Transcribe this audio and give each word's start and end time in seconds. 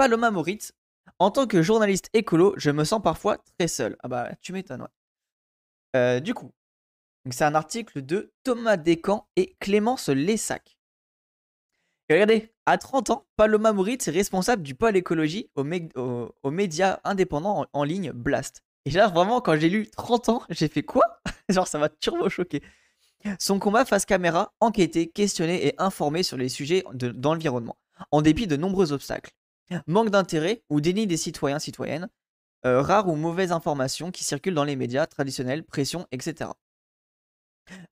Paloma 0.00 0.30
Moritz. 0.30 0.72
En 1.18 1.30
tant 1.30 1.46
que 1.46 1.60
journaliste 1.60 2.08
écolo, 2.14 2.54
je 2.56 2.70
me 2.70 2.84
sens 2.84 3.02
parfois 3.02 3.36
très 3.58 3.68
seul. 3.68 3.98
Ah 4.02 4.08
bah, 4.08 4.30
tu 4.40 4.54
m'étonnes. 4.54 4.88
Euh, 5.94 6.20
du 6.20 6.32
coup, 6.32 6.54
c'est 7.30 7.44
un 7.44 7.54
article 7.54 8.00
de 8.00 8.32
Thomas 8.42 8.78
Descamps 8.78 9.28
et 9.36 9.54
Clémence 9.60 10.08
Lessac. 10.08 10.78
Regardez, 12.08 12.50
à 12.64 12.78
30 12.78 13.10
ans, 13.10 13.26
Paloma 13.36 13.74
Moritz 13.74 14.08
est 14.08 14.12
responsable 14.12 14.62
du 14.62 14.74
pôle 14.74 14.96
écologie 14.96 15.50
aux 15.54 15.66
au, 15.96 16.50
médias 16.50 17.00
indépendants 17.04 17.66
en, 17.70 17.84
ligne 17.84 18.12
Blast. 18.12 18.62
Et 18.86 18.92
là, 18.92 19.08
vraiment, 19.08 19.42
quand 19.42 19.58
j'ai 19.58 19.68
lu 19.68 19.90
30 19.90 20.28
ans, 20.30 20.42
j'ai 20.48 20.68
fait 20.68 20.82
quoi? 20.82 21.20
Genre, 21.50 21.68
ça 21.68 21.78
m'a 21.78 21.90
turbo 21.90 22.30
choqué. 22.30 22.62
Son 23.38 23.58
combat 23.58 23.84
face 23.84 24.06
caméra, 24.06 24.54
enquêter, 24.60 25.10
questionner 25.10 25.66
et 25.66 25.74
informer 25.76 26.22
sur 26.22 26.38
les 26.38 26.48
sujets 26.48 26.84
de, 26.94 27.10
d'environnement, 27.10 27.76
en 28.12 28.22
dépit 28.22 28.46
de 28.46 28.56
nombreux 28.56 28.92
obstacles. 28.92 29.34
Manque 29.86 30.10
d'intérêt 30.10 30.62
ou 30.70 30.80
déni 30.80 31.06
des 31.06 31.16
citoyens 31.16 31.58
citoyennes, 31.58 32.08
euh, 32.66 32.82
rares 32.82 33.08
ou 33.08 33.16
mauvaises 33.16 33.52
informations 33.52 34.10
qui 34.10 34.24
circulent 34.24 34.54
dans 34.54 34.64
les 34.64 34.76
médias 34.76 35.06
traditionnels, 35.06 35.64
pression, 35.64 36.06
etc. 36.12 36.50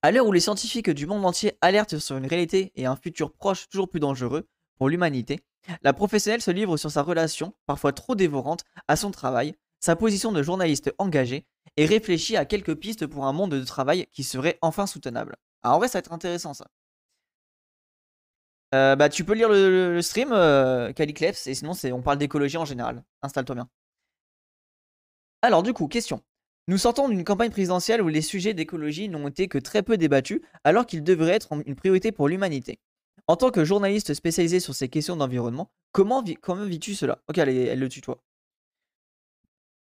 À 0.02 0.10
l'heure 0.10 0.26
où 0.26 0.32
les 0.32 0.40
scientifiques 0.40 0.90
du 0.90 1.06
monde 1.06 1.24
entier 1.24 1.56
alertent 1.60 1.98
sur 1.98 2.16
une 2.16 2.26
réalité 2.26 2.72
et 2.74 2.86
un 2.86 2.96
futur 2.96 3.32
proche 3.32 3.68
toujours 3.68 3.88
plus 3.88 4.00
dangereux 4.00 4.48
pour 4.76 4.88
l'humanité, 4.88 5.40
la 5.82 5.92
professionnelle 5.92 6.42
se 6.42 6.50
livre 6.50 6.76
sur 6.76 6.90
sa 6.90 7.02
relation, 7.02 7.54
parfois 7.66 7.92
trop 7.92 8.14
dévorante, 8.14 8.64
à 8.88 8.96
son 8.96 9.10
travail, 9.10 9.54
sa 9.80 9.96
position 9.96 10.32
de 10.32 10.42
journaliste 10.42 10.92
engagé 10.98 11.46
et 11.76 11.86
réfléchit 11.86 12.36
à 12.36 12.44
quelques 12.44 12.74
pistes 12.74 13.06
pour 13.06 13.26
un 13.26 13.32
monde 13.32 13.52
de 13.52 13.64
travail 13.64 14.06
qui 14.12 14.24
serait 14.24 14.58
enfin 14.62 14.86
soutenable. 14.86 15.36
Alors 15.62 15.76
en 15.76 15.78
vrai, 15.78 15.88
ça 15.88 15.98
va 15.98 16.00
être 16.00 16.12
intéressant 16.12 16.54
ça. 16.54 16.68
Euh, 18.74 18.96
bah, 18.96 19.08
tu 19.08 19.24
peux 19.24 19.34
lire 19.34 19.48
le, 19.48 20.00
stream, 20.02 20.30
euh, 20.32 20.92
Calicleps, 20.92 21.46
et 21.46 21.54
sinon, 21.54 21.72
on 21.92 22.02
parle 22.02 22.18
d'écologie 22.18 22.56
en 22.56 22.64
général. 22.64 23.02
Installe-toi 23.22 23.54
bien. 23.54 23.68
Alors, 25.42 25.62
du 25.62 25.72
coup, 25.72 25.88
question. 25.88 26.22
Nous 26.66 26.76
sortons 26.76 27.08
d'une 27.08 27.24
campagne 27.24 27.50
présidentielle 27.50 28.02
où 28.02 28.08
les 28.08 28.20
sujets 28.20 28.52
d'écologie 28.52 29.08
n'ont 29.08 29.28
été 29.28 29.48
que 29.48 29.56
très 29.56 29.82
peu 29.82 29.96
débattus, 29.96 30.40
alors 30.64 30.84
qu'ils 30.84 31.02
devraient 31.02 31.32
être 31.32 31.52
une 31.64 31.76
priorité 31.76 32.12
pour 32.12 32.28
l'humanité. 32.28 32.78
En 33.26 33.36
tant 33.36 33.50
que 33.50 33.64
journaliste 33.64 34.12
spécialisé 34.12 34.60
sur 34.60 34.74
ces 34.74 34.88
questions 34.88 35.16
d'environnement, 35.16 35.70
comment, 35.92 36.22
vis-tu 36.22 36.94
cela? 36.94 37.22
Ok, 37.28 37.38
elle, 37.38 37.48
elle 37.48 37.78
le 37.78 37.88
tutoie. 37.88 38.22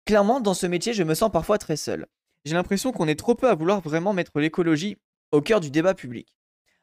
Clairement, 0.06 0.42
dans 0.42 0.54
ce 0.54 0.66
métier, 0.66 0.94
je 0.94 1.04
me 1.04 1.14
sens 1.14 1.32
parfois 1.32 1.58
très 1.58 1.78
seul. 1.78 2.08
J'ai 2.46 2.56
l'impression 2.56 2.92
qu'on 2.92 3.08
est 3.08 3.20
trop 3.20 3.36
peu 3.36 3.48
à 3.48 3.56
vouloir 3.56 3.80
vraiment 3.82 4.14
mettre 4.14 4.40
l'écologie 4.40 4.98
au 5.32 5.42
cœur 5.42 5.62
du 5.62 5.72
débat 5.72 5.94
public. 5.94 6.36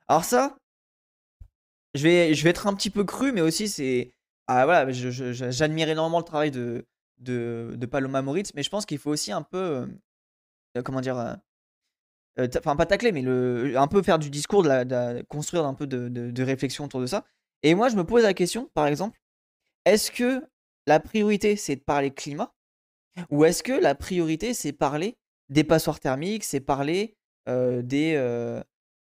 Alors 0.08 0.24
ça, 0.24 0.56
je 1.94 2.02
vais, 2.04 2.34
je 2.34 2.44
vais 2.44 2.50
être 2.50 2.66
un 2.66 2.74
petit 2.74 2.90
peu 2.90 3.04
cru, 3.04 3.32
mais 3.32 3.40
aussi 3.40 3.68
c'est... 3.68 4.14
Ah 4.46 4.64
voilà, 4.64 4.90
j'admire 4.90 5.88
énormément 5.88 6.18
le 6.18 6.24
travail 6.24 6.50
de, 6.50 6.84
Paloma 7.90 8.22
Moritz, 8.22 8.52
mais 8.54 8.62
je 8.62 8.70
pense 8.70 8.86
qu'il 8.86 8.98
faut 8.98 9.10
aussi 9.10 9.32
un 9.32 9.42
peu... 9.42 9.58
Euh, 9.58 9.86
euh, 10.76 10.82
comment 10.82 11.00
dire 11.00 11.18
euh, 11.18 11.34
Enfin, 12.58 12.76
pas 12.76 12.86
tacler, 12.86 13.12
mais 13.12 13.24
un 13.76 13.86
peu 13.86 14.02
faire 14.02 14.18
du 14.18 14.30
discours, 14.30 14.66
construire 15.28 15.66
un 15.66 15.74
peu 15.74 15.86
de, 15.86 16.08
de 16.08 16.42
réflexion 16.42 16.84
autour 16.84 17.00
de 17.00 17.06
ça. 17.06 17.26
Et 17.62 17.74
moi, 17.74 17.88
je 17.88 17.96
me 17.96 18.04
pose 18.04 18.22
la 18.22 18.32
question, 18.32 18.70
par 18.72 18.86
exemple, 18.86 19.20
est-ce 19.84 20.10
que 20.10 20.42
la 20.86 21.00
priorité, 21.00 21.56
c'est 21.56 21.76
de 21.76 21.82
parler 21.82 22.10
climat 22.10 22.54
ou 23.30 23.44
est-ce 23.44 23.62
que 23.62 23.72
la 23.72 23.94
priorité, 23.94 24.54
c'est 24.54 24.72
parler 24.72 25.18
des 25.50 25.64
passoires 25.64 26.00
thermiques, 26.00 26.44
c'est 26.44 26.60
parler 26.60 27.16
des, 27.46 28.62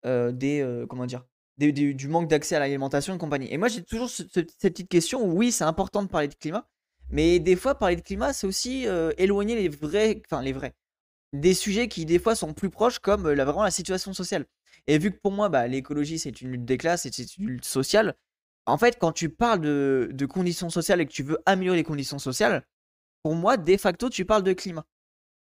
des 0.04 0.84
comment 0.88 1.06
dire, 1.06 1.24
du 1.58 2.08
manque 2.08 2.28
d'accès 2.28 2.56
à 2.56 2.58
l'alimentation 2.58 3.14
et 3.14 3.18
compagnie. 3.18 3.52
Et 3.52 3.58
moi, 3.58 3.68
j'ai 3.68 3.82
toujours 3.82 4.10
cette 4.10 4.56
petite 4.58 4.88
question. 4.88 5.24
Oui, 5.24 5.52
c'est 5.52 5.64
important 5.64 6.02
de 6.02 6.08
parler 6.08 6.28
de 6.28 6.34
climat, 6.34 6.68
mais 7.08 7.38
des 7.38 7.56
fois, 7.56 7.76
parler 7.76 7.96
de 7.96 8.02
climat, 8.02 8.32
c'est 8.32 8.46
aussi 8.46 8.86
éloigner 9.18 9.56
les 9.56 9.68
vrais, 9.68 10.20
enfin 10.26 10.42
les 10.42 10.52
vrais, 10.52 10.74
des 11.32 11.54
sujets 11.54 11.88
qui 11.88 12.04
des 12.04 12.18
fois 12.18 12.34
sont 12.34 12.52
plus 12.52 12.70
proches, 12.70 12.98
comme 12.98 13.30
la, 13.30 13.44
vraiment 13.44 13.62
la 13.64 13.70
situation 13.70 14.12
sociale. 14.12 14.46
Et 14.86 14.98
vu 14.98 15.10
que 15.10 15.18
pour 15.18 15.32
moi, 15.32 15.48
bah, 15.48 15.66
l'écologie, 15.66 16.18
c'est 16.18 16.40
une 16.40 16.52
lutte 16.52 16.64
des 16.64 16.78
classes 16.78 17.08
c'est 17.10 17.36
une 17.36 17.46
lutte 17.48 17.64
sociale. 17.64 18.14
En 18.66 18.78
fait, 18.78 18.98
quand 18.98 19.12
tu 19.12 19.28
parles 19.28 19.60
de, 19.60 20.10
de 20.12 20.26
conditions 20.26 20.70
sociales 20.70 21.00
et 21.00 21.06
que 21.06 21.12
tu 21.12 21.22
veux 21.22 21.38
améliorer 21.46 21.78
les 21.78 21.84
conditions 21.84 22.18
sociales, 22.18 22.64
pour 23.22 23.34
moi, 23.34 23.56
de 23.56 23.76
facto, 23.76 24.10
tu 24.10 24.24
parles 24.24 24.42
de 24.42 24.52
climat. 24.52 24.84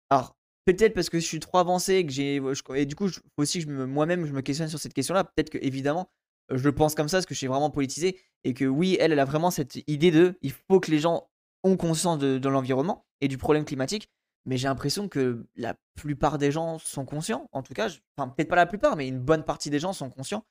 Alors, 0.09 0.36
peut-être 0.67 0.93
parce 0.93 1.09
que 1.09 1.19
je 1.19 1.25
suis 1.25 1.39
trop 1.39 1.59
avancé 1.59 1.95
et 1.95 2.05
que 2.05 2.11
j'ai. 2.11 2.41
Et 2.75 2.85
du 2.85 2.95
coup, 2.95 3.09
aussi 3.37 3.65
moi-même, 3.65 4.25
je 4.25 4.33
me 4.33 4.41
questionne 4.41 4.67
sur 4.67 4.79
cette 4.79 4.93
question-là. 4.93 5.23
Peut-être 5.23 5.49
que, 5.49 5.57
évidemment, 5.61 6.09
je 6.49 6.69
pense 6.69 6.93
comme 6.93 7.07
ça 7.07 7.17
parce 7.17 7.25
que 7.25 7.33
je 7.33 7.39
suis 7.39 7.47
vraiment 7.47 7.69
politisé 7.69 8.19
et 8.43 8.53
que 8.53 8.65
oui, 8.65 8.97
elle, 8.99 9.13
elle 9.13 9.19
a 9.19 9.25
vraiment 9.25 9.49
cette 9.49 9.77
idée 9.87 10.11
de 10.11 10.37
il 10.41 10.51
faut 10.51 10.79
que 10.79 10.91
les 10.91 10.99
gens 10.99 11.29
ont 11.63 11.77
conscience 11.77 12.19
de, 12.19 12.49
l'environnement 12.49 13.05
et 13.21 13.27
du 13.27 13.37
problème 13.37 13.63
climatique. 13.63 14.09
Mais 14.45 14.57
j'ai 14.57 14.67
l'impression 14.67 15.09
que 15.09 15.45
la 15.55 15.75
plupart 15.95 16.37
des 16.37 16.51
gens 16.51 16.79
sont 16.79 17.05
conscients. 17.05 17.49
En 17.51 17.63
tout 17.63 17.73
cas, 17.73 17.89
enfin, 18.17 18.29
peut-être 18.29 18.49
pas 18.49 18.55
la 18.55 18.65
plupart, 18.65 18.95
mais 18.95 19.07
une 19.07 19.19
bonne 19.19 19.43
partie 19.43 19.69
des 19.69 19.79
gens 19.79 19.93
sont 19.93 20.09
conscients. 20.09 20.45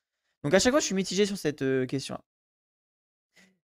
Donc 0.44 0.52
à 0.54 0.58
chaque 0.58 0.72
fois, 0.72 0.80
je 0.80 0.86
suis 0.86 0.94
mitigé 0.94 1.24
sur 1.24 1.38
cette 1.38 1.62
euh, 1.62 1.86
question-là. 1.86 2.22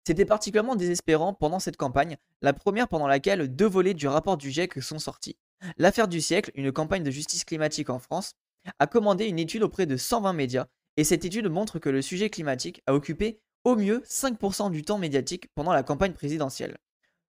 C'était 0.07 0.25
particulièrement 0.25 0.75
désespérant 0.75 1.33
pendant 1.33 1.61
cette 1.61 1.77
campagne, 1.77 2.17
la 2.41 2.53
première 2.53 2.89
pendant 2.89 3.07
laquelle 3.07 3.55
deux 3.55 3.69
volets 3.69 3.95
du 3.95 4.09
rapport 4.09 4.37
du 4.37 4.51
GIEC 4.51 4.83
sont 4.83 4.99
sortis. 4.99 5.37
L'affaire 5.79 6.09
du 6.09 6.21
siècle, 6.21 6.51
une 6.55 6.73
campagne 6.73 7.03
de 7.03 7.11
justice 7.11 7.45
climatique 7.45 7.91
en 7.91 7.99
France, 7.99 8.35
a 8.79 8.87
commandé 8.87 9.27
une 9.27 9.39
étude 9.39 9.63
auprès 9.63 9.87
de 9.87 9.97
120 9.97 10.33
médias, 10.33 10.67
et 10.97 11.05
cette 11.05 11.25
étude 11.25 11.49
montre 11.49 11.79
que 11.79 11.89
le 11.89 12.03
sujet 12.03 12.31
climatique 12.31 12.83
a 12.87 12.95
occupé 12.95 13.41
au 13.65 13.77
mieux 13.77 14.03
5% 14.07 14.71
du 14.71 14.83
temps 14.83 14.99
médiatique 14.99 15.49
pendant 15.55 15.73
la 15.73 15.83
campagne 15.83 16.13
présidentielle, 16.13 16.77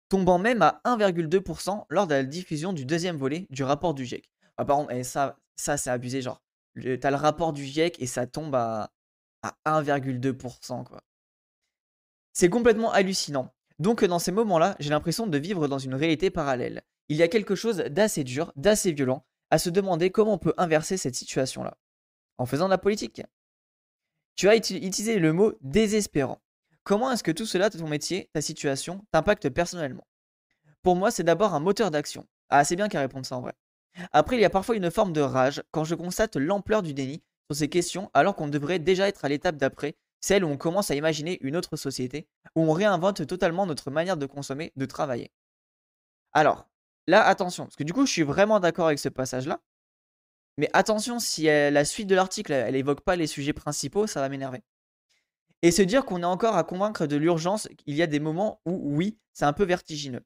tombant 0.10 0.40
même 0.40 0.62
à 0.62 0.82
1,2% 0.86 1.86
lors 1.90 2.08
de 2.08 2.14
la 2.16 2.24
diffusion 2.24 2.74
du 2.74 2.86
deuxième 2.86 3.18
volet 3.18 3.48
du 3.50 3.64
rapport 3.64 3.94
du 3.94 4.06
GIEC. 4.06 4.30
Ah, 4.58 4.66
par 4.66 4.78
contre, 4.78 4.92
et 4.92 5.04
ça, 5.04 5.38
ça 5.56 5.78
c'est 5.78 5.90
abusé, 5.90 6.22
genre, 6.22 6.42
t'as 7.00 7.12
le 7.12 7.18
rapport 7.18 7.54
du 7.54 7.66
GIEC 7.66 8.02
et 8.02 8.08
ça 8.08 8.28
tombe 8.28 8.56
à, 8.56 8.92
à 9.44 9.82
1,2%, 9.82 10.84
quoi. 10.86 11.02
C'est 12.34 12.50
complètement 12.50 12.92
hallucinant. 12.94 13.54
Donc 13.80 14.06
dans 14.06 14.20
ces 14.20 14.32
moments-là, 14.32 14.76
j'ai 14.80 14.90
l'impression 14.90 15.28
de 15.28 15.38
vivre 15.38 15.68
dans 15.68 15.80
une 15.80 15.96
réalité 15.96 16.30
parallèle. 16.30 16.82
Il 17.12 17.18
y 17.18 17.24
a 17.24 17.28
quelque 17.28 17.56
chose 17.56 17.80
d'assez 17.90 18.24
dur, 18.24 18.54
d'assez 18.56 18.94
violent, 18.94 19.26
à 19.50 19.58
se 19.58 19.70
demander 19.70 20.12
comment 20.12 20.36
on 20.36 20.38
peut 20.38 20.54
inverser 20.56 20.96
cette 20.96 21.14
situation-là. 21.14 21.78
En 22.38 22.46
faisant 22.46 22.68
de 22.68 22.70
la 22.70 22.78
politique. 22.78 23.22
Tu 24.36 24.48
as 24.48 24.56
utilisé 24.56 25.20
le 25.20 25.34
mot 25.34 25.52
désespérant. 25.60 26.42
Comment 26.84 27.12
est-ce 27.12 27.22
que 27.22 27.34
tout 27.34 27.46
cela, 27.46 27.70
ton 27.70 27.86
métier, 27.90 28.30
ta 28.32 28.40
situation, 28.40 29.06
t'impacte 29.12 29.50
personnellement? 29.50 30.08
Pour 30.84 30.96
moi, 30.96 31.12
c'est 31.12 31.26
d'abord 31.26 31.54
un 31.54 31.60
moteur 31.60 31.92
d'action. 31.92 32.26
Ah, 32.48 32.64
c'est 32.64 32.78
bien 32.78 32.88
qu'à 32.88 33.02
répondre 33.02 33.26
ça 33.26 33.36
en 33.36 33.42
vrai. 33.42 33.56
Après, 34.14 34.38
il 34.38 34.42
y 34.42 34.46
a 34.46 34.50
parfois 34.50 34.78
une 34.78 34.90
forme 34.90 35.12
de 35.12 35.20
rage 35.20 35.62
quand 35.72 35.84
je 35.84 35.96
constate 35.96 36.38
l'ampleur 36.38 36.82
du 36.82 36.94
déni 36.94 37.22
sur 37.50 37.58
ces 37.58 37.68
questions 37.68 38.10
alors 38.14 38.38
qu'on 38.38 38.48
devrait 38.48 38.80
déjà 38.80 39.10
être 39.10 39.26
à 39.26 39.28
l'étape 39.28 39.58
d'après 39.58 39.98
celle 40.22 40.46
où 40.46 40.48
on 40.48 40.56
commence 40.56 40.92
à 40.92 40.96
imaginer 40.96 41.40
une 41.42 41.58
autre 41.58 41.76
société, 41.76 42.30
où 42.56 42.62
on 42.62 42.72
réinvente 42.72 43.28
totalement 43.28 43.66
notre 43.66 43.92
manière 43.92 44.16
de 44.16 44.28
consommer, 44.28 44.72
de 44.78 44.86
travailler. 44.86 45.34
Alors, 46.32 46.71
là, 47.08 47.24
attention, 47.26 47.66
parce 47.66 47.76
que 47.76 47.84
du 47.84 47.94
coup, 47.94 48.06
je 48.06 48.12
suis 48.12 48.24
vraiment 48.24 48.60
d'accord 48.60 48.88
avec 48.88 49.00
ce 49.00 49.10
passage-là. 49.10 49.62
Mais 50.58 50.70
attention, 50.74 51.20
si 51.20 51.44
la 51.44 51.86
suite 51.86 52.08
de 52.08 52.16
l'article, 52.16 52.52
elle 52.52 52.76
évoque 52.76 53.02
pas 53.02 53.16
les 53.16 53.28
sujets 53.28 53.54
principaux, 53.54 54.06
ça 54.06 54.20
va 54.20 54.30
m'énerver. 54.30 54.62
Et 55.62 55.72
se 55.72 55.82
dire 55.82 56.06
qu'on 56.06 56.22
est 56.22 56.26
encore 56.26 56.56
à 56.58 56.64
convaincre 56.64 57.06
de 57.06 57.16
l'urgence, 57.16 57.68
il 57.86 57.96
y 57.96 58.02
a 58.02 58.08
des 58.08 58.20
moments 58.20 58.62
où, 58.66 58.96
oui, 58.96 59.18
c'est 59.34 59.46
un 59.46 59.54
peu 59.54 59.64
vertigineux. 59.64 60.26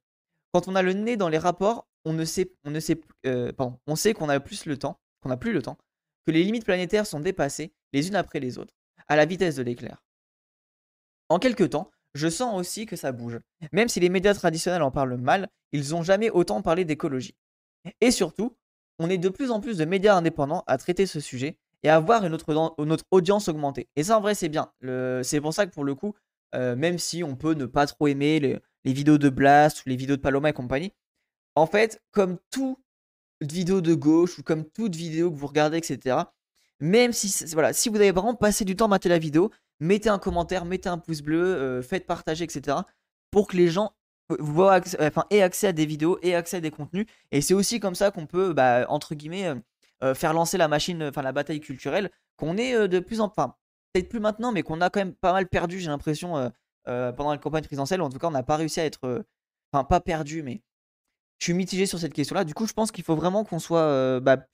Quand 0.53 0.67
on 0.67 0.75
a 0.75 0.81
le 0.81 0.93
nez 0.93 1.17
dans 1.17 1.29
les 1.29 1.37
rapports, 1.37 1.87
on 2.05 2.13
ne 2.13 2.23
sait, 2.23 2.51
on 2.63 2.71
ne 2.71 2.79
sait, 2.79 2.99
euh, 3.25 3.51
on 3.87 3.95
sait 3.95 4.13
qu'on 4.13 4.29
a 4.29 4.39
plus 4.39 4.65
le 4.65 4.77
temps, 4.77 4.99
qu'on 5.21 5.29
n'a 5.29 5.37
plus 5.37 5.51
le 5.51 5.61
temps, 5.61 5.77
que 6.25 6.31
les 6.31 6.43
limites 6.43 6.65
planétaires 6.65 7.05
sont 7.05 7.19
dépassées 7.19 7.73
les 7.93 8.07
unes 8.07 8.15
après 8.15 8.39
les 8.39 8.57
autres 8.57 8.73
à 9.07 9.15
la 9.15 9.25
vitesse 9.25 9.55
de 9.55 9.63
l'éclair. 9.63 10.03
En 11.29 11.39
quelques 11.39 11.71
temps, 11.71 11.91
je 12.15 12.29
sens 12.29 12.57
aussi 12.57 12.85
que 12.85 12.95
ça 12.95 13.11
bouge. 13.11 13.39
Même 13.71 13.89
si 13.89 13.99
les 13.99 14.09
médias 14.09 14.33
traditionnels 14.33 14.81
en 14.81 14.89
parlent 14.89 15.17
mal, 15.17 15.49
ils 15.71 15.91
n'ont 15.91 16.01
jamais 16.01 16.29
autant 16.29 16.61
parlé 16.61 16.85
d'écologie. 16.85 17.35
Et 18.01 18.09
surtout, 18.09 18.55
on 18.99 19.09
est 19.09 19.17
de 19.17 19.29
plus 19.29 19.51
en 19.51 19.59
plus 19.59 19.77
de 19.77 19.85
médias 19.85 20.15
indépendants 20.15 20.63
à 20.65 20.77
traiter 20.77 21.05
ce 21.05 21.19
sujet 21.19 21.59
et 21.83 21.89
à 21.89 21.99
voir 21.99 22.27
notre, 22.29 23.05
audience 23.11 23.49
augmenter. 23.49 23.89
Et 23.95 24.03
ça, 24.03 24.17
en 24.17 24.21
vrai, 24.21 24.33
c'est 24.33 24.49
bien. 24.49 24.71
C'est 25.23 25.41
pour 25.41 25.53
ça 25.53 25.67
que, 25.67 25.71
pour 25.71 25.83
le 25.83 25.93
coup, 25.93 26.15
euh, 26.55 26.75
même 26.75 26.97
si 26.97 27.23
on 27.23 27.35
peut 27.35 27.53
ne 27.53 27.65
pas 27.65 27.85
trop 27.85 28.07
aimer 28.07 28.39
les, 28.39 28.59
les, 28.85 28.93
vidéos 28.93 29.17
de 29.17 29.29
Blast 29.29 29.85
ou 29.85 29.89
les 29.89 29.97
vidéos 29.97 30.15
de 30.15 30.21
Paloma 30.21 30.49
et 30.49 30.53
compagnie, 30.53 30.93
en 31.55 31.67
fait, 31.67 32.01
comme 32.11 32.37
toute 32.49 32.77
vidéo 33.41 33.81
de 33.81 33.93
gauche 33.93 34.39
ou 34.39 34.43
comme 34.43 34.63
toute 34.63 34.95
vidéo 34.95 35.31
que 35.31 35.35
vous 35.35 35.47
regardez, 35.47 35.77
etc., 35.77 36.17
même 36.79 37.13
si, 37.13 37.45
voilà, 37.53 37.73
si 37.73 37.89
vous 37.89 37.95
avez 37.97 38.11
vraiment 38.11 38.35
passé 38.35 38.65
du 38.65 38.75
temps 38.75 38.85
à 38.85 38.89
mater 38.89 39.09
la 39.09 39.19
vidéo, 39.19 39.51
mettez 39.79 40.09
un 40.09 40.19
commentaire, 40.19 40.65
mettez 40.65 40.89
un 40.89 40.97
pouce 40.97 41.21
bleu, 41.21 41.43
euh, 41.43 41.81
faites 41.81 42.05
partager, 42.05 42.43
etc. 42.43 42.77
Pour 43.31 43.47
que 43.47 43.57
les 43.57 43.67
gens 43.69 43.93
euh, 44.31 44.37
voient, 44.39 44.81
enfin, 44.99 45.25
aient 45.29 45.41
accès 45.41 45.67
à 45.67 45.71
des 45.73 45.85
vidéos, 45.85 46.19
aient 46.21 46.35
accès 46.35 46.57
à 46.57 46.61
des 46.61 46.71
contenus. 46.71 47.05
Et 47.31 47.41
c'est 47.41 47.53
aussi 47.53 47.79
comme 47.79 47.95
ça 47.95 48.11
qu'on 48.11 48.25
peut, 48.25 48.53
bah, 48.53 48.85
entre 48.89 49.15
guillemets, 49.15 49.53
euh, 50.03 50.15
faire 50.15 50.33
lancer 50.33 50.57
la 50.57 50.67
machine, 50.67 51.03
enfin 51.03 51.21
la 51.21 51.31
bataille 51.31 51.59
culturelle, 51.59 52.11
qu'on 52.37 52.57
est 52.57 52.87
de 52.87 52.99
plus 52.99 53.21
en, 53.21 53.25
enfin, 53.25 53.55
peut-être 53.93 54.09
plus 54.09 54.19
maintenant, 54.19 54.51
mais 54.51 54.63
qu'on 54.63 54.81
a 54.81 54.89
quand 54.89 54.99
même 54.99 55.13
pas 55.13 55.33
mal 55.33 55.47
perdu, 55.47 55.79
j'ai 55.79 55.87
l'impression, 55.87 56.51
pendant 56.85 57.31
la 57.31 57.37
campagne 57.37 57.63
présidentielle, 57.63 58.01
en 58.01 58.09
tout 58.09 58.19
cas, 58.19 58.27
on 58.27 58.31
n'a 58.31 58.43
pas 58.43 58.57
réussi 58.57 58.79
à 58.79 58.85
être. 58.85 59.25
Enfin, 59.71 59.83
pas 59.83 59.99
perdu, 59.99 60.43
mais 60.43 60.61
je 61.39 61.45
suis 61.45 61.53
mitigé 61.53 61.85
sur 61.85 61.99
cette 61.99 62.13
question-là. 62.13 62.43
Du 62.43 62.53
coup, 62.53 62.67
je 62.67 62.73
pense 62.73 62.91
qu'il 62.91 63.03
faut 63.03 63.15
vraiment 63.15 63.43
qu'on 63.45 63.59
soit 63.59 64.19
bah, 64.19 64.45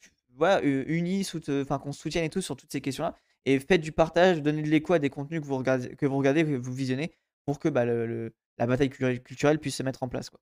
unis, 0.63 1.27
qu'on 1.27 1.91
se 1.91 1.99
soutienne 1.99 2.23
et 2.23 2.29
tout 2.29 2.41
sur 2.41 2.55
toutes 2.55 2.71
ces 2.71 2.81
questions-là. 2.81 3.15
Et 3.45 3.59
faites 3.59 3.81
du 3.81 3.91
partage, 3.91 4.41
donnez 4.41 4.61
de 4.61 4.69
l'écho 4.69 4.93
à 4.93 4.99
des 4.99 5.09
contenus 5.09 5.41
que 5.41 5.45
vous 5.45 5.57
regardez, 5.57 5.95
que 5.95 6.05
vous, 6.05 6.17
regardez, 6.17 6.43
que 6.43 6.55
vous 6.55 6.73
visionnez, 6.73 7.11
pour 7.45 7.59
que 7.59 7.69
bah, 7.69 7.85
la 7.85 8.67
bataille 8.67 8.89
culturelle 8.89 9.59
puisse 9.59 9.75
se 9.75 9.83
mettre 9.83 10.03
en 10.03 10.07
place. 10.07 10.29
Quoi. 10.29 10.39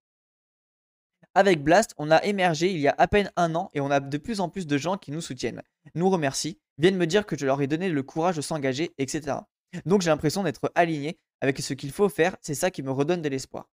Avec 1.36 1.64
Blast, 1.64 1.94
on 1.98 2.12
a 2.12 2.24
émergé 2.24 2.72
il 2.72 2.80
y 2.80 2.88
a 2.88 2.96
à 2.98 3.08
peine 3.08 3.32
un 3.36 3.54
an 3.56 3.70
et 3.74 3.82
on 3.82 3.92
a 3.92 4.00
de 4.00 4.18
plus 4.18 4.40
en 4.40 4.50
plus 4.50 4.66
de 4.66 4.78
gens 4.78 4.98
qui 4.98 5.12
nous 5.12 5.22
soutiennent, 5.22 5.62
nous 5.94 6.10
remercient, 6.10 6.60
viennent 6.78 6.98
me 6.98 7.06
dire 7.06 7.26
que 7.26 7.38
je 7.38 7.46
leur 7.46 7.62
ai 7.62 7.68
donné 7.68 7.90
le 7.90 8.04
courage 8.04 8.36
de 8.36 8.42
s'engager, 8.42 8.92
etc. 8.98 9.38
Donc 9.86 10.02
j'ai 10.02 10.10
l'impression 10.10 10.44
d'être 10.44 10.72
aligné 10.76 11.20
avec 11.42 11.60
ce 11.60 11.74
qu'il 11.74 11.92
faut 11.92 12.10
faire, 12.10 12.36
c'est 12.42 12.56
ça 12.56 12.72
qui 12.72 12.82
me 12.82 12.92
redonne 12.92 13.22
de 13.22 13.30
l'espoir. 13.30 13.70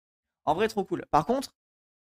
En 0.45 0.55
vrai, 0.55 0.69
trop 0.69 0.85
cool. 0.85 1.05
Par 1.11 1.27
contre, 1.27 1.55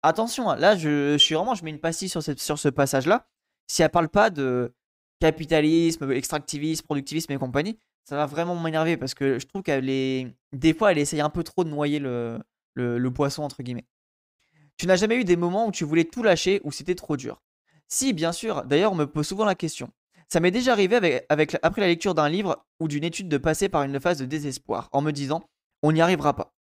attention, 0.03 0.49
hein, 0.49 0.57
là 0.57 0.75
je, 0.75 1.17
suis 1.17 1.35
vraiment, 1.35 1.55
je 1.55 1.63
mets 1.63 1.71
une 1.71 1.79
pastille 1.79 2.09
sur, 2.09 2.21
sur 2.21 2.59
ce 2.59 2.69
passage-là. 2.69 3.27
Si 3.67 3.81
elle 3.81 3.89
parle 3.89 4.09
pas 4.09 4.29
de 4.29 4.75
capitalisme, 5.19 6.11
extractivisme, 6.11 6.85
productivisme 6.85 7.31
et 7.31 7.37
compagnie, 7.37 7.77
ça 8.05 8.15
va 8.15 8.25
vraiment 8.25 8.55
m'énerver 8.55 8.97
parce 8.97 9.13
que 9.13 9.39
je 9.39 9.45
trouve 9.45 9.61
qu'elle 9.61 9.89
est. 9.89 10.33
Des 10.53 10.73
fois, 10.73 10.91
elle 10.91 10.97
essaye 10.97 11.21
un 11.21 11.29
peu 11.29 11.43
trop 11.43 11.63
de 11.63 11.69
noyer 11.69 11.99
le, 11.99 12.39
le 12.75 13.11
poisson, 13.11 13.43
entre 13.43 13.61
guillemets. 13.61 13.85
Tu 14.77 14.87
n'as 14.87 14.95
jamais 14.95 15.17
eu 15.17 15.25
des 15.25 15.35
moments 15.35 15.67
où 15.67 15.71
tu 15.71 15.83
voulais 15.83 16.05
tout 16.05 16.23
lâcher 16.23 16.61
ou 16.63 16.71
c'était 16.71 16.95
trop 16.95 17.17
dur? 17.17 17.41
Si, 17.89 18.13
bien 18.13 18.31
sûr. 18.31 18.63
D'ailleurs, 18.63 18.93
on 18.93 18.95
me 18.95 19.05
pose 19.05 19.27
souvent 19.27 19.43
la 19.43 19.55
question. 19.55 19.91
Ça 20.29 20.39
m'est 20.39 20.51
déjà 20.51 20.71
arrivé 20.71 21.25
avec, 21.27 21.57
après 21.63 21.81
la 21.81 21.87
lecture 21.87 22.13
d'un 22.13 22.29
livre 22.29 22.65
ou 22.79 22.87
d'une 22.87 23.03
étude 23.03 23.27
de 23.27 23.37
passer 23.37 23.67
par 23.67 23.83
une 23.83 23.99
phase 23.99 24.19
de 24.19 24.25
désespoir 24.25 24.87
en 24.91 25.01
me 25.01 25.11
disant 25.11 25.43
on 25.81 25.91
n'y 25.91 26.01
arrivera 26.01 26.35
pas. 26.35 26.53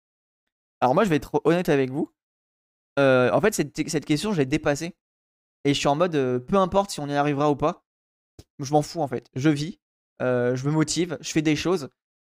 Alors 0.81 0.95
moi, 0.95 1.05
je 1.05 1.11
vais 1.11 1.17
être 1.17 1.41
honnête 1.45 1.69
avec 1.69 1.91
vous. 1.91 2.11
Euh, 2.99 3.31
en 3.31 3.41
fait, 3.41 3.55
cette, 3.55 3.89
cette, 3.89 4.05
question, 4.05 4.33
je 4.33 4.39
l'ai 4.39 4.47
dépassée. 4.47 4.97
Et 5.65 5.75
je 5.75 5.79
suis 5.79 5.89
en 5.89 5.97
mode 5.97 6.17
euh, 6.17 6.41
peu 6.41 6.57
importe 6.57 6.91
si 6.91 7.01
on 7.01 7.09
y 7.09 7.15
arrivera 7.15 7.51
ou 7.51 7.57
pas. 7.57 7.85
Je 8.59 8.73
m'en 8.73 8.83
fous 8.83 9.01
en 9.01 9.09
fait. 9.09 9.29
Je 9.35 9.51
vis, 9.51 9.79
euh, 10.23 10.57
je 10.57 10.67
me 10.67 10.73
motive, 10.73 11.19
je 11.21 11.31
fais 11.31 11.43
des 11.43 11.57
choses. 11.57 11.89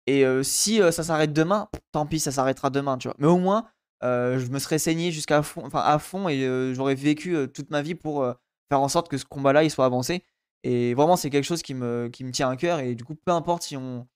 Et 0.06 0.26
si 0.44 0.80
ça 0.92 1.04
s'arrête 1.04 1.32
demain, 1.32 1.70
tant 1.94 2.06
pis, 2.06 2.20
ça 2.20 2.32
s'arrêtera 2.32 2.70
demain, 2.70 2.98
tu 2.98 3.08
vois. 3.08 3.16
Mais 3.20 3.28
au 3.28 3.38
moins, 3.38 3.70
euh, 4.04 4.38
je 4.38 4.48
me 4.48 4.60
serais 4.60 4.80
saigné 4.80 5.12
jusqu'à 5.12 5.42
fond, 5.44 5.64
enfin 5.66 5.80
à 5.80 5.98
fond 5.98 6.28
et 6.28 6.44
euh, 6.44 6.74
j'aurais 6.74 6.96
vécu 6.96 7.38
euh, 7.38 7.48
toute 7.48 7.70
ma 7.70 7.82
vie 7.82 7.96
pour 7.96 8.26
faire 8.70 8.82
en 8.82 8.90
sorte 8.90 9.08
que 9.08 9.18
ce 9.18 9.24
combat-là 9.26 9.64
il 9.64 9.72
soit 9.72 9.86
avancé. 9.86 10.24
Et 10.64 10.94
vraiment, 10.94 11.16
c'est 11.16 11.30
quelque 11.30 11.46
chose 11.46 11.62
qui 11.62 11.74
me, 11.74 12.10
qui 12.12 12.24
me 12.24 12.32
tient 12.32 12.50
à 12.50 12.56
cœur. 12.56 12.80
Et 12.80 12.96
du 12.96 13.04
coup, 13.04 13.16
peu 13.16 13.32
importe 13.32 13.64
si 13.64 13.78
on, 13.78 14.08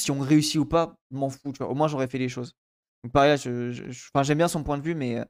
si 0.00 0.10
on 0.10 0.18
réussit 0.20 0.56
ou 0.56 0.66
pas, 0.66 0.96
m'en 1.10 1.30
fous. 1.30 1.52
Tu 1.52 1.58
vois. 1.58 1.68
Au 1.68 1.74
moins, 1.74 1.88
j'aurais 1.88 2.08
fait 2.08 2.18
les 2.18 2.28
choses. 2.28 2.54
Donc, 3.04 3.12
pareil, 3.12 3.38
je, 3.38 3.70
j'aime 4.22 4.38
bien 4.38 4.48
son 4.48 4.64
point 4.64 4.76
de 4.78 4.82
vue, 4.82 4.96
mais 4.96 5.24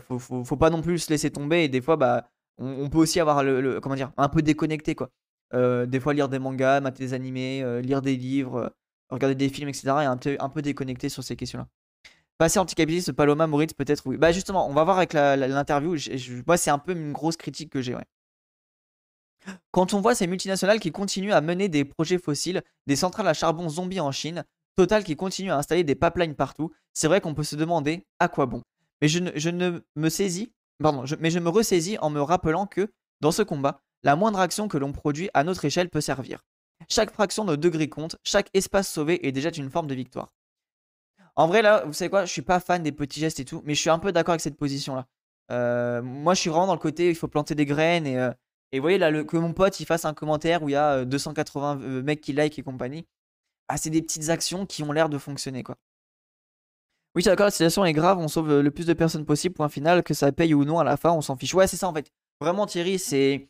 faut, 0.00 0.18
faut, 0.20 0.44
faut, 0.44 0.56
pas 0.56 0.70
non 0.70 0.80
plus 0.80 1.00
se 1.00 1.10
laisser 1.10 1.30
tomber. 1.32 1.64
Et 1.64 1.68
des 1.68 1.80
fois, 1.80 1.96
bah, 1.96 2.28
on, 2.58 2.88
peut 2.88 2.98
aussi 2.98 3.18
avoir 3.18 3.42
le, 3.42 3.80
comment 3.80 3.96
dire, 3.96 4.12
un 4.16 4.28
peu 4.28 4.42
déconnecté. 4.42 4.94
Quoi. 4.94 5.10
Des 5.52 6.00
fois, 6.00 6.14
lire 6.14 6.28
des 6.28 6.38
mangas, 6.38 6.80
mater 6.80 7.04
des 7.04 7.14
animés, 7.14 7.64
lire 7.82 8.02
des 8.02 8.16
livres, 8.16 8.74
regarder 9.10 9.34
des 9.34 9.48
films, 9.48 9.68
etc. 9.68 9.88
Et 10.02 10.36
un 10.38 10.48
peu, 10.48 10.62
déconnecté 10.62 11.08
sur 11.08 11.22
ces 11.22 11.36
questions-là. 11.36 11.68
Passer 12.38 12.58
anticapitaliste, 12.58 13.12
Paloma, 13.12 13.46
Moritz, 13.46 13.72
peut-être 13.72 14.02
oui. 14.06 14.18
Bah 14.18 14.32
justement, 14.32 14.68
on 14.68 14.74
va 14.74 14.84
voir 14.84 14.98
avec 14.98 15.14
l'interview. 15.14 15.96
Moi, 16.46 16.56
c'est 16.56 16.70
un 16.70 16.78
peu 16.78 16.92
une 16.92 17.12
grosse 17.12 17.36
critique 17.36 17.70
que 17.70 17.80
j'ai. 17.80 17.96
Quand 19.70 19.94
on 19.94 20.00
voit 20.00 20.14
ces 20.14 20.26
multinationales 20.26 20.80
qui 20.80 20.92
continuent 20.92 21.32
à 21.32 21.40
mener 21.40 21.68
des 21.68 21.84
projets 21.84 22.18
fossiles, 22.18 22.62
des 22.86 22.96
centrales 22.96 23.28
à 23.28 23.34
charbon 23.34 23.68
zombies 23.68 24.00
en 24.00 24.12
Chine, 24.12 24.44
Total 24.76 25.04
qui 25.04 25.16
continue 25.16 25.50
à 25.50 25.56
installer 25.56 25.84
des 25.84 25.94
pipelines 25.94 26.34
partout, 26.34 26.70
c'est 26.92 27.08
vrai 27.08 27.22
qu'on 27.22 27.32
peut 27.32 27.42
se 27.42 27.56
demander 27.56 28.06
à 28.18 28.28
quoi 28.28 28.44
bon. 28.44 28.62
Mais 29.00 29.08
je 29.08 29.20
ne, 29.20 29.30
je 29.34 29.48
ne 29.48 29.80
me 29.94 30.08
saisis, 30.10 30.52
pardon, 30.82 31.04
mais 31.18 31.30
je 31.30 31.38
me 31.38 31.48
ressaisis 31.48 31.96
en 32.00 32.10
me 32.10 32.20
rappelant 32.20 32.66
que, 32.66 32.92
dans 33.22 33.32
ce 33.32 33.40
combat, 33.40 33.80
la 34.06 34.14
moindre 34.14 34.38
action 34.38 34.68
que 34.68 34.78
l'on 34.78 34.92
produit 34.92 35.28
à 35.34 35.42
notre 35.42 35.64
échelle 35.64 35.90
peut 35.90 36.00
servir. 36.00 36.44
Chaque 36.88 37.10
fraction 37.10 37.44
de 37.44 37.56
degré 37.56 37.88
compte, 37.88 38.14
chaque 38.22 38.48
espace 38.54 38.88
sauvé 38.88 39.26
est 39.26 39.32
déjà 39.32 39.50
une 39.50 39.68
forme 39.68 39.88
de 39.88 39.96
victoire. 39.96 40.32
En 41.34 41.48
vrai, 41.48 41.60
là, 41.60 41.84
vous 41.84 41.92
savez 41.92 42.08
quoi 42.08 42.24
Je 42.24 42.30
suis 42.30 42.42
pas 42.42 42.60
fan 42.60 42.84
des 42.84 42.92
petits 42.92 43.18
gestes 43.18 43.40
et 43.40 43.44
tout, 43.44 43.62
mais 43.64 43.74
je 43.74 43.80
suis 43.80 43.90
un 43.90 43.98
peu 43.98 44.12
d'accord 44.12 44.34
avec 44.34 44.42
cette 44.42 44.56
position-là. 44.56 45.06
Euh, 45.50 46.02
moi, 46.02 46.34
je 46.34 46.40
suis 46.40 46.50
vraiment 46.50 46.68
dans 46.68 46.74
le 46.74 46.78
côté, 46.78 47.08
il 47.08 47.16
faut 47.16 47.26
planter 47.26 47.56
des 47.56 47.66
graines 47.66 48.06
et, 48.06 48.16
euh, 48.16 48.30
et 48.70 48.78
vous 48.78 48.82
voyez 48.82 48.98
là, 48.98 49.24
que 49.24 49.36
mon 49.38 49.52
pote 49.52 49.80
il 49.80 49.86
fasse 49.86 50.04
un 50.04 50.14
commentaire 50.14 50.62
où 50.62 50.68
il 50.68 50.72
y 50.72 50.76
a 50.76 51.04
280 51.04 51.80
euh, 51.82 52.02
mecs 52.04 52.20
qui 52.20 52.32
like 52.32 52.56
et 52.60 52.62
compagnie. 52.62 53.08
Ah, 53.66 53.76
c'est 53.76 53.90
des 53.90 54.02
petites 54.02 54.28
actions 54.28 54.66
qui 54.66 54.84
ont 54.84 54.92
l'air 54.92 55.08
de 55.08 55.18
fonctionner, 55.18 55.64
quoi. 55.64 55.74
Oui, 57.16 57.24
c'est 57.24 57.30
d'accord, 57.30 57.46
la 57.46 57.50
situation 57.50 57.84
est 57.84 57.92
grave, 57.92 58.18
on 58.18 58.28
sauve 58.28 58.60
le 58.60 58.70
plus 58.70 58.86
de 58.86 58.92
personnes 58.92 59.24
possible, 59.24 59.56
point 59.56 59.68
final, 59.68 60.04
que 60.04 60.14
ça 60.14 60.30
paye 60.30 60.54
ou 60.54 60.64
non 60.64 60.78
à 60.78 60.84
la 60.84 60.96
fin, 60.96 61.10
on 61.10 61.22
s'en 61.22 61.36
fiche. 61.36 61.54
Ouais, 61.54 61.66
c'est 61.66 61.76
ça 61.76 61.88
en 61.88 61.92
fait. 61.92 62.12
Vraiment, 62.40 62.66
Thierry, 62.66 62.98
c'est 62.98 63.48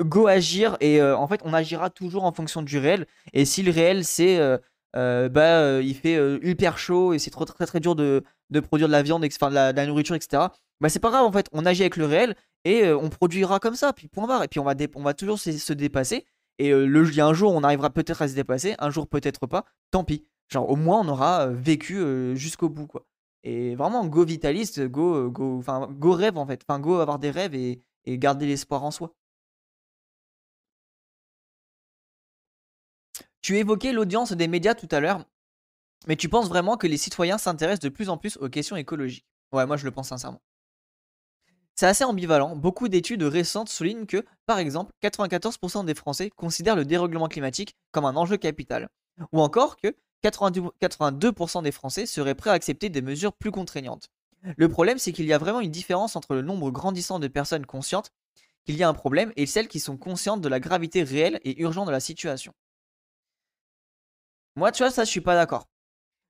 go 0.00 0.26
agir 0.26 0.76
et 0.80 1.02
en 1.02 1.26
fait, 1.28 1.40
on 1.44 1.52
agira 1.52 1.90
toujours 1.90 2.24
en 2.24 2.32
fonction 2.32 2.62
du 2.62 2.78
réel. 2.78 3.06
Et 3.32 3.44
si 3.44 3.62
le 3.62 3.70
réel, 3.70 4.04
c'est 4.04 4.38
euh, 4.96 5.28
bah, 5.28 5.60
euh, 5.60 5.82
il 5.82 5.94
fait 5.94 6.16
euh, 6.16 6.38
hyper 6.42 6.78
chaud 6.78 7.14
et 7.14 7.18
c'est 7.18 7.30
trop 7.30 7.44
très 7.44 7.66
très 7.66 7.80
dur 7.80 7.94
de, 7.94 8.22
de 8.50 8.60
produire 8.60 8.88
de 8.88 8.92
la 8.92 9.02
viande, 9.02 9.24
enfin 9.24 9.48
de 9.48 9.54
la, 9.54 9.86
nourriture, 9.86 10.14
etc. 10.14 10.44
Bah 10.80 10.88
c'est 10.88 11.00
pas 11.00 11.10
grave 11.10 11.24
en 11.24 11.32
fait, 11.32 11.48
on 11.52 11.64
agit 11.64 11.82
avec 11.82 11.96
le 11.96 12.06
réel 12.06 12.36
et 12.64 12.92
on 12.92 13.08
produira 13.08 13.58
comme 13.60 13.74
ça, 13.74 13.92
puis 13.92 14.08
point 14.08 14.26
barre. 14.26 14.42
Et 14.44 14.48
puis 14.48 14.60
on 14.60 14.64
va, 14.64 14.74
on 14.94 15.02
va 15.02 15.14
toujours 15.14 15.38
se, 15.38 15.72
dépasser. 15.72 16.26
Et 16.58 16.70
le, 16.70 17.08
il 17.08 17.14
y 17.14 17.20
a 17.20 17.26
un 17.26 17.32
jour 17.34 17.52
on 17.52 17.62
arrivera 17.62 17.90
peut-être 17.90 18.22
à 18.22 18.28
se 18.28 18.34
dépasser, 18.34 18.74
un 18.78 18.90
jour 18.90 19.06
peut-être 19.06 19.46
pas, 19.46 19.64
tant 19.90 20.04
pis. 20.04 20.24
Genre 20.48 20.68
au 20.68 20.76
moins 20.76 21.00
on 21.00 21.08
aura 21.08 21.46
vécu 21.46 22.02
jusqu'au 22.36 22.68
bout 22.68 22.86
quoi. 22.86 23.06
Et 23.44 23.74
vraiment 23.74 24.04
go 24.06 24.24
vitaliste, 24.24 24.86
go, 24.88 25.30
go, 25.30 25.58
enfin 25.58 25.88
go 25.90 26.12
rêve 26.12 26.36
en 26.36 26.46
fait, 26.46 26.62
enfin 26.68 26.78
go 26.78 26.98
avoir 27.00 27.18
des 27.18 27.30
rêves 27.30 27.54
et, 27.54 27.80
et 28.04 28.18
garder 28.18 28.46
l'espoir 28.46 28.84
en 28.84 28.90
soi. 28.90 29.14
Tu 33.42 33.58
évoquais 33.58 33.92
l'audience 33.92 34.32
des 34.32 34.46
médias 34.46 34.74
tout 34.74 34.88
à 34.92 35.00
l'heure, 35.00 35.24
mais 36.06 36.14
tu 36.14 36.28
penses 36.28 36.48
vraiment 36.48 36.76
que 36.76 36.86
les 36.86 36.96
citoyens 36.96 37.38
s'intéressent 37.38 37.80
de 37.80 37.88
plus 37.88 38.08
en 38.08 38.16
plus 38.16 38.36
aux 38.36 38.48
questions 38.48 38.76
écologiques? 38.76 39.26
Ouais, 39.50 39.66
moi 39.66 39.76
je 39.76 39.84
le 39.84 39.90
pense 39.90 40.08
sincèrement. 40.08 40.40
C'est 41.74 41.86
assez 41.86 42.04
ambivalent. 42.04 42.54
Beaucoup 42.54 42.88
d'études 42.88 43.24
récentes 43.24 43.68
soulignent 43.68 44.06
que, 44.06 44.24
par 44.46 44.58
exemple, 44.58 44.92
94% 45.02 45.84
des 45.84 45.94
Français 45.94 46.30
considèrent 46.30 46.76
le 46.76 46.84
dérèglement 46.84 47.26
climatique 47.26 47.74
comme 47.90 48.04
un 48.04 48.14
enjeu 48.14 48.36
capital. 48.36 48.88
Ou 49.32 49.40
encore 49.40 49.76
que 49.76 49.96
82% 50.22 51.62
des 51.62 51.72
Français 51.72 52.06
seraient 52.06 52.36
prêts 52.36 52.50
à 52.50 52.54
accepter 52.54 52.90
des 52.90 53.02
mesures 53.02 53.32
plus 53.32 53.50
contraignantes. 53.50 54.08
Le 54.56 54.68
problème, 54.68 54.98
c'est 54.98 55.12
qu'il 55.12 55.26
y 55.26 55.32
a 55.32 55.38
vraiment 55.38 55.60
une 55.60 55.70
différence 55.70 56.14
entre 56.14 56.34
le 56.34 56.42
nombre 56.42 56.70
grandissant 56.70 57.18
de 57.18 57.26
personnes 57.26 57.66
conscientes 57.66 58.12
qu'il 58.64 58.76
y 58.76 58.84
a 58.84 58.88
un 58.88 58.94
problème 58.94 59.32
et 59.36 59.46
celles 59.46 59.68
qui 59.68 59.80
sont 59.80 59.96
conscientes 59.96 60.40
de 60.40 60.48
la 60.48 60.60
gravité 60.60 61.02
réelle 61.02 61.40
et 61.42 61.60
urgente 61.60 61.86
de 61.86 61.92
la 61.92 62.00
situation. 62.00 62.52
Moi, 64.56 64.72
tu 64.72 64.82
vois, 64.82 64.90
ça, 64.90 65.04
je 65.04 65.10
suis 65.10 65.20
pas 65.20 65.34
d'accord. 65.34 65.68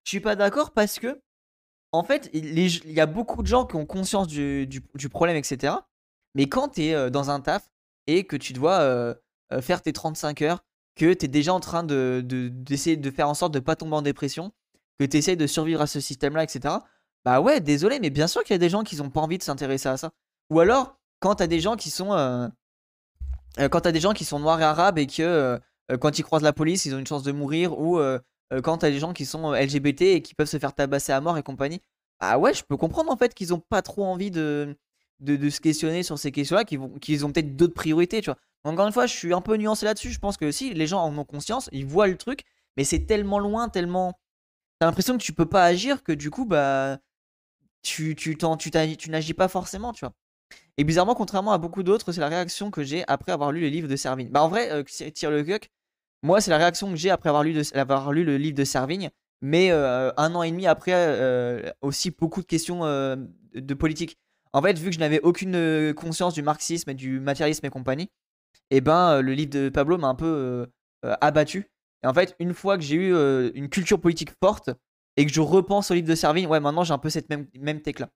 Je 0.05 0.11
suis 0.11 0.21
pas 0.21 0.37
d'accord 0.37 0.73
parce 0.73 0.99
que, 0.99 1.21
en 1.93 2.03
fait, 2.03 2.31
il 2.33 2.93
y 2.93 3.01
a 3.01 3.07
beaucoup 3.07 3.43
de 3.43 3.47
gens 3.47 3.67
qui 3.67 3.77
ont 3.77 3.87
conscience 3.87 4.27
du, 4.29 4.83
problème, 5.11 5.37
etc. 5.37 5.75
Mais 6.35 6.49
quand 6.49 6.71
tu 6.71 6.85
es 6.85 6.95
euh, 6.95 7.11
dans 7.11 7.31
un 7.31 7.41
taf 7.41 7.69
et 8.07 8.25
que 8.25 8.37
tu 8.37 8.53
dois 8.53 8.81
euh, 8.81 9.15
euh, 9.53 9.61
faire 9.61 9.83
tes 9.83 9.93
35 9.93 10.43
heures, 10.43 10.65
que 10.97 11.13
tu 11.13 11.27
es 11.27 11.29
déjà 11.29 11.53
en 11.53 11.61
train 11.61 11.85
d'essayer 11.85 12.23
de, 12.23 12.49
d'essayer 12.49 12.97
de, 12.97 13.11
faire 13.11 13.29
en 13.29 13.35
sorte 13.35 13.53
de 13.53 13.61
pas 13.61 13.77
tomber 13.77 13.97
en 13.97 14.03
dépression, 14.03 14.53
que 14.99 15.05
tu 15.05 15.17
essaies 15.19 15.37
de 15.37 15.47
survivre 15.47 15.81
à 15.81 15.87
ce 15.87 16.01
système-là, 16.01 16.45
etc. 16.45 16.77
Bah 17.25 17.41
ouais, 17.41 17.61
désolé, 17.61 18.01
mais 18.01 18.11
bien 18.11 18.27
sûr 18.27 18.43
qu'il 18.43 18.55
y 18.55 18.57
a 18.57 18.59
des 18.59 18.69
gens 18.69 18.83
qui 18.83 18.97
n'ont 18.97 19.11
pas 19.11 19.21
envie 19.21 19.39
de 19.39 19.43
s'intéresser 19.43 19.89
à 19.89 19.97
ça. 19.97 20.11
Ou 20.51 20.61
alors, 20.61 20.99
quand 21.21 21.37
tu 21.37 21.49
des 21.49 21.61
gens 21.61 21.77
qui 21.77 21.91
sont. 21.91 22.09
quand 23.57 23.81
tu 23.81 23.89
as 23.89 23.93
des 23.93 24.01
gens 24.01 24.13
qui 24.13 24.25
sont 24.25 24.41
noirs 24.41 24.61
et 24.61 24.65
arabes 24.65 24.99
et 24.99 25.07
que 25.07 25.23
euh, 25.23 25.59
quand 26.01 26.19
ils 26.19 26.23
croisent 26.23 26.45
la 26.45 26.53
police, 26.53 26.85
ils 26.85 26.95
ont 26.95 26.99
une 26.99 27.07
chance 27.07 27.23
de 27.23 27.33
mourir, 27.33 27.79
ou 27.79 27.99
euh, 27.99 28.19
euh, 28.53 28.61
quand 28.61 28.79
t'as 28.79 28.91
des 28.91 28.99
gens 28.99 29.13
qui 29.13 29.27
sont 29.27 29.53
LGBT 29.53 30.03
et 30.03 30.23
qui 30.23 30.35
peuvent 30.35 30.49
se 30.49 30.59
faire 30.59 30.75
tabasser 30.75 31.13
à 31.13 31.21
mort 31.21 31.39
et 31.39 31.43
compagnie. 31.43 31.81
Ah 32.21 32.39
ouais, 32.39 32.55
je 32.55 32.63
peux 32.63 32.77
comprendre 32.77 33.11
en 33.11 33.17
fait 33.17 33.35
qu'ils 33.35 33.53
ont 33.53 33.61
pas 33.61 33.83
trop 33.83 34.05
envie 34.05 34.31
de, 34.31 34.77
de, 35.21 35.51
se 35.51 35.61
questionner 35.61 36.03
sur 36.03 36.19
ces 36.19 36.33
questions-là, 36.33 36.65
qu'ils, 36.65 37.25
ont 37.25 37.33
peut-être 37.33 37.57
d'autres 37.57 37.75
priorités, 37.75 38.21
tu 38.21 38.31
vois. 38.31 38.39
Encore 38.65 38.87
une 38.87 38.93
fois, 38.93 39.07
je 39.07 39.15
suis 39.15 39.35
un 39.35 39.41
peu 39.41 39.57
nuancé 39.57 39.85
là-dessus. 39.85 40.11
Je 40.11 40.21
pense 40.21 40.37
que 40.37 40.53
si 40.53 40.73
les 40.73 40.87
gens 40.87 41.03
en 41.03 41.17
ont 41.19 41.25
conscience, 41.25 41.69
ils 41.73 41.87
voient 41.87 42.07
le 42.07 42.17
truc, 42.17 42.45
mais 42.77 42.85
c'est 42.85 43.07
tellement 43.07 43.39
loin, 43.41 43.69
tellement. 43.69 44.21
T'as 44.79 44.87
l'impression 44.87 45.19
que 45.19 45.23
tu 45.23 45.33
peux 45.33 45.47
pas 45.47 45.65
agir 45.65 46.03
que 46.03 46.13
du 46.13 46.31
coup, 46.31 46.45
bah. 46.47 46.99
Tu, 47.83 48.15
tu, 48.15 48.37
tu, 48.39 48.71
tu 48.97 49.11
n'agis 49.11 49.35
pas 49.35 49.49
forcément, 49.49 49.93
tu 49.93 50.05
vois. 50.05 50.15
Et 50.79 50.85
bizarrement, 50.85 51.15
contrairement 51.15 51.53
à 51.53 51.59
beaucoup 51.59 51.83
d'autres, 51.83 52.13
c'est 52.13 52.21
la 52.21 52.29
réaction 52.29 52.71
que 52.71 52.83
j'ai 52.83 53.05
après 53.09 53.33
avoir 53.33 53.53
lu 53.53 53.61
le 53.61 53.69
livre 53.69 53.89
de 53.89 53.97
Servigne. 53.97 54.29
Bah 54.31 54.43
en 54.43 54.49
vrai, 54.49 54.71
euh, 54.71 54.83
Tire 54.83 55.31
le 55.31 55.43
Cuck, 55.43 55.69
moi 56.23 56.41
c'est 56.41 56.51
la 56.51 56.59
réaction 56.59 56.91
que 56.91 56.97
j'ai 56.97 57.11
après 57.11 57.29
avoir 57.29 57.45
lu, 57.45 57.61
avoir 57.75 58.13
lu 58.13 58.25
le 58.25 58.37
livre 58.37 58.57
de 58.57 58.65
Servigne, 58.65 59.11
mais 59.43 59.71
euh, 59.71 60.11
un 60.17 60.35
an 60.35 60.43
et 60.43 60.51
demi 60.51 60.67
après 60.67 60.93
euh, 60.95 61.71
aussi 61.83 62.11
beaucoup 62.11 62.41
de 62.41 62.47
questions 62.47 62.81
de 62.81 63.75
politique. 63.75 64.17
En 64.55 64.63
fait, 64.63 64.79
vu 64.79 64.91
que 64.91 64.95
je 64.95 65.01
n'avais 65.01 65.21
aucune 65.21 65.95
conscience 65.95 66.35
du 66.35 66.43
marxisme 66.43 66.91
et 66.91 66.95
du 66.95 67.21
matérialisme 67.21 67.67
et 67.67 67.71
compagnie, 67.71 68.11
et 68.71 68.77
eh 68.77 68.81
ben 68.81 69.21
le 69.21 69.35
livre 69.35 69.51
de 69.51 69.69
Pablo 69.69 69.99
m'a 69.99 70.09
un 70.09 70.15
peu 70.15 70.67
abattu. 71.03 71.71
Et 72.03 72.07
en 72.07 72.15
fait, 72.15 72.35
une 72.39 72.55
fois 72.55 72.77
que 72.77 72.83
j'ai 72.83 72.97
eu 72.97 73.13
une 73.55 73.69
culture 73.69 74.01
politique 74.01 74.31
forte, 74.43 74.71
et 75.17 75.27
que 75.27 75.33
je 75.33 75.41
repense 75.41 75.91
au 75.91 75.95
livre 75.95 76.09
de 76.09 76.15
Servigne, 76.15 76.47
ouais, 76.47 76.61
maintenant 76.61 76.85
j'ai 76.85 76.95
un 76.95 76.99
peu 76.99 77.11
cette 77.11 77.29
même, 77.29 77.47
même 77.59 77.81
tech 77.81 77.99
là. 77.99 78.09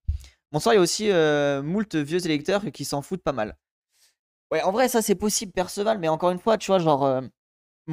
Bonsoir, 0.53 0.75
il 0.75 0.77
y 0.77 0.79
a 0.79 0.83
aussi 0.83 1.11
euh, 1.11 1.63
moult 1.63 1.95
vieux 1.95 2.25
électeurs 2.25 2.65
qui 2.73 2.85
s'en 2.85 3.03
foutent 3.03 3.23
pas 3.23 3.33
mal. 3.33 3.57
Ouais, 4.53 4.63
en 4.63 4.71
vrai, 4.71 4.89
ça 4.89 5.03
c'est 5.03 5.17
possible, 5.17 5.53
Perceval, 5.53 5.99
mais 5.99 6.09
encore 6.09 6.31
une 6.31 6.39
fois, 6.39 6.57
tu 6.57 6.69
vois, 6.69 6.79
genre, 6.79 7.05
euh, 7.05 7.21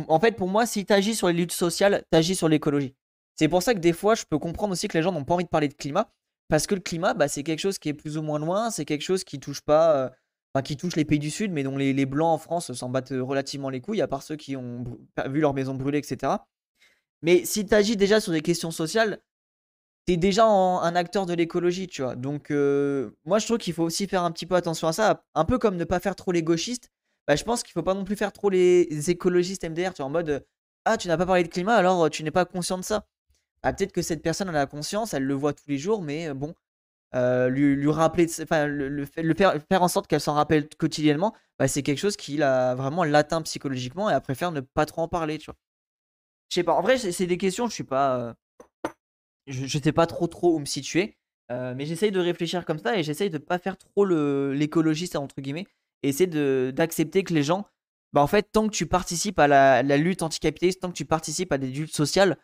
en 0.08 0.20
fait, 0.20 0.34
pour 0.34 0.48
moi, 0.48 0.66
si 0.66 0.86
t'agis 0.86 1.16
sur 1.16 1.28
les 1.28 1.34
luttes 1.34 1.52
sociales, 1.52 2.04
t'agis 2.12 2.36
sur 2.36 2.48
l'écologie. 2.48 2.96
C'est 3.36 3.48
pour 3.48 3.64
ça 3.64 3.74
que 3.74 3.80
des 3.80 3.94
fois, 3.94 4.14
je 4.14 4.26
peux 4.30 4.38
comprendre 4.38 4.74
aussi 4.74 4.88
que 4.88 4.96
les 4.96 5.04
gens 5.04 5.12
n'ont 5.12 5.24
pas 5.24 5.34
envie 5.34 5.46
de 5.46 5.50
parler 5.50 5.68
de 5.68 5.74
climat, 5.74 6.12
parce 6.48 6.68
que 6.68 6.76
le 6.76 6.82
climat, 6.82 7.16
bah, 7.16 7.28
c'est 7.28 7.42
quelque 7.42 7.60
chose 7.60 7.80
qui 7.80 7.90
est 7.90 7.94
plus 7.94 8.18
ou 8.18 8.22
moins 8.22 8.38
loin, 8.38 8.70
c'est 8.70 8.86
quelque 8.86 9.02
chose 9.02 9.24
qui 9.24 9.40
touche 9.40 9.62
pas, 9.62 9.96
euh, 9.96 10.10
enfin, 10.54 10.62
qui 10.62 10.78
touche 10.78 10.96
les 10.96 11.06
pays 11.06 11.18
du 11.18 11.32
Sud, 11.32 11.52
mais 11.52 11.64
dont 11.64 11.78
les, 11.78 11.92
les 11.92 12.06
Blancs 12.06 12.36
en 12.36 12.38
France 12.38 12.72
s'en 12.74 12.90
battent 12.90 13.14
relativement 13.18 13.72
les 13.72 13.82
couilles, 13.82 14.02
à 14.02 14.08
part 14.08 14.22
ceux 14.22 14.36
qui 14.36 14.56
ont 14.56 14.84
vu 15.26 15.40
leur 15.40 15.56
maison 15.56 15.74
brûler, 15.74 15.98
etc. 15.98 16.34
Mais 17.24 17.46
si 17.46 17.66
t'agis 17.66 17.98
déjà 17.98 18.20
sur 18.20 18.32
des 18.32 18.42
questions 18.42 18.70
sociales, 18.70 19.20
t'es 20.06 20.18
déjà 20.18 20.46
un 20.46 20.96
acteur 20.96 21.26
de 21.26 21.34
l'écologie, 21.34 21.88
tu 21.88 22.02
vois. 22.02 22.16
Donc, 22.16 22.52
euh, 22.52 23.12
moi, 23.26 23.40
je 23.40 23.46
trouve 23.46 23.58
qu'il 23.58 23.74
faut 23.74 23.84
aussi 23.84 24.08
faire 24.08 24.24
un 24.24 24.32
petit 24.32 24.46
peu 24.46 24.56
attention 24.56 24.88
à 24.88 24.94
ça. 24.94 25.24
Un 25.36 25.46
peu 25.46 25.58
comme 25.58 25.78
ne 25.78 25.84
pas 25.86 26.00
faire 26.00 26.16
trop 26.16 26.32
les 26.32 26.44
gauchistes. 26.44 26.90
Bah, 27.28 27.36
je 27.36 27.44
pense 27.44 27.64
qu'il 27.64 27.72
faut 27.72 27.84
pas 27.84 27.94
non 27.94 28.04
plus 28.04 28.16
faire 28.18 28.34
trop 28.34 28.50
les 28.50 29.10
écologistes 29.10 29.64
MDR, 29.64 29.94
tu 29.94 29.98
vois, 29.98 30.08
en 30.08 30.10
mode 30.10 30.46
Ah, 30.86 30.98
tu 30.98 31.08
n'as 31.08 31.18
pas 31.18 31.26
parlé 31.26 31.44
de 31.44 31.48
climat, 31.48 31.76
alors 31.76 32.10
tu 32.10 32.24
n'es 32.24 32.32
pas 32.32 32.46
conscient 32.46 32.78
de 32.78 32.84
ça. 32.84 33.08
Bah, 33.64 33.74
peut-être 33.74 33.94
que 33.94 34.02
cette 34.02 34.22
personne 34.22 34.50
en 34.50 34.56
a 34.56 34.66
conscience, 34.66 35.14
elle 35.14 35.24
le 35.24 35.34
voit 35.36 35.54
tous 35.54 35.68
les 35.68 35.78
jours, 35.78 36.02
mais 36.02 36.30
euh, 36.30 36.34
bon, 36.34 36.54
euh, 37.16 37.50
lui, 37.50 37.76
lui, 37.76 37.92
rappeler, 37.92 38.28
enfin, 38.42 38.68
le, 38.68 38.90
le, 38.90 39.06
faire, 39.36 39.56
faire, 39.70 39.84
en 39.84 39.88
sorte 39.88 40.08
qu'elle 40.08 40.22
s'en 40.22 40.34
rappelle 40.34 40.68
quotidiennement, 40.78 41.34
bah, 41.60 41.68
c'est 41.70 41.84
quelque 41.84 42.00
chose 42.00 42.18
qui 42.18 42.38
l'a 42.38 42.76
vraiment 42.76 43.04
l'atteint 43.06 43.42
psychologiquement 43.44 44.10
et 44.10 44.14
elle 44.14 44.22
préfère 44.22 44.52
ne 44.52 44.62
pas 44.62 44.86
trop 44.86 45.02
en 45.04 45.08
parler, 45.08 45.38
tu 45.38 45.46
vois. 45.46 45.56
Je 46.50 46.56
sais 46.56 46.64
pas, 46.64 46.74
en 46.74 46.82
vrai, 46.82 46.98
c'est 46.98 47.28
des 47.28 47.38
questions, 47.38 47.68
je 47.68 47.74
suis 47.74 47.84
pas 47.84 48.36
je, 49.48 49.66
je 49.66 49.78
sais 49.80 49.92
pas 49.92 50.06
trop 50.08 50.28
trop 50.28 50.56
où 50.56 50.60
me 50.60 50.66
situer. 50.66 51.18
Euh, 51.52 51.74
mais 51.76 51.86
j'essaye 51.86 52.12
de 52.12 52.20
réfléchir 52.20 52.66
comme 52.66 52.80
ça 52.80 52.98
et 52.98 53.04
j'essaye 53.04 53.30
de 53.30 53.38
pas 53.38 53.60
faire 53.60 53.78
trop 53.78 54.06
l'écologiste 54.06 55.18
entre 55.18 55.42
guillemets 55.42 55.68
et 56.02 56.10
essayer 56.10 56.28
d'accepter 56.72 57.24
que 57.24 57.34
les 57.34 57.44
gens 57.44 57.68
bah 58.14 58.22
en 58.22 58.28
fait 58.28 58.44
tant 58.52 58.68
que 58.68 58.74
tu 58.74 58.86
participes 58.86 59.38
à 59.40 59.48
la, 59.50 59.84
la 59.84 59.98
lutte 59.98 60.24
anticapitaliste 60.24 60.82
tant 60.82 60.88
que 60.90 60.96
tu 60.96 61.04
participes 61.06 61.52
à 61.52 61.58
des 61.58 61.68
luttes 61.68 61.94
sociales 61.96 62.38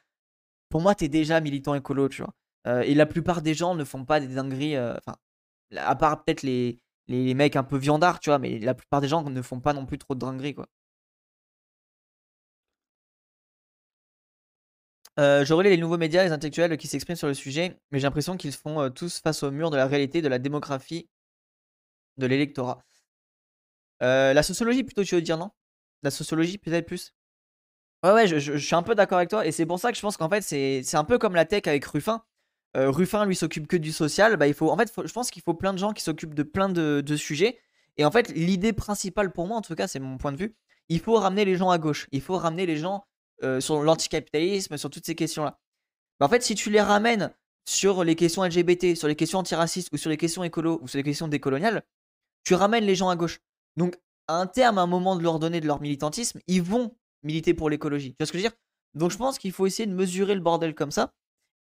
pour 0.69 0.81
moi 0.81 0.95
tu 0.95 1.05
es 1.05 1.07
déjà 1.07 1.39
militant 1.39 1.75
écolo 1.75 2.09
tu 2.09 2.23
vois 2.23 2.33
euh, 2.67 2.81
et 2.81 2.93
la 2.93 3.05
plupart 3.05 3.41
des 3.41 3.53
gens 3.53 3.73
ne 3.73 3.85
font 3.85 4.03
pas 4.03 4.19
des 4.19 4.27
dingueries 4.27 4.75
euh, 4.75 4.95
enfin 4.97 5.15
à 5.77 5.95
part 5.95 6.23
peut-être 6.23 6.43
les, 6.43 6.79
les, 7.07 7.23
les 7.23 7.33
mecs 7.33 7.55
un 7.55 7.63
peu 7.63 7.77
viandards 7.77 8.19
tu 8.19 8.29
vois 8.29 8.39
mais 8.39 8.59
la 8.59 8.73
plupart 8.73 9.01
des 9.01 9.07
gens 9.07 9.23
ne 9.23 9.41
font 9.41 9.61
pas 9.61 9.73
non 9.73 9.85
plus 9.85 9.97
trop 9.97 10.13
de 10.15 10.19
dingueries 10.19 10.55
quoi 10.55 10.67
Euh, 15.19 15.43
je 15.43 15.53
relais 15.53 15.69
les 15.69 15.77
nouveaux 15.77 15.97
médias, 15.97 16.23
les 16.23 16.31
intellectuels 16.31 16.77
qui 16.77 16.87
s'expriment 16.87 17.17
sur 17.17 17.27
le 17.27 17.33
sujet, 17.33 17.77
mais 17.91 17.99
j'ai 17.99 18.07
l'impression 18.07 18.37
qu'ils 18.37 18.53
font 18.53 18.81
euh, 18.81 18.89
tous 18.89 19.19
face 19.19 19.43
au 19.43 19.51
mur 19.51 19.69
de 19.69 19.75
la 19.75 19.85
réalité 19.85 20.21
de 20.21 20.29
la 20.29 20.39
démographie 20.39 21.09
de 22.15 22.25
l'électorat. 22.25 22.81
Euh, 24.01 24.33
la 24.33 24.43
sociologie, 24.43 24.83
plutôt, 24.83 25.03
tu 25.03 25.15
veux 25.15 25.21
dire, 25.21 25.37
non? 25.37 25.51
La 26.03 26.11
sociologie, 26.11 26.57
peut-être 26.57 26.85
plus? 26.85 27.13
Ouais, 28.03 28.13
ouais, 28.13 28.27
je, 28.27 28.57
suis 28.57 28.75
un 28.75 28.83
peu 28.83 28.95
d'accord 28.95 29.17
avec 29.17 29.29
toi, 29.29 29.45
et 29.45 29.51
c'est 29.51 29.65
pour 29.65 29.77
ça 29.77 29.91
que 29.91 29.97
je 29.97 30.01
pense 30.01 30.15
qu'en 30.15 30.29
fait, 30.29 30.41
c'est 30.41 30.95
un 30.95 31.03
peu 31.03 31.17
comme 31.17 31.35
la 31.35 31.43
tech 31.43 31.63
avec 31.65 31.83
Ruffin. 31.83 32.23
Ruffin, 32.75 33.25
lui, 33.25 33.35
s'occupe 33.35 33.67
que 33.67 33.75
du 33.75 33.91
social. 33.91 34.37
Bah, 34.37 34.47
il 34.47 34.53
faut, 34.53 34.69
en 34.71 34.77
fait, 34.77 34.93
je 35.03 35.11
pense 35.11 35.31
qu'il 35.31 35.41
faut 35.41 35.53
plein 35.53 35.73
de 35.73 35.79
gens 35.79 35.91
qui 35.91 36.01
s'occupent 36.01 36.35
de 36.35 36.43
plein 36.43 36.69
de, 36.69 37.01
de, 37.05 37.15
sujets. 37.17 37.59
Et 37.97 38.05
en 38.05 38.11
fait, 38.11 38.29
l'idée 38.29 38.71
principale 38.71 39.33
pour 39.33 39.47
moi, 39.47 39.57
en 39.57 39.61
tout 39.61 39.75
cas, 39.75 39.87
c'est 39.87 39.99
mon 39.99 40.17
point 40.17 40.31
de 40.31 40.37
vue, 40.37 40.55
il 40.87 41.01
faut 41.01 41.15
ramener 41.15 41.43
les 41.43 41.57
gens 41.57 41.71
à 41.71 41.77
gauche. 41.77 42.07
Il 42.13 42.21
faut 42.21 42.37
ramener 42.37 42.65
les 42.65 42.77
gens 42.77 43.03
euh, 43.43 43.59
sur 43.59 43.81
l'anticapitalisme, 43.81 44.77
sur 44.77 44.89
toutes 44.89 45.05
ces 45.05 45.15
questions-là. 45.15 45.59
Bah, 46.19 46.25
en 46.25 46.29
fait, 46.29 46.43
si 46.43 46.55
tu 46.55 46.69
les 46.69 46.81
ramènes 46.81 47.33
sur 47.65 48.03
les 48.03 48.15
questions 48.15 48.43
LGBT, 48.43 48.95
sur 48.95 49.07
les 49.07 49.15
questions 49.15 49.39
antiracistes 49.39 49.89
ou 49.93 49.97
sur 49.97 50.09
les 50.09 50.17
questions 50.17 50.43
écolo 50.43 50.79
ou 50.81 50.87
sur 50.87 50.97
les 50.97 51.03
questions 51.03 51.27
décoloniales, 51.27 51.83
tu 52.43 52.53
ramènes 52.55 52.85
les 52.85 52.95
gens 52.95 53.09
à 53.09 53.15
gauche. 53.15 53.39
Donc, 53.77 53.97
à 54.27 54.35
un 54.35 54.47
terme, 54.47 54.77
à 54.77 54.81
un 54.81 54.87
moment 54.87 55.15
de 55.15 55.23
leur 55.23 55.39
donner 55.39 55.61
de 55.61 55.67
leur 55.67 55.81
militantisme, 55.81 56.39
ils 56.47 56.61
vont 56.61 56.95
militer 57.23 57.53
pour 57.53 57.69
l'écologie. 57.69 58.11
Tu 58.11 58.15
vois 58.19 58.25
ce 58.25 58.31
que 58.31 58.37
je 58.37 58.43
veux 58.43 58.49
dire? 58.49 58.57
Donc, 58.95 59.11
je 59.11 59.17
pense 59.17 59.37
qu'il 59.37 59.51
faut 59.51 59.67
essayer 59.67 59.87
de 59.87 59.93
mesurer 59.93 60.35
le 60.35 60.41
bordel 60.41 60.73
comme 60.73 60.91
ça 60.91 61.13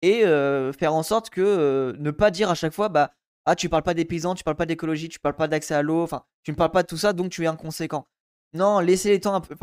et 0.02 0.24
euh, 0.24 0.72
faire 0.72 0.94
en 0.94 1.02
sorte 1.02 1.30
que 1.30 1.40
euh, 1.40 1.92
ne 1.98 2.10
pas 2.10 2.30
dire 2.30 2.50
à 2.50 2.54
chaque 2.54 2.72
fois, 2.72 2.88
bah, 2.88 3.12
ah, 3.46 3.54
tu 3.54 3.68
parles 3.68 3.82
pas 3.82 3.94
des 3.94 4.04
paysans, 4.04 4.34
tu 4.34 4.44
parles 4.44 4.56
pas 4.56 4.66
d'écologie, 4.66 5.08
tu 5.08 5.20
parles 5.20 5.36
pas 5.36 5.48
d'accès 5.48 5.74
à 5.74 5.82
l'eau, 5.82 6.02
enfin, 6.02 6.24
tu 6.42 6.50
ne 6.50 6.56
parles 6.56 6.72
pas 6.72 6.82
de 6.82 6.88
tout 6.88 6.96
ça, 6.96 7.12
donc 7.12 7.30
tu 7.30 7.44
es 7.44 7.46
inconséquent. 7.46 8.06
Non, 8.52 8.80
laissez 8.80 9.10
les 9.10 9.20
temps 9.20 9.34
un 9.34 9.40
peu. 9.40 9.54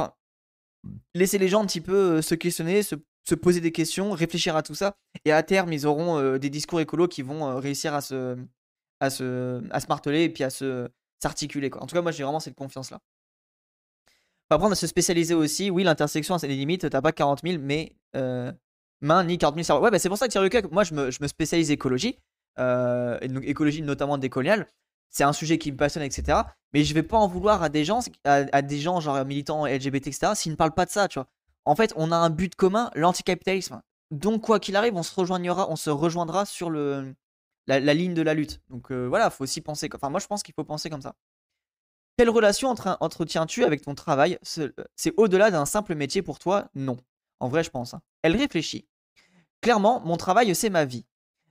Laisser 1.13 1.37
les 1.37 1.47
gens 1.47 1.61
un 1.61 1.65
petit 1.65 1.81
peu 1.81 2.17
euh, 2.17 2.21
se 2.21 2.35
questionner, 2.35 2.83
se, 2.83 2.95
poser 3.35 3.61
des 3.61 3.71
questions, 3.71 4.11
réfléchir 4.11 4.55
à 4.55 4.63
tout 4.63 4.75
ça. 4.75 4.95
Et 5.25 5.31
à 5.31 5.43
terme, 5.43 5.73
ils 5.73 5.85
auront 5.85 6.19
euh, 6.19 6.37
des 6.37 6.49
discours 6.49 6.79
écolos 6.81 7.07
qui 7.07 7.21
vont 7.21 7.47
euh, 7.47 7.55
réussir 7.55 7.93
à 7.93 8.01
se, 8.01 8.37
à, 8.99 9.09
se, 9.09 9.61
à 9.71 9.79
se 9.79 9.87
marteler 9.87 10.23
et 10.23 10.29
puis 10.29 10.43
à 10.43 10.49
se, 10.49 10.89
s'articuler. 11.21 11.71
En 11.79 11.85
tout 11.85 11.95
cas, 11.95 12.01
moi, 12.01 12.11
j'ai 12.11 12.23
vraiment 12.23 12.39
cette 12.39 12.55
confiance-là. 12.55 12.99
Faut 14.49 14.55
apprendre 14.55 14.73
à 14.73 14.75
se 14.75 14.87
spécialiser 14.87 15.33
aussi. 15.33 15.69
Oui, 15.69 15.83
l'intersection 15.83 16.35
a 16.35 16.39
ses 16.39 16.47
limites. 16.47 16.89
T'as 16.89 17.01
pas 17.01 17.11
40 17.11 17.41
000 17.43 17.61
mais, 17.61 17.95
mains 18.13 19.23
ni 19.23 19.37
40 19.37 19.55
000 19.55 19.63
cerveaux. 19.63 19.83
Ouais, 19.83 19.91
bah, 19.91 19.99
c'est 19.99 20.09
pour 20.09 20.17
ça 20.17 20.27
que 20.27 20.67
moi, 20.67 20.83
je 20.83 20.93
me, 20.93 21.11
je 21.11 21.19
me 21.21 21.27
spécialise 21.27 21.71
écologie. 21.71 22.19
écologie 22.57 23.81
notamment 23.81 24.17
décoloniale 24.17 24.67
c'est 25.09 25.23
un 25.23 25.33
sujet 25.33 25.57
qui 25.57 25.71
me 25.71 25.77
passionne, 25.77 26.03
etc. 26.03 26.41
Mais 26.73 26.83
je 26.83 26.93
vais 26.93 27.03
pas 27.03 27.17
en 27.17 27.27
vouloir 27.27 27.61
à 27.63 27.69
des 27.69 27.85
gens, 27.85 27.99
à, 28.23 28.61
des 28.61 28.79
gens 28.79 28.99
genre 28.99 29.23
militants 29.25 29.65
LGBT, 29.65 30.07
etc. 30.07 30.31
S'ils 30.35 30.51
ne 30.51 30.57
parlent 30.57 30.73
pas 30.73 30.85
de 30.85 30.91
ça, 30.91 31.07
tu 31.07 31.19
vois. 31.19 31.27
En 31.65 31.75
fait, 31.75 31.93
on 31.95 32.11
a 32.11 32.17
un 32.17 32.29
but 32.29 32.55
commun, 32.55 32.89
l'anticapitalisme. 32.95 33.81
Donc 34.11 34.41
quoi 34.41 34.59
qu'il 34.59 34.75
arrive, 34.75 34.95
on 34.95 35.03
se 35.03 35.15
rejoindra, 35.15 35.69
on 35.69 35.75
se 35.75 35.89
rejoindra 35.89 36.45
sur 36.45 36.69
le 36.69 37.15
la, 37.67 37.79
ligne 37.93 38.13
de 38.13 38.21
la 38.21 38.33
lutte. 38.33 38.61
Donc 38.69 38.91
euh, 38.91 39.07
voilà, 39.07 39.29
faut 39.29 39.43
aussi 39.43 39.61
penser. 39.61 39.89
Enfin, 39.93 40.09
moi 40.09 40.19
je 40.19 40.27
pense 40.27 40.43
qu'il 40.43 40.53
faut 40.53 40.63
penser 40.63 40.89
comme 40.89 41.01
ça. 41.01 41.15
Quelle 42.17 42.29
relation 42.29 42.69
entretiens-tu 42.69 43.63
avec 43.63 43.81
ton 43.81 43.95
travail? 43.95 44.37
C'est 44.43 45.13
au-delà 45.17 45.49
d'un 45.49 45.65
simple 45.65 45.95
métier 45.95 46.21
pour 46.21 46.37
toi? 46.37 46.69
Non. 46.75 46.97
En 47.39 47.49
vrai, 47.49 47.63
je 47.63 47.71
pense. 47.71 47.95
Hein. 47.95 48.01
Elle 48.21 48.35
réfléchit. 48.35 48.87
Clairement, 49.61 49.99
mon 50.01 50.17
travail, 50.17 50.53
c'est 50.53 50.69
ma 50.69 50.85
vie. 50.85 51.05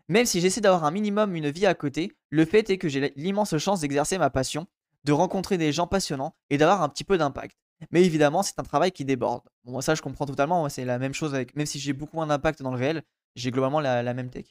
Même 0.08 0.26
si 0.26 0.40
j'essaie 0.40 0.60
d'avoir 0.60 0.84
un 0.84 0.90
minimum 0.90 1.34
une 1.36 1.50
vie 1.50 1.66
à 1.66 1.74
côté, 1.74 2.12
le 2.30 2.44
fait 2.44 2.68
est 2.70 2.78
que 2.78 2.88
j'ai 2.88 3.12
l'immense 3.16 3.56
chance 3.58 3.80
d'exercer 3.80 4.18
ma 4.18 4.30
passion, 4.30 4.66
de 5.04 5.12
rencontrer 5.12 5.58
des 5.58 5.72
gens 5.72 5.86
passionnants 5.86 6.34
et 6.50 6.58
d'avoir 6.58 6.82
un 6.82 6.88
petit 6.88 7.04
peu 7.04 7.18
d'impact. 7.18 7.56
Mais 7.90 8.04
évidemment, 8.04 8.42
c'est 8.42 8.58
un 8.58 8.62
travail 8.62 8.92
qui 8.92 9.04
déborde. 9.04 9.42
Bon, 9.64 9.80
ça, 9.80 9.94
je 9.94 10.02
comprends 10.02 10.26
totalement. 10.26 10.68
c'est 10.68 10.84
la 10.84 10.98
même 10.98 11.14
chose 11.14 11.34
avec. 11.34 11.56
Même 11.56 11.66
si 11.66 11.78
j'ai 11.78 11.92
beaucoup 11.92 12.16
moins 12.16 12.26
d'impact 12.26 12.62
dans 12.62 12.70
le 12.70 12.76
réel, 12.76 13.02
j'ai 13.34 13.50
globalement 13.50 13.80
la, 13.80 14.14
même 14.14 14.30
tech. 14.30 14.46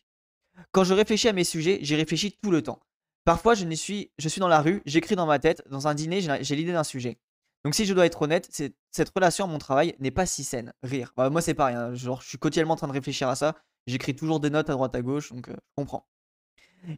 Quand 0.72 0.84
je 0.84 0.93
réfléchis 0.93 1.29
à 1.29 1.34
mes 1.34 1.43
sujets, 1.43 1.79
j'y 1.81 1.96
réfléchis 1.96 2.38
tout 2.41 2.51
le 2.51 2.62
temps. 2.62 2.79
Parfois, 3.24 3.53
je, 3.53 3.70
suis, 3.75 4.12
je 4.17 4.27
suis 4.27 4.39
dans 4.39 4.48
la 4.48 4.62
rue, 4.62 4.81
j'écris 4.86 5.15
dans 5.15 5.27
ma 5.27 5.39
tête, 5.39 5.63
dans 5.70 5.88
un 5.88 5.93
dîner, 5.93 6.22
j'ai 6.22 6.55
l'idée 6.55 6.74
d'un 6.74 6.84
sujet. 6.84 7.20
Donc, 7.63 7.75
si 7.75 7.86
je 7.86 7.93
dois 7.93 8.08
être 8.08 8.24
honnête, 8.24 8.50
cette 8.91 9.10
relation 9.10 9.46
à 9.46 9.48
mon 9.48 9.60
travail 9.60 9.96
n'est 10.00 10.12
pas 10.12 10.25
si 10.25 10.43
saine. 10.43 10.74
Rire. 10.81 11.13
Bah, 11.15 11.29
moi, 11.29 11.41
c'est 11.41 11.53
pas 11.53 11.67
rien. 11.67 11.93
Genre, 11.93 12.22
je 12.22 12.29
suis 12.29 12.38
quotidiennement 12.39 12.74
en 12.74 12.77
train 12.77 12.88
de 12.88 12.93
réfléchir 12.93 13.29
à 13.29 13.36
ça. 13.36 13.55
J'écris 13.88 14.16
toujours 14.16 14.40
des 14.40 14.50
notes 14.50 14.70
à 14.70 14.74
droite 14.74 14.96
à 14.96 15.02
gauche, 15.02 15.32
donc 15.32 15.50
euh, 15.50 15.54
je 15.54 15.76
comprends. 15.76 16.08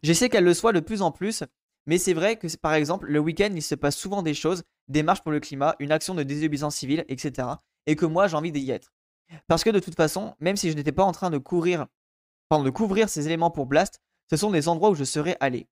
J'essaie 0.01 0.29
qu'elle 0.29 0.43
le 0.43 0.53
soit 0.53 0.73
de 0.73 0.79
plus 0.79 1.01
en 1.01 1.11
plus, 1.11 1.43
mais 1.85 1.97
c'est 1.97 2.13
vrai 2.13 2.37
que 2.37 2.47
par 2.57 2.73
exemple, 2.73 3.07
le 3.07 3.19
week-end, 3.19 3.49
il 3.53 3.61
se 3.61 3.75
passe 3.75 3.97
souvent 3.97 4.21
des 4.21 4.33
choses, 4.33 4.63
des 4.87 5.03
marches 5.03 5.21
pour 5.21 5.31
le 5.31 5.39
climat, 5.39 5.75
une 5.79 5.91
action 5.91 6.15
de 6.15 6.23
désobéissance 6.23 6.75
civile, 6.75 7.05
etc. 7.07 7.47
Et 7.85 7.95
que 7.95 8.05
moi, 8.05 8.27
j'ai 8.27 8.37
envie 8.37 8.51
d'y 8.51 8.71
être. 8.71 8.93
Parce 9.47 9.63
que 9.63 9.69
de 9.69 9.79
toute 9.79 9.95
façon, 9.95 10.35
même 10.39 10.55
si 10.55 10.71
je 10.71 10.75
n'étais 10.75 10.91
pas 10.91 11.03
en 11.03 11.11
train 11.11 11.29
de 11.29 11.37
courir, 11.37 11.87
de 12.51 12.69
couvrir 12.69 13.09
ces 13.09 13.25
éléments 13.25 13.49
pour 13.49 13.65
Blast, 13.65 13.99
ce 14.29 14.37
sont 14.37 14.51
des 14.51 14.67
endroits 14.67 14.91
où 14.91 14.95
je 14.95 15.03
serais 15.03 15.37
allé. 15.39 15.67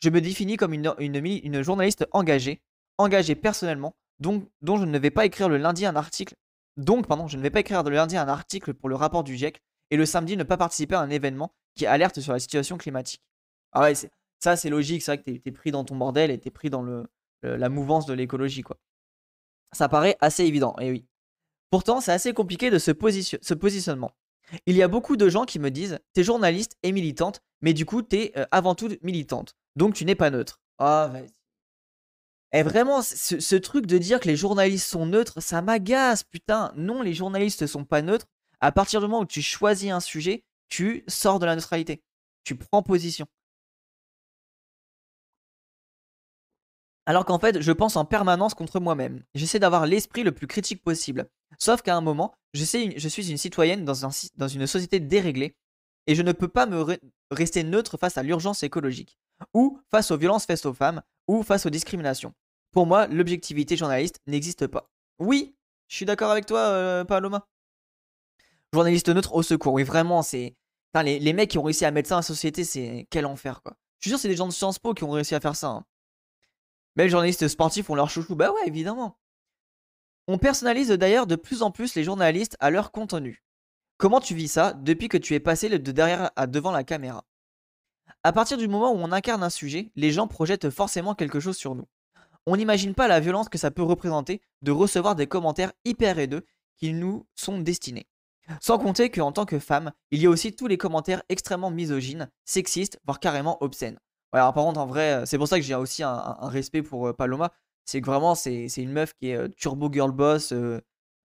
Je 0.00 0.10
me 0.10 0.20
définis 0.20 0.56
comme 0.56 0.74
une, 0.74 0.94
une, 0.98 1.62
journaliste 1.62 2.06
engagée, 2.12 2.60
engagée 2.98 3.34
personnellement, 3.34 3.94
donc, 4.18 4.46
dont 4.60 4.76
je 4.76 4.84
ne 4.84 4.98
vais 4.98 5.10
pas 5.10 5.24
écrire 5.24 5.48
le 5.48 5.56
lundi 5.56 5.86
un 5.86 5.96
article. 5.96 6.34
Donc, 6.76 7.06
pardon, 7.06 7.26
je 7.26 7.38
ne 7.38 7.42
vais 7.42 7.50
pas 7.50 7.60
écrire 7.60 7.82
le 7.82 7.90
lundi 7.90 8.18
un 8.18 8.28
article 8.28 8.74
pour 8.74 8.90
le 8.90 8.96
rapport 8.96 9.24
du 9.24 9.36
GIEC, 9.36 9.62
et 9.90 9.96
le 9.96 10.06
samedi 10.06 10.36
ne 10.36 10.44
pas 10.44 10.56
participer 10.56 10.94
à 10.94 11.00
un 11.00 11.10
événement 11.10 11.52
qui 11.74 11.86
alerte 11.86 12.20
sur 12.20 12.32
la 12.32 12.38
situation 12.38 12.78
climatique. 12.78 13.22
Ah 13.72 13.82
ouais, 13.82 13.94
ça 14.38 14.56
c'est 14.56 14.70
logique, 14.70 15.02
c'est 15.02 15.16
vrai 15.16 15.22
que 15.22 15.38
t'es 15.38 15.52
pris 15.52 15.70
dans 15.70 15.84
ton 15.84 15.96
bordel 15.96 16.30
et 16.30 16.38
t'es 16.38 16.50
pris 16.50 16.70
dans 16.70 16.84
la 17.42 17.68
mouvance 17.68 18.06
de 18.06 18.14
l'écologie, 18.14 18.62
quoi. 18.62 18.78
Ça 19.72 19.88
paraît 19.88 20.16
assez 20.20 20.44
évident, 20.44 20.74
et 20.80 20.90
oui. 20.90 21.06
Pourtant, 21.70 22.00
c'est 22.00 22.12
assez 22.12 22.32
compliqué 22.32 22.70
de 22.70 22.78
ce, 22.78 22.90
ce, 22.90 23.54
positionnement. 23.54 24.10
Il 24.66 24.76
y 24.76 24.82
a 24.82 24.88
beaucoup 24.88 25.16
de 25.16 25.28
gens 25.28 25.44
qui 25.44 25.60
me 25.60 25.70
disent 25.70 26.00
T'es 26.12 26.24
journaliste 26.24 26.76
et 26.82 26.90
militante, 26.90 27.42
mais 27.60 27.72
du 27.72 27.86
coup, 27.86 28.02
t'es 28.02 28.32
euh, 28.36 28.44
avant 28.50 28.74
tout 28.74 28.88
militante. 29.02 29.54
Donc, 29.76 29.94
tu 29.94 30.04
n'es 30.04 30.16
pas 30.16 30.30
neutre. 30.30 30.60
Ah, 30.78 31.08
vas-y. 31.12 31.30
Et 32.52 32.58
eh, 32.58 32.62
vraiment, 32.64 33.00
ce, 33.00 33.54
truc 33.54 33.86
de 33.86 33.96
dire 33.96 34.18
que 34.18 34.26
les 34.26 34.34
journalistes 34.34 34.88
sont 34.88 35.06
neutres, 35.06 35.40
ça 35.40 35.62
m'agace, 35.62 36.24
putain. 36.24 36.72
Non, 36.74 37.00
les 37.00 37.14
journalistes 37.14 37.68
sont 37.68 37.84
pas 37.84 38.02
neutres. 38.02 38.26
À 38.60 38.72
partir 38.72 39.00
du 39.00 39.06
moment 39.06 39.22
où 39.22 39.26
tu 39.26 39.42
choisis 39.42 39.90
un 39.90 40.00
sujet, 40.00 40.44
tu 40.68 41.04
sors 41.08 41.38
de 41.38 41.46
la 41.46 41.56
neutralité. 41.56 42.02
Tu 42.44 42.56
prends 42.56 42.82
position. 42.82 43.26
Alors 47.06 47.24
qu'en 47.24 47.38
fait, 47.38 47.60
je 47.60 47.72
pense 47.72 47.96
en 47.96 48.04
permanence 48.04 48.54
contre 48.54 48.78
moi-même. 48.78 49.24
J'essaie 49.34 49.58
d'avoir 49.58 49.86
l'esprit 49.86 50.22
le 50.22 50.32
plus 50.32 50.46
critique 50.46 50.82
possible. 50.82 51.28
Sauf 51.58 51.82
qu'à 51.82 51.96
un 51.96 52.00
moment, 52.00 52.34
je, 52.52 52.64
suis 52.64 53.30
une 53.30 53.38
citoyenne 53.38 53.84
dans 53.84 54.48
une 54.48 54.66
société 54.66 55.00
déréglée 55.00 55.56
et 56.06 56.14
je 56.14 56.22
ne 56.22 56.32
peux 56.32 56.48
pas 56.48 56.66
me 56.66 56.98
rester 57.30 57.62
neutre 57.62 57.96
face 57.96 58.18
à 58.18 58.22
l'urgence 58.22 58.62
écologique, 58.62 59.18
ou 59.54 59.80
face 59.90 60.10
aux 60.10 60.16
violences 60.16 60.46
faites 60.46 60.66
aux 60.66 60.74
femmes, 60.74 61.02
ou 61.28 61.42
face 61.42 61.66
aux 61.66 61.70
discriminations. 61.70 62.34
Pour 62.72 62.86
moi, 62.86 63.06
l'objectivité 63.06 63.76
journaliste 63.76 64.20
n'existe 64.26 64.66
pas. 64.66 64.90
Oui, 65.18 65.54
je 65.88 65.96
suis 65.96 66.06
d'accord 66.06 66.30
avec 66.30 66.46
toi, 66.46 66.60
euh, 66.60 67.04
Paloma. 67.04 67.46
Journaliste 68.72 69.08
neutre 69.08 69.34
au 69.34 69.42
secours, 69.42 69.72
oui, 69.72 69.82
vraiment, 69.82 70.22
c'est. 70.22 70.54
Les, 70.94 71.32
mecs 71.32 71.50
qui 71.50 71.58
ont 71.58 71.62
réussi 71.62 71.84
à 71.84 71.90
mettre 71.90 72.08
ça 72.08 72.18
en 72.18 72.22
société, 72.22 72.64
c'est 72.64 73.06
quel 73.10 73.26
enfer, 73.26 73.62
quoi. 73.62 73.76
Je 73.98 74.04
suis 74.04 74.10
sûr, 74.10 74.18
c'est 74.18 74.28
des 74.28 74.36
gens 74.36 74.48
de 74.48 74.52
Sciences 74.52 74.78
Po 74.78 74.94
qui 74.94 75.04
ont 75.04 75.10
réussi 75.10 75.34
à 75.34 75.40
faire 75.40 75.54
ça. 75.54 75.68
Hein. 75.68 75.84
Mais 76.96 77.04
les 77.04 77.10
journalistes 77.10 77.46
sportifs 77.48 77.90
ont 77.90 77.94
leur 77.94 78.10
chouchou. 78.10 78.34
Bah 78.34 78.50
ouais, 78.50 78.66
évidemment. 78.66 79.18
On 80.26 80.38
personnalise 80.38 80.88
d'ailleurs 80.88 81.26
de 81.26 81.36
plus 81.36 81.62
en 81.62 81.70
plus 81.70 81.94
les 81.94 82.04
journalistes 82.04 82.56
à 82.60 82.70
leur 82.70 82.92
contenu. 82.92 83.44
Comment 83.98 84.20
tu 84.20 84.34
vis 84.34 84.48
ça 84.48 84.72
depuis 84.72 85.08
que 85.08 85.18
tu 85.18 85.34
es 85.34 85.40
passé 85.40 85.68
de 85.68 85.92
derrière 85.92 86.30
à 86.36 86.46
devant 86.46 86.70
la 86.70 86.84
caméra? 86.84 87.24
À 88.22 88.32
partir 88.32 88.56
du 88.56 88.68
moment 88.68 88.92
où 88.92 88.96
on 88.96 89.12
incarne 89.12 89.42
un 89.42 89.50
sujet, 89.50 89.90
les 89.96 90.10
gens 90.10 90.26
projettent 90.26 90.70
forcément 90.70 91.14
quelque 91.14 91.40
chose 91.40 91.56
sur 91.56 91.74
nous. 91.74 91.88
On 92.46 92.56
n'imagine 92.56 92.94
pas 92.94 93.08
la 93.08 93.20
violence 93.20 93.48
que 93.48 93.58
ça 93.58 93.70
peut 93.70 93.82
représenter 93.82 94.40
de 94.62 94.72
recevoir 94.72 95.14
des 95.14 95.26
commentaires 95.26 95.72
hyper 95.84 96.18
haineux 96.18 96.46
qui 96.76 96.92
nous 96.92 97.26
sont 97.34 97.58
destinés. 97.58 98.06
Sans 98.60 98.78
compter 98.78 99.10
qu'en 99.10 99.32
tant 99.32 99.46
que 99.46 99.58
femme, 99.58 99.92
il 100.10 100.20
y 100.20 100.26
a 100.26 100.30
aussi 100.30 100.54
tous 100.54 100.66
les 100.66 100.78
commentaires 100.78 101.22
extrêmement 101.28 101.70
misogynes, 101.70 102.30
sexistes, 102.44 102.98
voire 103.04 103.20
carrément 103.20 103.62
obscènes. 103.62 103.98
Alors 104.32 104.52
par 104.52 104.64
contre, 104.64 104.80
en 104.80 104.86
vrai, 104.86 105.12
euh, 105.12 105.26
c'est 105.26 105.38
pour 105.38 105.48
ça 105.48 105.56
que 105.56 105.64
j'ai 105.64 105.74
aussi 105.74 106.02
un, 106.02 106.36
respect 106.42 106.82
pour 106.82 107.08
euh, 107.08 107.12
Paloma. 107.12 107.52
C'est 107.84 108.00
que 108.00 108.06
vraiment, 108.06 108.34
c'est 108.34 108.66
une 108.76 108.92
meuf 108.92 109.14
qui 109.14 109.30
est 109.30 109.36
euh, 109.36 109.48
turbo 109.48 109.90
girl 109.92 110.12
boss. 110.12 110.52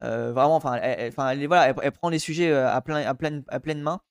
vraiment, 0.01 0.55
enfin, 0.55 0.75
elle, 0.75 1.13
elle, 1.17 1.47
voilà, 1.47 1.73
elle, 1.81 1.91
prend 1.91 2.09
les 2.09 2.19
sujets 2.19 2.51
à, 2.53 2.81
plein, 2.81 3.05
à, 3.05 3.13
pleine, 3.13 3.43
à 3.47 3.59
pleine 3.59 3.81
main. 3.81 4.01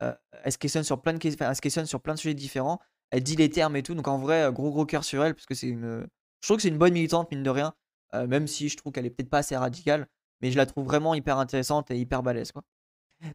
elle, 0.00 0.52
se 0.52 0.58
questionne 0.58 0.84
sur 0.84 1.00
plein 1.02 1.14
de, 1.14 1.18
questionne 1.18 1.86
sur 1.86 2.00
plein 2.00 2.14
de 2.14 2.18
sujets 2.18 2.34
différents. 2.34 2.80
Elle 3.10 3.22
dit 3.22 3.36
les 3.36 3.50
termes 3.50 3.76
et 3.76 3.82
tout. 3.82 3.94
Donc 3.94 4.08
en 4.08 4.18
vrai, 4.18 4.50
gros 4.52 4.70
gros 4.70 4.86
cœur 4.86 5.04
sur 5.04 5.24
elle, 5.24 5.34
parce 5.34 5.46
que 5.46 5.54
c'est 5.54 5.68
une. 5.68 6.06
Je 6.40 6.46
trouve 6.46 6.56
que 6.56 6.62
c'est 6.62 6.68
une 6.68 6.78
bonne 6.78 6.92
militante, 6.94 7.30
mine 7.30 7.42
de 7.42 7.50
rien. 7.50 7.74
même 8.14 8.46
si 8.46 8.68
je 8.68 8.76
trouve 8.76 8.92
qu'elle 8.92 9.06
est 9.06 9.10
peut-être 9.10 9.30
pas 9.30 9.38
assez 9.38 9.56
radicale 9.56 10.08
mais 10.40 10.50
je 10.50 10.56
la 10.56 10.66
trouve 10.66 10.84
vraiment 10.84 11.14
hyper 11.14 11.38
intéressante 11.38 11.90
et 11.90 11.98
hyper 11.98 12.22
balèze. 12.22 12.52
Quoi. 12.52 12.62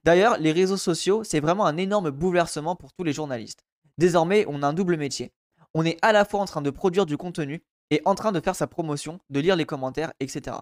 D'ailleurs, 0.04 0.38
les 0.38 0.52
réseaux 0.52 0.78
sociaux, 0.78 1.24
c'est 1.24 1.40
vraiment 1.40 1.66
un 1.66 1.78
énorme 1.78 2.10
bouleversement 2.10 2.76
pour 2.76 2.94
tous 2.94 3.04
les 3.04 3.14
journalistes. 3.14 3.64
Désormais, 3.98 4.46
on 4.48 4.64
a 4.64 4.68
un 4.68 4.74
double 4.74 4.98
métier. 4.98 5.32
On 5.74 5.86
est 5.86 5.98
à 6.02 6.12
la 6.12 6.26
fois 6.26 6.40
en 6.40 6.46
train 6.46 6.62
de 6.62 6.70
produire 6.70 7.06
du 7.06 7.18
contenu 7.18 7.64
et 7.92 8.02
en 8.06 8.16
train 8.16 8.32
de 8.32 8.40
faire 8.40 8.56
sa 8.56 8.68
promotion, 8.68 9.20
de 9.30 9.40
lire 9.40 9.56
les 9.56 9.66
commentaires, 9.66 10.12
etc. 10.20 10.58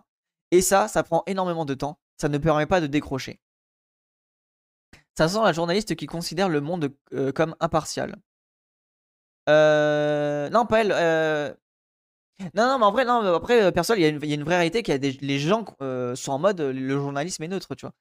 Et 0.52 0.62
ça, 0.62 0.88
ça 0.88 1.04
prend 1.04 1.24
énormément 1.26 1.66
de 1.66 1.74
temps, 1.74 2.00
ça 2.18 2.30
ne 2.30 2.38
permet 2.38 2.66
pas 2.66 2.82
de 2.82 2.88
décrocher. 2.88 3.40
Ça 5.18 5.28
sent 5.28 5.42
la 5.44 5.54
journaliste 5.54 5.96
qui 5.96 6.06
considère 6.06 6.50
le 6.50 6.62
monde 6.62 6.92
euh, 7.14 7.32
comme 7.32 7.56
impartial. 7.60 8.18
Euh... 9.50 10.50
Non, 10.50 10.66
pas 10.66 10.82
elle. 10.82 10.92
Euh... 10.92 11.54
Non, 12.40 12.68
non, 12.68 12.80
mais 12.80 12.86
en 12.86 12.92
vrai, 12.92 13.06
non, 13.06 13.22
après, 13.36 13.64
euh, 13.64 13.72
personne, 13.72 13.98
il 14.00 14.02
y, 14.02 14.06
a 14.06 14.10
une, 14.10 14.44
vraie 14.44 14.58
réalité 14.58 14.84
qu'il 14.84 14.92
y 14.94 14.96
a 14.96 14.98
des 14.98 15.12
les 15.12 15.40
gens 15.40 15.66
euh, 15.82 16.16
sont 16.16 16.32
en 16.32 16.40
mode 16.40 16.60
euh, 16.62 16.74
le 16.74 16.98
journalisme 16.98 17.44
est 17.44 17.48
neutre, 17.48 17.76
tu 17.76 17.86
vois. 17.86 17.94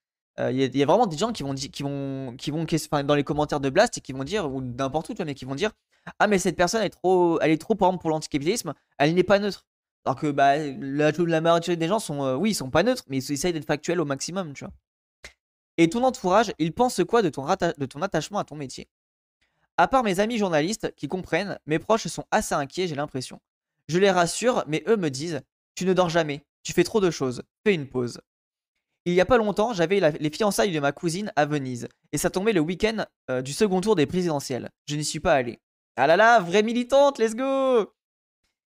Il 0.50 0.56
y, 0.56 0.82
a 0.82 0.86
vraiment 0.86 1.06
des 1.06 1.18
gens 1.18 1.30
qui 1.30 1.42
vont, 1.42 1.54
qui 1.54 1.82
vont, 1.82 2.34
qui 2.38 2.50
vont, 2.50 2.64
dans 3.04 3.14
les 3.14 3.22
commentaires 3.22 3.60
de 3.60 3.68
Blast 3.68 3.98
et 3.98 4.00
qui 4.00 4.14
vont 4.14 4.24
dire, 4.24 4.50
ou 4.50 4.62
n'importe 4.62 5.10
où, 5.10 5.12
tu 5.12 5.18
vois, 5.18 5.26
mais 5.26 5.34
qui 5.34 5.44
vont 5.44 5.54
dire 5.54 5.72
Ah, 6.18 6.26
mais 6.26 6.38
cette 6.38 6.56
personne 6.56 6.82
est 6.82 6.88
trop, 6.90 7.38
elle 7.40 7.50
est 7.50 7.58
trop, 7.60 7.74
par 7.74 7.88
exemple, 7.90 8.00
pour 8.00 8.10
l'anticapitalisme, 8.10 8.72
elle 8.98 9.14
n'est 9.14 9.24
pas 9.24 9.38
neutre. 9.38 9.66
Alors 10.06 10.16
que 10.16 10.30
bah, 10.30 10.56
la, 10.56 11.40
majorité 11.42 11.76
des 11.76 11.86
gens 11.86 11.98
sont, 11.98 12.34
oui, 12.36 12.52
ils 12.52 12.54
sont 12.54 12.70
pas 12.70 12.82
neutres, 12.82 13.04
mais 13.08 13.18
ils 13.18 13.32
essayent 13.32 13.52
d'être 13.52 13.66
factuels 13.66 14.00
au 14.00 14.06
maximum, 14.06 14.54
tu 14.54 14.64
vois. 14.64 14.72
Et 15.76 15.90
ton 15.90 16.02
entourage, 16.02 16.52
il 16.58 16.72
pense 16.72 17.02
quoi 17.06 17.20
de 17.20 17.28
ton 17.28 18.02
attachement 18.02 18.38
à 18.38 18.44
ton 18.44 18.56
métier? 18.56 18.88
À 19.76 19.86
part 19.86 20.02
mes 20.02 20.18
amis 20.18 20.38
journalistes 20.38 20.94
qui 20.96 21.08
comprennent, 21.08 21.58
mes 21.66 21.78
proches 21.78 22.06
sont 22.06 22.24
assez 22.30 22.54
inquiets, 22.54 22.86
j'ai 22.86 22.94
l'impression. 22.94 23.38
Je 23.92 23.98
les 23.98 24.10
rassure, 24.10 24.64
mais 24.68 24.82
eux 24.86 24.96
me 24.96 25.10
disent 25.10 25.42
Tu 25.74 25.84
ne 25.84 25.92
dors 25.92 26.08
jamais, 26.08 26.46
tu 26.62 26.72
fais 26.72 26.82
trop 26.82 26.98
de 26.98 27.10
choses, 27.10 27.42
fais 27.62 27.74
une 27.74 27.86
pause. 27.86 28.22
Il 29.04 29.12
y 29.12 29.20
a 29.20 29.26
pas 29.26 29.36
longtemps, 29.36 29.74
j'avais 29.74 30.00
les 30.18 30.30
fiançailles 30.30 30.72
de 30.72 30.80
ma 30.80 30.92
cousine 30.92 31.30
à 31.36 31.44
Venise, 31.44 31.88
et 32.10 32.16
ça 32.16 32.30
tombait 32.30 32.54
le 32.54 32.60
week-end 32.60 33.04
euh, 33.30 33.42
du 33.42 33.52
second 33.52 33.82
tour 33.82 33.94
des 33.94 34.06
présidentielles. 34.06 34.70
Je 34.86 34.96
n'y 34.96 35.04
suis 35.04 35.20
pas 35.20 35.34
allé. 35.34 35.60
Ah 35.96 36.06
là 36.06 36.16
là, 36.16 36.40
vraie 36.40 36.62
militante, 36.62 37.18
let's 37.18 37.34
go 37.36 37.92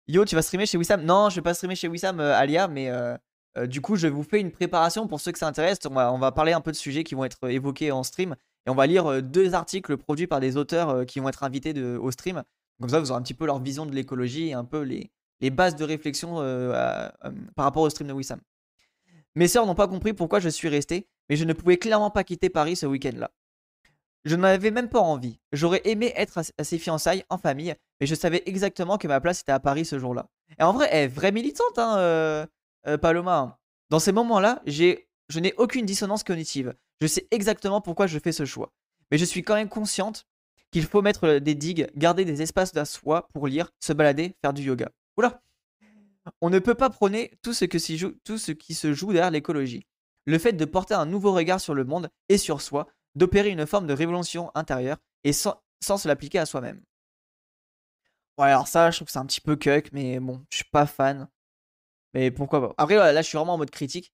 Yo, 0.08 0.24
tu 0.24 0.36
vas 0.36 0.44
streamer 0.44 0.68
chez 0.68 0.78
Wissam? 0.78 1.04
Non, 1.04 1.32
je 1.32 1.38
vais 1.38 1.42
pas 1.42 1.56
streamer 1.56 1.76
chez 1.76 1.88
Wissam, 1.88 2.20
euh, 2.20 2.36
Alia, 2.36 2.68
mais 2.68 2.92
euh, 2.92 3.18
du 3.66 3.82
coup, 3.82 3.96
je 3.96 4.06
vous 4.06 4.22
fais 4.22 4.40
une 4.40 4.52
préparation 4.52 5.08
pour 5.08 5.20
ceux 5.20 5.32
que 5.32 5.40
ça 5.40 5.48
intéresse. 5.48 5.80
On 5.90 6.20
va, 6.20 6.32
parler 6.32 6.54
un 6.54 6.62
peu 6.62 6.72
de 6.72 6.78
sujets 6.78 7.04
qui 7.04 7.16
vont 7.16 7.26
être 7.26 7.50
évoqués 7.50 7.92
en 7.92 8.04
stream, 8.04 8.36
et 8.68 8.70
on 8.70 8.76
va 8.76 8.86
lire 8.86 9.24
deux 9.24 9.56
articles 9.56 9.98
produits 9.98 10.28
par 10.28 10.42
des 10.42 10.58
auteurs 10.58 11.08
qui 11.08 11.20
vont 11.20 11.30
être 11.30 11.42
invités 11.42 11.74
au 11.82 12.12
stream. 12.12 12.44
Comme 12.80 12.90
ça, 12.90 13.00
vous 13.00 13.12
aurez 13.12 13.20
un 13.20 13.24
petit 13.24 13.34
peu 13.34 13.46
leur 13.46 13.60
vision 13.60 13.86
de 13.86 13.94
l'écologie 13.94 14.50
et 14.50 14.54
un 14.54 14.66
peu 14.66 14.82
les, 14.82 15.10
bases 15.50 15.76
de 15.76 15.84
réflexion 15.84 16.40
euh, 16.40 16.74
euh, 16.74 17.32
par 17.56 17.66
rapport 17.66 17.84
au 17.84 17.90
stream 17.90 18.08
de 18.08 18.14
Wissam. 18.14 18.40
Mes 19.36 19.48
sœurs 19.48 19.66
n'ont 19.66 19.76
pas 19.76 19.88
compris 19.88 20.14
pourquoi 20.14 20.40
je 20.40 20.50
suis 20.50 20.68
resté, 20.68 21.08
mais 21.30 21.36
je 21.36 21.44
ne 21.44 21.54
pouvais 21.54 21.78
clairement 21.78 22.12
pas 22.12 22.24
quitter 22.24 22.50
Paris 22.50 22.76
ce 22.76 22.86
week-end-là. 22.86 23.32
Je 24.26 24.36
n'en 24.36 24.44
avais 24.44 24.72
même 24.72 24.90
pas 24.90 25.00
envie. 25.00 25.40
J'aurais 25.52 25.82
aimé 25.86 26.12
être 26.16 26.40
à 26.58 26.64
ses 26.64 26.78
fiançailles 26.78 27.24
en 27.30 27.38
famille, 27.38 27.76
mais 28.00 28.08
je 28.08 28.16
savais 28.16 28.44
exactement 28.46 28.98
que 28.98 29.08
ma 29.08 29.22
place 29.22 29.42
était 29.42 29.52
à 29.52 29.60
Paris 29.60 29.86
ce 29.86 30.00
jour-là. 30.00 30.28
Et 30.60 30.64
en 30.64 30.74
vrai, 30.74 30.90
elle 30.92 31.06
est 31.06 31.08
vraie 31.08 31.32
militante, 31.32 31.78
hein, 31.78 31.98
euh, 31.98 32.46
Paloma. 33.02 33.38
Hein. 33.38 33.58
Dans 33.90 34.00
ces 34.00 34.12
moments-là, 34.12 34.62
je 34.66 35.40
n'ai 35.40 35.54
aucune 35.58 35.86
dissonance 35.86 36.24
cognitive. 36.24 36.74
Je 37.00 37.08
sais 37.08 37.28
exactement 37.32 37.80
pourquoi 37.80 38.08
je 38.08 38.20
fais 38.20 38.32
ce 38.32 38.44
choix. 38.46 38.74
Mais 39.12 39.18
je 39.18 39.26
suis 39.26 39.44
quand 39.44 39.56
même 39.56 39.70
consciente 39.70 40.27
qu'il 40.72 40.86
faut 40.86 41.02
mettre 41.02 41.40
des 41.40 41.56
digues, 41.56 41.90
garder 41.96 42.26
des 42.26 42.42
espaces 42.42 42.74
de 42.74 42.84
soi 42.84 43.28
pour 43.34 43.48
lire, 43.48 43.72
se 43.80 43.94
balader, 43.94 44.36
faire 44.42 44.54
du 44.54 44.64
yoga. 44.64 44.90
Oula 45.18 45.42
On 46.42 46.50
ne 46.50 46.60
peut 46.60 46.76
pas 46.76 46.90
prôner 46.90 47.32
tout 47.42 47.54
ce, 47.54 47.66
tout 48.24 48.38
ce 48.38 48.52
qui 48.52 48.74
se 48.74 48.94
joue 48.94 49.14
derrière 49.14 49.32
l'écologie. 49.32 49.86
Le 50.26 50.38
fait 50.38 50.54
de 50.54 50.66
porter 50.66 50.94
un 50.94 51.06
nouveau 51.06 51.34
regard 51.34 51.62
sur 51.62 51.74
le 51.74 51.86
monde 51.86 52.10
et 52.28 52.38
sur 52.38 52.62
soi, 52.62 52.88
d'opérer 53.16 53.50
une 53.50 53.66
forme 53.66 53.88
de 53.88 53.94
révolution 53.94 54.52
intérieure 54.56 54.98
et 55.24 55.34
sans, 55.34 55.62
se 55.82 56.08
l'appliquer 56.08 56.40
à 56.40 56.46
soi-même. 56.46 56.82
Ouais, 58.38 58.48
alors 58.48 58.68
ça, 58.68 58.92
je 58.92 58.98
trouve 58.98 59.08
que 59.08 59.12
c'est 59.12 59.20
un 59.20 59.26
petit 59.26 59.42
peu 59.42 59.56
cuck, 59.56 59.90
mais 59.94 60.20
bon, 60.20 60.46
je 60.52 60.58
suis 60.58 60.70
pas 60.70 60.86
fan. 60.86 61.28
Mais 62.14 62.30
pourquoi 62.30 62.62
pas. 62.62 62.74
Après, 62.78 62.96
là, 62.96 63.22
je 63.22 63.28
suis 63.28 63.38
vraiment 63.38 63.56
en 63.56 63.58
mode 63.58 63.72
critique. 63.72 64.14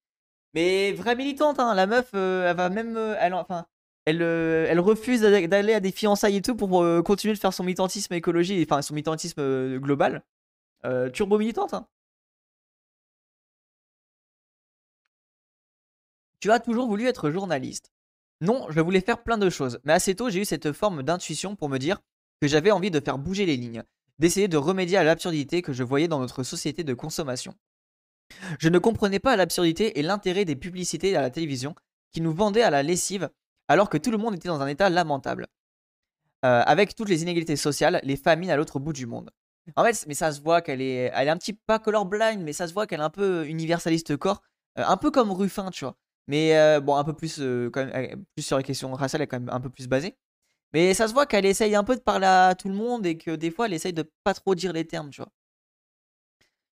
Mais 0.53 0.91
vraie 0.93 1.15
militante, 1.15 1.59
hein, 1.59 1.73
la 1.73 1.87
meuf, 1.87 2.11
euh, 2.13 2.49
elle 2.49 2.55
va 2.55 2.69
même. 2.69 2.95
Euh, 2.95 3.15
elle, 3.19 3.33
enfin, 3.33 3.65
elle, 4.05 4.21
euh, 4.21 4.65
elle 4.69 4.79
refuse 4.79 5.21
d'aller 5.21 5.73
à 5.73 5.79
des 5.79 5.91
fiançailles 5.91 6.37
et 6.37 6.41
tout 6.41 6.55
pour 6.55 6.83
euh, 6.83 7.01
continuer 7.01 7.33
de 7.33 7.39
faire 7.39 7.53
son 7.53 7.63
militantisme 7.63 8.13
écologie, 8.13 8.61
enfin 8.67 8.81
son 8.81 8.93
militantisme 8.93 9.39
euh, 9.39 9.79
global. 9.79 10.23
turbo 11.13 11.37
militante. 11.37 11.73
Hein. 11.73 11.87
Tu 16.39 16.51
as 16.51 16.59
toujours 16.59 16.87
voulu 16.87 17.07
être 17.07 17.31
journaliste. 17.31 17.93
Non, 18.41 18.67
je 18.69 18.81
voulais 18.81 18.99
faire 18.99 19.23
plein 19.23 19.37
de 19.37 19.49
choses, 19.49 19.79
mais 19.85 19.93
assez 19.93 20.15
tôt 20.15 20.29
j'ai 20.29 20.41
eu 20.41 20.45
cette 20.45 20.73
forme 20.73 21.01
d'intuition 21.03 21.55
pour 21.55 21.69
me 21.69 21.77
dire 21.77 22.01
que 22.41 22.47
j'avais 22.47 22.71
envie 22.71 22.91
de 22.91 22.99
faire 22.99 23.17
bouger 23.17 23.45
les 23.45 23.55
lignes, 23.55 23.83
d'essayer 24.19 24.49
de 24.49 24.57
remédier 24.57 24.97
à 24.97 25.05
l'absurdité 25.05 25.61
que 25.61 25.71
je 25.71 25.83
voyais 25.83 26.09
dans 26.09 26.19
notre 26.19 26.43
société 26.43 26.83
de 26.83 26.93
consommation. 26.93 27.55
Je 28.59 28.67
ne 28.67 28.79
comprenais 28.79 29.19
pas 29.19 29.37
l'absurdité 29.37 29.97
et 29.97 30.01
l'intérêt 30.01 30.43
des 30.43 30.57
publicités 30.57 31.15
à 31.15 31.21
la 31.21 31.29
télévision 31.29 31.75
qui 32.11 32.19
nous 32.19 32.33
vendaient 32.33 32.63
à 32.63 32.69
la 32.69 32.83
lessive 32.83 33.29
alors 33.73 33.89
que 33.89 33.97
tout 33.97 34.11
le 34.11 34.17
monde 34.17 34.35
était 34.35 34.47
dans 34.49 34.61
un 34.61 34.67
état 34.67 34.87
lamentable. 34.87 35.47
Euh, 36.45 36.61
avec 36.65 36.93
toutes 36.93 37.09
les 37.09 37.23
inégalités 37.23 37.55
sociales, 37.55 37.99
les 38.03 38.17
famines 38.17 38.51
à 38.51 38.55
l'autre 38.55 38.79
bout 38.79 38.93
du 38.93 39.07
monde. 39.07 39.31
En 39.75 39.83
fait, 39.83 40.05
mais 40.07 40.13
ça 40.13 40.31
se 40.31 40.41
voit 40.41 40.61
qu'elle 40.61 40.81
est, 40.81 41.09
elle 41.13 41.27
est 41.27 41.31
un 41.31 41.37
petit 41.37 41.53
pas 41.53 41.79
colorblind, 41.79 42.43
mais 42.43 42.53
ça 42.53 42.67
se 42.67 42.73
voit 42.73 42.85
qu'elle 42.85 42.99
est 42.99 43.03
un 43.03 43.09
peu 43.09 43.47
universaliste 43.47 44.15
corps, 44.17 44.43
euh, 44.77 44.83
un 44.85 44.97
peu 44.97 45.09
comme 45.09 45.31
Ruffin, 45.31 45.71
tu 45.71 45.85
vois. 45.85 45.97
Mais 46.27 46.55
euh, 46.55 46.81
bon, 46.81 46.95
un 46.95 47.03
peu 47.03 47.13
plus, 47.13 47.41
plus 48.35 48.43
sur 48.43 48.57
les 48.57 48.63
questions 48.63 48.93
raciales, 48.93 49.21
elle 49.21 49.25
est 49.25 49.27
quand 49.27 49.39
même 49.39 49.49
un 49.49 49.59
peu 49.59 49.69
plus 49.69 49.87
basée. 49.87 50.15
Mais 50.73 50.93
ça 50.93 51.07
se 51.07 51.13
voit 51.13 51.25
qu'elle 51.25 51.45
essaye 51.45 51.75
un 51.75 51.83
peu 51.83 51.95
de 51.95 52.01
parler 52.01 52.27
à 52.27 52.55
tout 52.55 52.67
le 52.67 52.75
monde 52.75 53.05
et 53.07 53.17
que 53.17 53.31
des 53.31 53.49
fois, 53.49 53.65
elle 53.65 53.73
essaye 53.73 53.93
de 53.93 54.03
pas 54.23 54.33
trop 54.35 54.53
dire 54.53 54.73
les 54.73 54.85
termes, 54.85 55.09
tu 55.09 55.21
vois. 55.21 55.31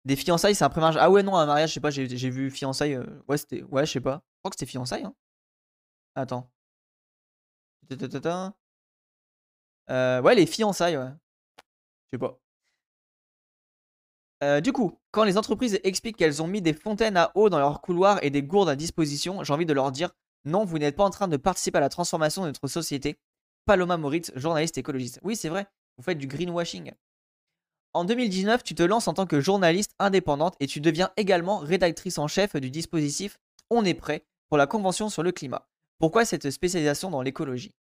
Des 0.04 0.16
fiançailles, 0.16 0.54
c'est 0.54 0.64
un 0.64 0.70
pré-mariage. 0.70 1.00
Ah 1.02 1.10
ouais, 1.10 1.22
non, 1.22 1.36
un 1.36 1.46
mariage, 1.46 1.70
je 1.70 1.74
sais 1.74 1.80
pas, 1.80 1.90
j'ai 1.90 2.06
vu 2.30 2.50
fiançailles. 2.50 2.98
ouais, 3.28 3.38
c'était. 3.38 3.62
Ouais, 3.64 3.86
je 3.86 3.92
sais 3.92 4.00
pas. 4.00 4.22
Je 4.36 4.40
crois 4.42 4.50
que 4.50 4.56
c'était 4.58 4.70
fiançailles. 4.70 5.04
Hein. 5.04 5.14
Attends. 6.14 6.53
Euh, 9.90 10.22
ouais, 10.22 10.34
les 10.34 10.46
fiançailles, 10.46 10.96
ouais. 10.96 11.10
Je 11.58 12.16
sais 12.16 12.18
pas. 12.18 12.38
Euh, 14.42 14.60
du 14.60 14.72
coup, 14.72 14.98
quand 15.10 15.24
les 15.24 15.38
entreprises 15.38 15.80
expliquent 15.84 16.16
qu'elles 16.16 16.42
ont 16.42 16.46
mis 16.46 16.60
des 16.60 16.74
fontaines 16.74 17.16
à 17.16 17.32
eau 17.34 17.48
dans 17.48 17.58
leurs 17.58 17.80
couloirs 17.80 18.22
et 18.22 18.30
des 18.30 18.42
gourdes 18.42 18.68
à 18.68 18.76
disposition, 18.76 19.42
j'ai 19.42 19.52
envie 19.52 19.66
de 19.66 19.72
leur 19.72 19.90
dire 19.92 20.10
non, 20.44 20.64
vous 20.64 20.78
n'êtes 20.78 20.96
pas 20.96 21.04
en 21.04 21.10
train 21.10 21.28
de 21.28 21.38
participer 21.38 21.78
à 21.78 21.80
la 21.80 21.88
transformation 21.88 22.42
de 22.42 22.48
notre 22.48 22.68
société. 22.68 23.18
Paloma 23.64 23.96
Moritz, 23.96 24.30
journaliste 24.36 24.76
écologiste. 24.76 25.20
Oui, 25.22 25.36
c'est 25.36 25.48
vrai, 25.48 25.66
vous 25.96 26.04
faites 26.04 26.18
du 26.18 26.26
greenwashing. 26.26 26.92
En 27.94 28.04
2019, 28.04 28.62
tu 28.62 28.74
te 28.74 28.82
lances 28.82 29.08
en 29.08 29.14
tant 29.14 29.24
que 29.24 29.40
journaliste 29.40 29.94
indépendante 29.98 30.56
et 30.60 30.66
tu 30.66 30.80
deviens 30.80 31.10
également 31.16 31.58
rédactrice 31.58 32.18
en 32.18 32.28
chef 32.28 32.56
du 32.56 32.70
dispositif 32.70 33.38
On 33.70 33.84
est 33.84 33.94
prêt 33.94 34.26
pour 34.48 34.58
la 34.58 34.66
Convention 34.66 35.08
sur 35.08 35.22
le 35.22 35.32
climat. 35.32 35.66
Pourquoi 36.04 36.26
cette 36.26 36.50
spécialisation 36.50 37.08
dans 37.08 37.22
l'écologie? 37.22 37.74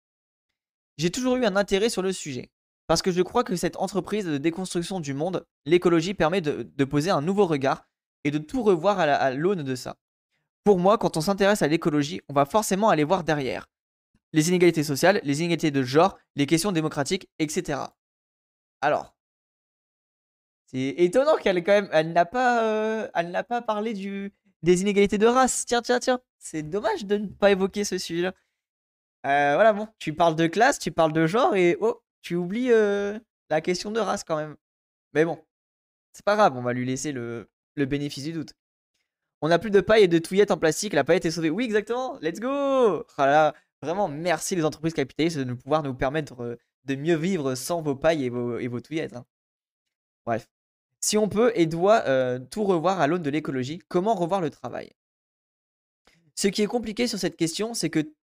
J'ai 1.00 1.10
toujours 1.10 1.38
eu 1.38 1.46
un 1.46 1.56
intérêt 1.56 1.90
sur 1.90 2.04
le 2.04 2.14
sujet. 2.14 2.52
Parce 2.86 3.02
que 3.02 3.10
je 3.10 3.24
crois 3.24 3.44
que 3.44 3.56
cette 3.56 3.78
entreprise 3.78 4.26
de 4.26 4.38
déconstruction 4.38 5.00
du 5.00 5.16
monde, 5.16 5.44
l'écologie, 5.66 6.14
permet 6.14 6.40
de, 6.40 6.86
poser 6.86 7.10
un 7.10 7.24
nouveau 7.24 7.48
regard 7.48 7.88
et 8.24 8.30
de 8.30 8.38
tout 8.38 8.62
revoir 8.62 9.00
à 9.00 9.32
l'aune 9.32 9.64
de 9.64 9.74
ça. 9.74 9.98
Pour 10.64 10.78
moi, 10.78 11.00
quand 11.00 11.18
on 11.18 11.22
s'intéresse 11.22 11.64
à 11.64 11.68
l'écologie, 11.68 12.22
on 12.30 12.34
va 12.34 12.46
forcément 12.46 12.90
aller 12.90 13.04
voir 13.04 13.24
derrière. 13.24 13.66
Les 14.34 14.50
inégalités 14.50 14.84
sociales, 14.84 15.20
les 15.24 15.40
inégalités 15.40 15.72
de 15.72 15.82
genre, 15.82 16.20
les 16.36 16.46
questions 16.46 16.72
démocratiques, 16.72 17.28
etc. 17.40 17.80
Alors, 18.82 19.16
c'est 20.68 20.94
étonnant 20.98 21.38
qu'elle 21.38 21.64
euh, 21.68 22.04
n'a 22.04 23.44
pas 23.44 23.62
parlé 23.64 23.96
du, 23.96 24.32
des 24.64 24.82
inégalités 24.82 25.18
de 25.18 25.28
race. 25.28 25.66
Tiens, 25.66 25.82
tiens, 25.82 26.00
tiens. 26.00 26.20
C'est 26.40 26.64
dommage 26.64 27.06
de 27.06 27.18
ne 27.18 27.28
pas 27.28 27.52
évoquer 27.52 27.84
ce 27.84 27.98
sujet-là. 27.98 28.34
Euh, 29.26 29.54
voilà, 29.56 29.74
bon, 29.74 29.88
tu 30.00 30.14
parles 30.14 30.36
de 30.36 30.48
classe, 30.48 30.80
tu 30.80 30.92
parles 30.92 31.14
de 31.14 31.28
genre 31.28 31.56
et 31.56 31.78
oh, 31.80 32.02
tu 32.22 32.36
oublies 32.36 32.72
euh, 32.72 33.20
la 33.50 33.62
question 33.62 33.92
de 33.92 34.00
race 34.00 34.24
quand 34.24 34.38
même. 34.38 34.56
Mais 35.14 35.26
bon, 35.26 35.44
c'est 36.14 36.26
pas 36.26 36.36
grave, 36.36 36.58
on 36.58 36.64
va 36.64 36.74
lui 36.74 36.86
laisser 36.86 37.12
le, 37.12 37.48
bénéfice 37.78 38.24
du 38.24 38.34
doute. 38.34 38.54
On 39.42 39.50
n'a 39.50 39.60
plus 39.60 39.72
de 39.72 39.82
paille 39.82 40.04
et 40.04 40.08
de 40.08 40.20
touillettes 40.20 40.52
en 40.52 40.58
plastique, 40.58 40.94
la 40.94 41.04
paillette 41.04 41.26
est 41.26 41.32
sauvée. 41.32 41.50
Oui, 41.52 41.66
exactement, 41.66 42.18
let's 42.22 42.40
go 42.40 43.06
Voilà, 43.18 43.54
vraiment, 43.82 44.08
merci 44.08 44.56
les 44.56 44.66
entreprises 44.66 44.94
capitalistes 44.94 45.38
de 45.40 45.54
pouvoir 45.54 45.84
nous 45.84 45.94
permettre 45.94 46.42
euh, 46.42 46.58
de 46.86 46.96
mieux 46.96 47.16
vivre 47.16 47.56
sans 47.56 47.82
vos 47.82 47.96
pailles 47.96 48.26
et 48.26 48.30
vos, 48.30 48.58
et 48.58 48.68
vos 48.68 48.80
touillettes. 48.80 49.16
Hein. 49.16 49.26
Bref. 50.26 50.48
Si 51.02 51.18
on 51.18 51.28
peut 51.28 51.52
et 51.56 51.66
doit 51.66 52.40
tout 52.52 52.64
revoir 52.64 53.02
à 53.02 53.08
l'aune 53.08 53.24
de 53.24 53.30
l'écologie, 53.30 53.80
comment 53.90 54.16
revoir 54.16 54.40
le 54.40 54.50
travail? 54.50 54.92
Ce 56.36 56.48
qui 56.48 56.62
est 56.62 56.68
compliqué 56.68 57.08
sur 57.08 57.20
cette 57.20 57.36
question, 57.36 57.74
c'est 57.74 57.90
que 57.90 58.14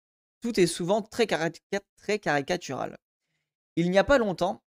tout 0.40 0.58
est 0.58 0.66
souvent 0.66 1.02
très, 1.02 1.26
caricatural. 1.26 2.96
Il 3.76 3.90
n'y 3.90 3.98
a 3.98 4.04
pas 4.04 4.18
longtemps, 4.18 4.62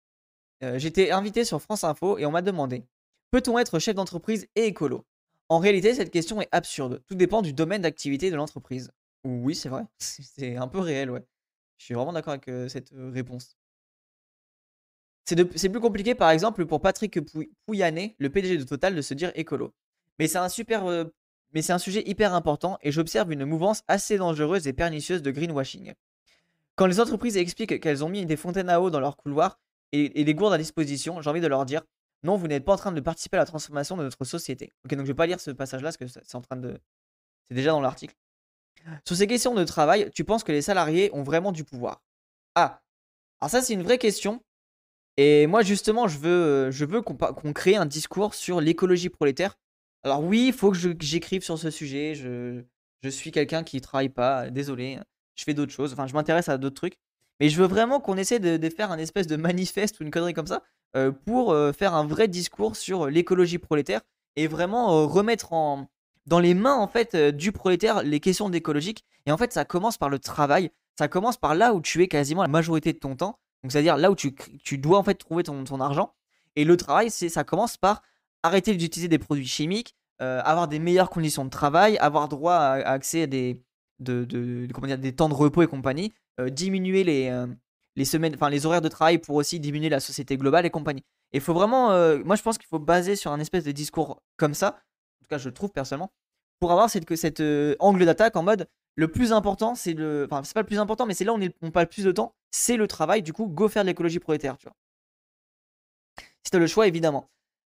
j'étais 0.61 1.11
invité 1.11 1.45
sur 1.45 1.61
France 1.61 1.85
Info 1.85 2.19
et 2.19 2.27
on 2.27 2.31
m'a 2.31 2.43
demandé 2.43 2.85
Peut-on 3.31 3.59
être 3.59 3.79
chef 3.79 3.95
d'entreprise 3.95 4.49
et 4.55 4.67
écolo? 4.67 5.05
En 5.51 5.59
réalité, 5.59 5.95
cette 5.95 6.11
question 6.11 6.41
est 6.41 6.49
absurde. 6.51 7.03
Tout 7.07 7.15
dépend 7.15 7.43
du 7.43 7.53
domaine 7.53 7.83
d'activité 7.83 8.31
de 8.31 8.37
l'entreprise. 8.37 8.91
Oui, 9.25 9.55
c'est 9.55 9.69
vrai. 9.69 9.85
C'est 9.99 10.57
un 10.57 10.69
peu 10.69 10.79
réel, 10.79 11.11
ouais. 11.11 11.25
Je 11.77 11.85
suis 11.85 11.95
vraiment 11.95 12.13
d'accord 12.13 12.35
avec 12.35 12.71
cette 12.71 12.91
réponse. 12.93 13.57
C'est 15.29 15.69
plus 15.69 15.81
compliqué, 15.81 16.15
par 16.15 16.31
exemple, 16.31 16.65
pour 16.65 16.81
Patrick 16.81 17.19
Pouyanné, 17.67 18.17
le 18.19 18.31
PDG 18.31 18.57
de 18.57 18.65
Total, 18.65 18.95
de 18.95 19.03
se 19.03 19.13
dire 19.13 19.31
écolo. 19.35 19.75
Mais 20.19 20.27
c'est 20.27 20.39
un 20.39 20.49
super. 20.49 20.87
Euh, 20.87 21.05
un 21.55 21.79
sujet 21.79 22.03
hyper 22.07 22.35
important 22.35 22.79
et 22.83 22.93
j'observe 22.93 23.33
une 23.33 23.45
mouvance 23.45 23.83
assez 23.89 24.17
dangereuse 24.17 24.69
et 24.69 24.73
pernicieuse 24.73 25.23
de 25.23 25.31
greenwashing. 25.31 25.95
Quand 26.77 26.87
les 26.87 27.01
entreprises 27.01 27.37
expliquent 27.37 27.81
qu'elles 27.81 28.05
ont 28.05 28.09
mis 28.09 28.25
des 28.27 28.37
fontaines 28.37 28.69
à 28.69 28.81
eau 28.81 28.91
dans 28.91 29.01
leurs 29.01 29.17
couloirs 29.17 29.59
et, 29.93 30.25
des 30.25 30.35
gourdes 30.35 30.53
à 30.53 30.59
disposition, 30.59 31.21
j'ai 31.21 31.31
envie 31.31 31.41
de 31.41 31.47
leur 31.47 31.65
dire 31.65 31.83
non, 32.23 32.37
vous 32.37 32.47
n'êtes 32.49 32.65
pas 32.65 32.75
en 32.75 32.77
train 32.77 32.93
de 32.93 33.01
participer 33.01 33.39
à 33.39 33.41
la 33.41 33.47
transformation 33.47 33.97
de 33.97 34.03
notre 34.03 34.25
société. 34.25 34.73
Ok, 34.85 34.95
donc 34.95 35.07
je 35.07 35.13
vais 35.13 35.15
pas 35.15 35.27
lire 35.27 35.41
ce 35.41 35.51
passage-là 35.51 35.89
parce 35.89 35.97
que 35.97 36.07
c'est 36.07 36.35
en 36.37 36.43
train 36.43 36.57
de. 36.57 36.79
C'est 37.49 37.55
déjà 37.55 37.71
dans 37.71 37.81
l'article. 37.81 38.15
Sur 39.05 39.17
ces 39.17 39.27
questions 39.27 39.55
de 39.55 39.65
travail, 39.65 40.11
tu 40.15 40.25
penses 40.25 40.45
que 40.45 40.53
les 40.53 40.63
salariés 40.63 41.11
ont 41.13 41.23
vraiment 41.23 41.53
du 41.53 41.65
pouvoir? 41.65 42.03
Ah, 42.55 42.81
alors 43.41 43.51
ça 43.51 43.63
c'est 43.63 43.73
une 43.73 43.83
vraie 43.83 43.99
question 43.99 44.43
et 45.19 45.49
moi, 45.49 45.63
justement, 45.63 46.07
je 46.07 46.17
veux, 46.17 46.31
euh, 46.31 46.71
je 46.71 46.85
veux 46.85 47.03
qu'on 47.03 47.53
crée 47.53 47.75
un 47.75 47.87
discours 47.87 48.35
sur 48.35 48.61
l'écologie 48.61 49.09
prolétaire. 49.09 49.59
Alors 50.05 50.23
oui, 50.23 50.47
il 50.47 50.53
faut 50.53 50.71
que 50.71 50.79
j'écrive 51.01 51.43
sur 51.43 51.59
ce 51.59 51.71
sujet. 51.71 52.15
Je, 52.15 52.63
je 53.03 53.09
suis 53.09 53.33
quelqu'un 53.33 53.65
qui 53.65 53.81
travaille 53.81 54.11
pas. 54.11 54.49
Désolé, 54.49 55.01
je 55.35 55.43
fais 55.43 55.55
d'autres 55.55 55.73
choses. 55.73 55.93
Enfin, 55.93 56.07
je 56.07 56.15
m'intéresse 56.15 56.49
à 56.49 56.57
d'autres 56.57 56.77
trucs. 56.77 56.99
Mais 57.41 57.49
je 57.49 57.61
veux 57.61 57.67
vraiment 57.67 57.99
qu'on 57.99 58.17
essaie 58.17 58.39
de, 58.39 58.71
faire 58.71 58.93
un 58.93 58.99
espèce 58.99 59.27
de 59.27 59.35
manifeste 59.35 59.99
ou 59.99 60.05
une 60.05 60.13
connerie 60.13 60.35
comme 60.35 60.47
ça 60.47 60.63
euh, 60.97 61.11
pour 61.11 61.51
euh, 61.51 61.73
faire 61.73 61.95
un 61.95 62.07
vrai 62.07 62.29
discours 62.29 62.77
sur 62.77 63.07
l'écologie 63.07 63.59
prolétaire 63.59 64.03
et 64.37 64.47
vraiment 64.47 65.05
remettre 65.09 65.53
en, 65.53 65.89
dans 66.27 66.39
les 66.39 66.55
mains 66.55 66.77
en 66.77 66.87
fait 66.87 67.17
du 67.17 67.51
prolétaire 67.51 68.05
les 68.05 68.21
questions 68.21 68.51
d'écologique. 68.51 69.05
Et 69.27 69.33
en 69.33 69.37
fait, 69.37 69.53
ça 69.53 69.65
commence 69.65 69.99
par 69.99 70.11
le 70.11 70.21
travail. 70.21 70.71
Ça 70.97 71.09
commence 71.09 71.39
par 71.39 71.57
là 71.57 71.75
où 71.75 71.81
tu 71.81 72.05
es 72.05 72.09
quasiment 72.09 72.43
la 72.43 72.49
majorité 72.49 72.93
de 72.93 72.99
ton 72.99 73.17
temps. 73.17 73.41
Donc 73.63 73.73
c'est-à-dire 73.73 73.97
là 73.97 74.11
où 74.11 74.15
tu, 74.15 74.35
tu, 74.63 74.79
dois 74.79 74.99
en 74.99 75.03
fait 75.03 75.15
trouver 75.15 75.43
ton, 75.43 75.65
ton 75.65 75.81
argent. 75.81 76.15
Et 76.57 76.65
le 76.65 76.77
travail, 76.77 77.11
c'est 77.11 77.29
ça 77.29 77.45
commence 77.45 77.77
par 77.77 78.03
arrêter 78.43 78.75
d'utiliser 78.77 79.09
des 79.09 79.19
produits 79.19 79.47
chimiques, 79.47 79.97
euh, 80.23 80.41
avoir 80.45 80.69
des 80.69 80.79
meilleures 80.79 81.11
conditions 81.11 81.45
de 81.45 81.51
travail, 81.51 81.97
avoir 81.99 82.29
droit 82.29 82.55
à, 82.55 82.73
accès 82.89 83.23
à 83.23 83.27
des, 83.27 83.63
de, 84.01 84.25
de, 84.25 84.69
comment 84.73 84.87
dire, 84.87 84.99
des 84.99 85.15
temps 85.15 85.29
de 85.29 85.35
repos 85.35 85.63
et 85.63 85.67
compagnie, 85.67 86.13
euh, 86.41 86.51
diminuer 86.51 87.05
les, 87.05 87.29
euh, 87.29 87.47
les 87.97 88.05
semaines, 88.05 88.35
enfin 88.35 88.51
les 88.51 88.67
horaires 88.67 88.81
de 88.81 88.89
travail 88.89 89.19
pour 89.19 89.37
aussi 89.37 89.61
diminuer 89.61 89.89
la 89.89 90.01
société 90.01 90.37
globale 90.37 90.67
et 90.67 90.71
compagnie. 90.71 91.05
Et 91.33 91.41
faut 91.41 91.53
vraiment, 91.53 91.89
moi 92.25 92.37
je 92.37 92.43
pense 92.43 92.57
qu'il 92.57 92.69
faut 92.69 92.79
baser 92.79 93.15
sur 93.15 93.33
un 93.33 93.39
espèce 93.39 93.63
de 93.63 93.73
discours 93.73 94.23
comme 94.39 94.55
ça, 94.55 94.69
en 94.69 95.21
tout 95.21 95.29
cas 95.29 95.37
je 95.37 95.49
le 95.49 95.55
trouve 95.55 95.71
personnellement, 95.71 96.11
pour 96.59 96.73
avoir 96.73 96.89
cette, 96.89 97.15
cette 97.17 97.43
angle 97.81 98.07
d'attaque 98.07 98.35
en 98.37 98.43
mode 98.43 98.67
le 98.99 99.07
plus 99.07 99.33
important, 99.33 99.77
c'est 99.77 99.93
le. 99.93 100.27
Enfin, 100.29 100.43
c'est 100.43 100.55
pas 100.55 100.63
le 100.63 100.67
plus 100.67 100.81
important, 100.81 101.07
mais 101.07 101.15
c'est 101.15 101.25
là 101.25 101.33
où 101.33 101.37
on, 101.37 101.41
est... 101.41 101.55
on 101.63 101.71
le 101.73 101.87
plus 101.87 102.03
de 102.03 102.11
temps. 102.11 102.35
C'est 102.51 102.77
le 102.77 102.89
travail. 102.89 103.23
Du 103.23 103.33
coup, 103.33 103.47
go 103.47 103.69
faire 103.69 103.85
de 103.85 103.87
l'écologie 103.87 104.19
prolétaire, 104.19 104.59
tu 104.59 104.67
vois. 104.67 104.75
Si 106.43 106.59
le 106.59 106.67
choix, 106.67 106.89
évidemment. 106.89 107.31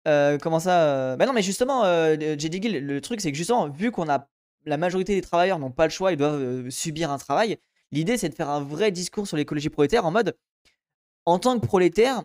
Euh, 0.06 0.36
comment 0.36 0.60
ça. 0.60 1.16
Bah 1.16 1.24
non, 1.24 1.32
mais 1.32 1.40
justement, 1.40 1.84
euh, 1.86 2.14
JD 2.14 2.62
Gill, 2.62 2.86
le 2.86 3.00
truc, 3.00 3.22
c'est 3.22 3.32
que 3.32 3.38
justement, 3.38 3.70
vu 3.70 3.90
qu'on 3.90 4.10
a. 4.10 4.28
La 4.66 4.76
majorité 4.76 5.14
des 5.14 5.22
travailleurs 5.22 5.58
n'ont 5.58 5.70
pas 5.70 5.84
le 5.84 5.90
choix, 5.90 6.12
ils 6.12 6.18
doivent 6.18 6.68
subir 6.68 7.10
un 7.10 7.16
travail. 7.16 7.58
L'idée, 7.90 8.18
c'est 8.18 8.28
de 8.28 8.34
faire 8.34 8.50
un 8.50 8.62
vrai 8.62 8.90
discours 8.90 9.26
sur 9.26 9.38
l'écologie 9.38 9.70
prolétaire 9.70 10.04
en 10.04 10.10
mode. 10.10 10.36
En 11.24 11.38
tant 11.38 11.58
que 11.58 11.64
prolétaire, 11.64 12.22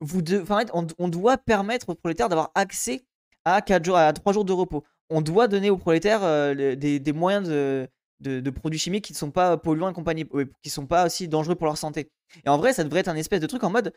on, 0.00 1.08
doit 1.08 1.38
permettre 1.38 1.90
aux 1.90 1.94
prolétaires 1.94 2.28
d'avoir 2.28 2.50
accès 2.56 3.04
à 3.44 3.62
4 3.62 3.84
jours, 3.84 3.96
à 3.96 4.12
3 4.12 4.32
jours 4.32 4.44
de 4.44 4.52
repos. 4.52 4.82
On 5.08 5.20
doit 5.20 5.46
donner 5.46 5.70
aux 5.70 5.78
prolétaires 5.78 6.20
des, 6.54 7.12
moyens 7.12 7.48
de, 7.48 7.88
de, 8.20 8.50
produits 8.50 8.78
chimiques 8.78 9.04
qui 9.06 9.12
ne 9.12 9.18
sont 9.18 9.30
pas 9.30 9.56
polluants 9.56 9.90
et 9.90 9.94
compagnie, 9.94 10.26
qui 10.62 10.70
sont 10.70 10.86
pas 10.86 11.06
aussi 11.06 11.28
dangereux 11.28 11.54
pour 11.54 11.66
leur 11.66 11.78
santé. 11.78 12.10
Et 12.44 12.48
en 12.48 12.58
vrai, 12.58 12.72
ça 12.72 12.84
devrait 12.84 13.00
être 13.00 13.08
un 13.08 13.16
espèce 13.16 13.40
de 13.40 13.46
truc 13.46 13.64
en 13.64 13.70
mode 13.70 13.92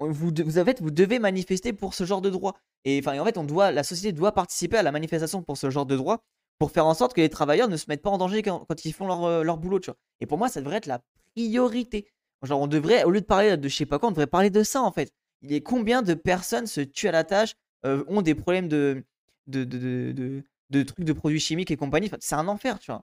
vous, 0.00 0.30
vous, 0.30 0.90
devez 0.90 1.18
manifester 1.18 1.72
pour 1.72 1.94
ce 1.94 2.04
genre 2.04 2.20
de 2.20 2.30
droit. 2.30 2.54
Et, 2.84 3.00
enfin, 3.02 3.18
en 3.18 3.24
fait, 3.24 3.38
on 3.38 3.44
doit, 3.44 3.72
la 3.72 3.82
société 3.82 4.12
doit 4.12 4.32
participer 4.32 4.76
à 4.76 4.82
la 4.82 4.92
manifestation 4.92 5.42
pour 5.42 5.56
ce 5.56 5.70
genre 5.70 5.86
de 5.86 5.96
droit 5.96 6.22
pour 6.58 6.72
faire 6.72 6.86
en 6.86 6.94
sorte 6.94 7.14
que 7.14 7.20
les 7.20 7.28
travailleurs 7.28 7.68
ne 7.68 7.76
se 7.76 7.86
mettent 7.88 8.02
pas 8.02 8.10
en 8.10 8.18
danger 8.18 8.42
quand, 8.42 8.66
ils 8.84 8.92
font 8.92 9.06
leur, 9.06 9.24
euh, 9.24 9.42
leur 9.44 9.58
boulot. 9.58 9.80
Et 10.20 10.26
pour 10.26 10.38
moi, 10.38 10.48
ça 10.48 10.60
devrait 10.60 10.76
être 10.76 10.86
la 10.86 11.00
priorité. 11.34 12.08
Genre, 12.42 12.60
on 12.60 12.66
devrait, 12.66 13.04
au 13.04 13.10
lieu 13.10 13.20
de 13.20 13.26
parler 13.26 13.56
de 13.56 13.68
je 13.68 13.74
sais 13.74 13.86
pas 13.86 13.98
quoi, 13.98 14.08
on 14.08 14.12
devrait 14.12 14.26
parler 14.26 14.50
de 14.50 14.62
ça 14.62 14.82
en 14.82 14.92
fait. 14.92 15.12
Il 15.42 15.52
est 15.52 15.60
combien 15.60 16.02
de 16.02 16.14
personnes 16.14 16.66
se 16.66 16.80
tuent 16.80 17.08
à 17.08 17.12
la 17.12 17.24
tâche, 17.24 17.54
euh, 17.86 18.04
ont 18.08 18.22
des 18.22 18.34
problèmes 18.34 18.68
de 18.68 19.04
de, 19.46 19.64
de, 19.64 20.12
de, 20.12 20.42
de, 20.70 20.82
trucs 20.82 21.04
de 21.04 21.12
produits 21.12 21.40
chimiques 21.40 21.70
et 21.70 21.76
compagnie? 21.76 22.10
c'est 22.20 22.34
un 22.34 22.48
enfer, 22.48 22.78
tu 22.78 22.90
vois. 22.90 23.02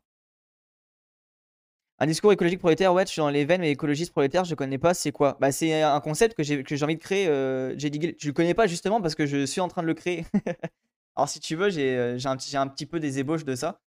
Un 1.99 2.07
discours 2.07 2.33
écologique 2.33 2.59
prolétaire, 2.59 2.93
ouais, 2.93 3.05
je 3.05 3.11
suis 3.11 3.21
dans 3.21 3.29
les 3.29 3.45
veines, 3.45 3.61
mais 3.61 3.71
écologiste 3.71 4.11
prolétaire, 4.11 4.43
je 4.43 4.53
connais 4.53 4.77
pas, 4.77 4.93
c'est 4.93 5.13
quoi? 5.13 5.37
Bah, 5.39 5.53
c'est 5.53 5.81
un 5.81 6.01
concept 6.01 6.35
que 6.35 6.43
j'ai 6.43 6.83
envie 6.83 6.97
de 6.97 7.01
créer. 7.01 7.27
Euh, 7.27 7.73
j'ai 7.77 7.89
le 7.89 8.31
connais 8.31 8.53
pas 8.53 8.67
justement 8.67 9.01
parce 9.01 9.15
que 9.15 9.25
je 9.25 9.45
suis 9.45 9.61
en 9.61 9.69
train 9.69 9.81
de 9.81 9.87
le 9.87 9.93
créer. 9.93 10.25
Alors, 11.15 11.29
si 11.29 11.39
tu 11.39 11.55
veux, 11.55 11.69
j'ai 11.69 11.95
euh, 11.97 12.17
un, 12.25 12.31
un, 12.33 12.67
petit 12.67 12.85
peu 12.85 12.99
des 12.99 13.19
ébauches 13.19 13.45
de 13.45 13.55
ça, 13.55 13.79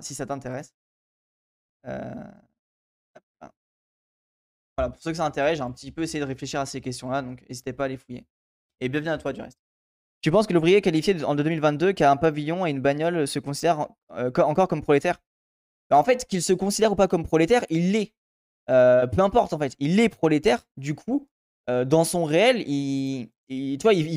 si 0.00 0.14
ça 0.14 0.26
t'intéresse. 0.26 0.74
Euh... 1.86 2.14
Voilà, 4.76 4.90
pour 4.90 5.00
ceux 5.00 5.10
que 5.10 5.16
ça 5.16 5.24
intéresse, 5.24 5.56
j'ai 5.56 5.64
un 5.64 5.70
petit 5.70 5.90
peu 5.90 6.02
essayé 6.02 6.20
de 6.20 6.26
réfléchir 6.26 6.60
à 6.60 6.66
ces 6.66 6.80
questions-là, 6.80 7.22
donc 7.22 7.42
n'hésitez 7.48 7.72
pas 7.72 7.86
à 7.86 7.88
les 7.88 7.96
fouiller. 7.96 8.26
Et 8.80 8.88
bienvenue 8.88 9.10
à 9.10 9.18
toi 9.18 9.32
du 9.32 9.40
reste. 9.40 9.58
Tu 10.20 10.30
penses 10.30 10.46
que 10.46 10.52
l'ouvrier 10.52 10.82
qualifié 10.82 11.24
en 11.24 11.34
2022 11.34 11.92
qui 11.92 12.04
a 12.04 12.10
un 12.10 12.16
pavillon 12.16 12.66
et 12.66 12.70
une 12.70 12.80
bagnole 12.80 13.26
se 13.26 13.38
considère 13.38 13.88
euh, 14.10 14.30
encore 14.38 14.68
comme 14.68 14.82
prolétaire? 14.82 15.18
Bah, 15.90 15.98
en 15.98 16.04
fait, 16.04 16.26
qu'il 16.26 16.42
se 16.42 16.52
considère 16.52 16.92
ou 16.92 16.96
pas 16.96 17.08
comme 17.08 17.24
prolétaire, 17.24 17.64
il 17.70 17.92
l'est. 17.92 18.12
Euh, 18.68 19.06
peu 19.06 19.22
importe, 19.22 19.52
en 19.52 19.58
fait. 19.58 19.74
Il 19.78 20.00
est 20.00 20.08
prolétaire, 20.08 20.66
du 20.76 20.94
coup, 20.94 21.28
euh, 21.70 21.84
dans 21.84 22.04
son 22.04 22.24
réel, 22.24 22.64
il, 22.68 23.30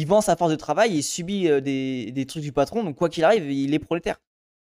vend 0.08 0.21
sa 0.21 0.36
force 0.36 0.51
de 0.51 0.55
travail, 0.55 0.95
il 0.95 1.03
subit 1.03 1.47
euh, 1.47 1.62
des, 1.62 2.25
trucs 2.27 2.43
du 2.43 2.51
patron, 2.51 2.84
donc 2.84 2.95
quoi 2.95 3.10
qu'il 3.10 3.23
arrive, 3.23 3.51
il 3.51 3.73
est 3.73 3.79
prolétaire. 3.79 4.19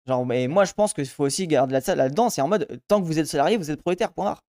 Genre, 0.08 0.26
mais 0.26 0.48
moi, 0.48 0.66
je 0.66 0.74
pense 0.74 0.94
qu'il 0.94 1.06
faut 1.06 1.26
aussi 1.26 1.48
garder 1.48 1.80
ça 1.82 1.96
là-dedans. 1.96 2.30
C'est 2.30 2.42
en 2.42 2.48
mode, 2.48 2.82
tant 2.88 3.02
que 3.02 3.06
vous 3.06 3.20
êtes 3.20 3.28
salarié, 3.28 3.58
vous 3.58 3.72
êtes 3.72 3.82
prolétaire, 3.82 4.14
point 4.14 4.26
barre. 4.26 4.44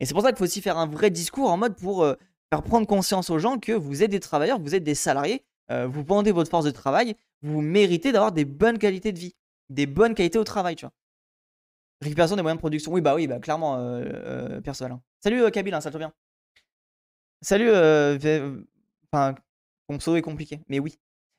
Et 0.00 0.06
c'est 0.06 0.14
pour 0.14 0.22
ça 0.22 0.28
qu'il 0.28 0.38
faut 0.38 0.44
aussi 0.44 0.62
faire 0.62 0.78
un 0.78 0.86
vrai 0.86 1.10
discours 1.10 1.50
en 1.50 1.56
mode 1.56 1.74
pour 1.74 2.06
faire 2.50 2.62
prendre 2.62 2.86
conscience 2.86 3.30
aux 3.30 3.38
gens 3.38 3.58
que 3.58 3.72
vous 3.72 4.02
êtes 4.02 4.10
des 4.10 4.20
travailleurs, 4.20 4.58
vous 4.58 4.74
êtes 4.74 4.84
des 4.84 4.94
salariés, 4.94 5.42
vous 5.70 6.02
vendez 6.02 6.32
votre 6.32 6.50
force 6.50 6.66
de 6.66 6.70
travail, 6.70 7.14
vous 7.42 7.62
méritez 7.62 8.12
d'avoir 8.12 8.32
des 8.32 8.44
bonnes 8.44 8.78
qualités 8.78 9.12
de 9.12 9.18
vie, 9.18 9.34
des 9.70 9.86
bonnes 9.86 10.14
qualités 10.14 10.38
au 10.38 10.44
travail, 10.44 10.76
tu 10.76 10.84
vois. 10.84 10.92
Récupération 12.02 12.36
des 12.36 12.42
moyens 12.42 12.58
de 12.58 12.60
production. 12.60 12.92
Oui, 12.92 13.00
bah 13.00 13.14
oui, 13.14 13.26
bah 13.26 13.38
clairement, 13.38 13.76
euh, 13.76 14.02
euh 14.04 14.60
perso 14.60 14.84
Salut 15.20 15.42
euh, 15.42 15.50
hein, 15.54 15.80
ça 15.80 15.90
te 15.90 15.98
bien. 15.98 16.12
Salut, 17.42 17.68
euh, 17.70 18.18
enfin, 19.12 19.34
Ponceau 19.86 20.16
est 20.16 20.22
compliqué, 20.22 20.60
mais 20.68 20.78
oui. 20.78 20.98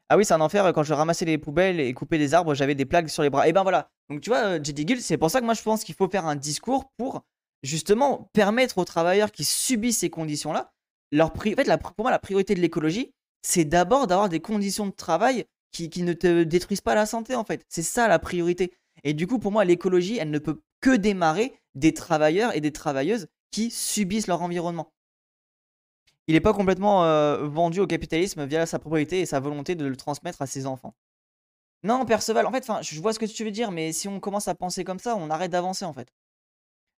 Ah 0.10 0.18
oui, 0.18 0.26
c'est 0.26 0.34
un 0.34 0.42
enfer. 0.42 0.72
Quand 0.74 0.84
je 0.84 0.94
ramassais 0.94 1.26
les 1.26 1.38
poubelles 1.38 1.80
et 1.80 1.94
coupais 1.94 2.18
des 2.18 2.34
arbres, 2.34 2.54
j'avais 2.54 2.76
des 2.76 2.86
plaques 2.86 3.10
sur 3.10 3.24
les 3.24 3.30
bras. 3.30 3.48
Et 3.48 3.54
ben 3.54 3.64
voilà. 3.64 3.90
Donc 4.10 4.22
tu 4.22 4.30
vois, 4.30 4.58
JD 4.58 4.86
Guild, 4.86 5.02
c'est 5.02 5.18
pour 5.18 5.30
ça 5.30 5.42
que 5.42 5.46
moi 5.46 5.54
je 5.54 5.62
pense 5.62 5.84
qu'il 5.84 5.96
faut 5.96 6.08
faire 6.10 6.26
un 6.26 6.36
discours 6.36 6.92
pour 6.98 7.26
justement 7.64 8.30
permettre 8.34 8.78
aux 8.78 8.86
travailleurs 8.86 9.32
qui 9.32 9.44
subissent 9.44 10.00
ces 10.00 10.10
conditions-là, 10.10 10.72
leur 11.12 11.32
en 11.32 11.40
fait, 11.40 11.80
pour 11.82 11.94
moi, 12.00 12.12
la 12.12 12.20
priorité 12.20 12.56
de 12.56 12.62
l'écologie, 12.62 13.14
c'est 13.42 13.66
d'abord 13.66 14.08
d'avoir 14.08 14.30
des 14.30 14.40
conditions 14.40 14.88
de 14.88 14.92
travail 14.92 15.46
qui, 15.72 16.02
ne 16.02 16.14
te 16.14 16.44
détruisent 16.44 16.82
pas 16.82 16.96
la 16.96 17.06
santé, 17.06 17.36
en 17.36 17.44
fait. 17.44 17.64
C'est 17.70 17.84
ça 17.84 18.08
la 18.08 18.20
priorité. 18.20 18.74
Et 19.04 19.14
du 19.14 19.28
coup, 19.28 19.40
pour 19.40 19.52
moi, 19.52 19.66
l'écologie, 19.66 20.18
elle 20.18 20.32
ne 20.32 20.40
peut 20.40 20.62
que 20.82 20.96
démarrer 20.96 21.54
des 21.76 21.94
travailleurs 21.94 22.56
et 22.56 22.62
des 22.62 22.72
travailleuses 22.72 23.28
qui 23.52 23.72
subissent 23.72 24.28
leur 24.28 24.42
environnement. 24.42 24.94
Il 26.28 26.34
n'est 26.34 26.42
pas 26.42 26.54
complètement 26.54 27.06
euh, 27.06 27.48
vendu 27.48 27.80
au 27.80 27.88
capitalisme 27.88 28.46
via 28.46 28.66
sa 28.66 28.80
propriété 28.80 29.22
et 29.22 29.26
sa 29.26 29.40
volonté 29.40 29.76
de 29.76 29.86
le 29.86 29.96
transmettre 29.96 30.42
à 30.42 30.48
ses 30.48 30.66
enfants. 30.66 30.94
Non, 31.84 32.06
Perceval, 32.06 32.46
en 32.46 32.52
fait, 32.52 32.70
je 32.82 33.00
vois 33.00 33.14
ce 33.14 33.20
que 33.20 33.26
tu 33.26 33.44
veux 33.46 33.52
dire, 33.52 33.72
mais 33.72 33.94
si 33.94 34.08
on 34.08 34.20
commence 34.20 34.48
à 34.48 34.56
penser 34.56 34.84
comme 34.84 35.00
ça, 35.00 35.16
on 35.16 35.30
arrête 35.30 35.52
d'avancer 35.52 35.86
en 35.86 35.94
fait. 35.94 36.12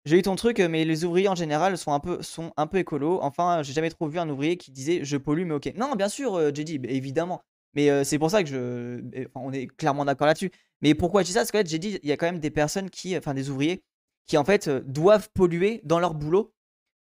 J'ai 0.06 0.18
eu 0.18 0.22
ton 0.22 0.36
truc, 0.36 0.60
mais 0.60 0.86
les 0.86 1.04
ouvriers 1.04 1.28
en 1.28 1.36
général 1.36 1.78
sont 1.78 1.92
un 1.92 2.00
peu, 2.00 2.24
sont 2.24 2.54
un 2.58 2.68
peu 2.68 2.78
écolos. 2.78 3.20
Enfin, 3.22 3.62
j'ai 3.64 3.74
jamais 3.74 3.90
trop 3.90 4.08
vu 4.08 4.18
un 4.18 4.30
ouvrier 4.30 4.58
qui 4.58 4.72
disait 4.72 5.02
je 5.04 5.18
pollue, 5.18 5.46
mais 5.46 5.54
ok. 5.56 5.74
Non, 5.76 5.96
bien 5.96 6.10
sûr, 6.10 6.36
euh, 6.36 6.50
JD, 6.50 6.86
évidemment. 6.86 7.42
Mais 7.74 7.90
euh, 7.90 8.04
c'est 8.04 8.18
pour 8.18 8.32
ça 8.32 8.42
que 8.44 8.50
je. 8.50 9.28
On 9.36 9.52
est 9.52 9.68
clairement 9.68 10.06
d'accord 10.06 10.28
là-dessus. 10.28 10.52
Mais 10.82 10.94
pourquoi 10.96 11.22
je 11.22 11.28
dis 11.28 11.34
ça? 11.34 11.42
Parce 11.42 11.52
que 11.52 11.66
j'ai 11.66 11.80
dit, 11.80 12.00
il 12.02 12.10
y 12.10 12.12
a 12.12 12.18
quand 12.18 12.26
même 12.26 12.40
des 12.40 12.52
personnes 12.52 12.90
qui, 12.90 13.18
enfin 13.18 13.34
des 13.34 13.50
ouvriers, 13.50 13.84
qui 14.28 14.38
en 14.38 14.46
fait 14.46 14.68
euh, 14.68 14.82
doivent 14.86 15.30
polluer 15.34 15.82
dans 15.84 16.00
leur 16.00 16.14
boulot 16.14 16.54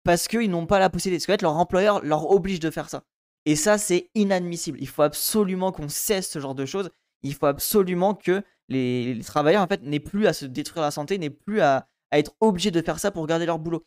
parce 0.04 0.28
qu'ils 0.28 0.50
n'ont 0.50 0.66
pas 0.66 0.80
la 0.80 0.90
possibilité. 0.90 1.26
Parce 1.28 1.38
que 1.38 1.44
leur 1.44 1.58
employeur 1.58 2.04
leur 2.04 2.32
oblige 2.32 2.60
de 2.60 2.72
faire 2.72 2.90
ça. 2.90 3.04
Et 3.46 3.56
ça, 3.56 3.78
c'est 3.78 4.10
inadmissible. 4.16 4.78
Il 4.82 4.88
faut 4.88 5.04
absolument 5.04 5.72
qu'on 5.72 5.90
cesse 5.90 6.30
ce 6.30 6.40
genre 6.40 6.56
de 6.56 6.66
choses. 6.66 6.90
Il 7.24 7.34
faut 7.34 7.46
absolument 7.46 8.13
que 8.13 8.42
les, 8.70 9.20
travailleurs 9.26 9.63
en 9.63 9.68
fait 9.68 9.84
n'aient 9.84 10.00
plus 10.00 10.28
à 10.28 10.34
se 10.34 10.46
détruire 10.46 10.84
la 10.84 10.92
santé, 10.92 11.18
n'aient 11.18 11.30
plus 11.30 11.62
à, 11.62 11.88
être 12.12 12.34
obligés 12.40 12.72
de 12.72 12.82
faire 12.82 13.00
ça 13.00 13.12
pour 13.12 13.28
garder 13.28 13.46
leur 13.46 13.60
boulot. 13.60 13.86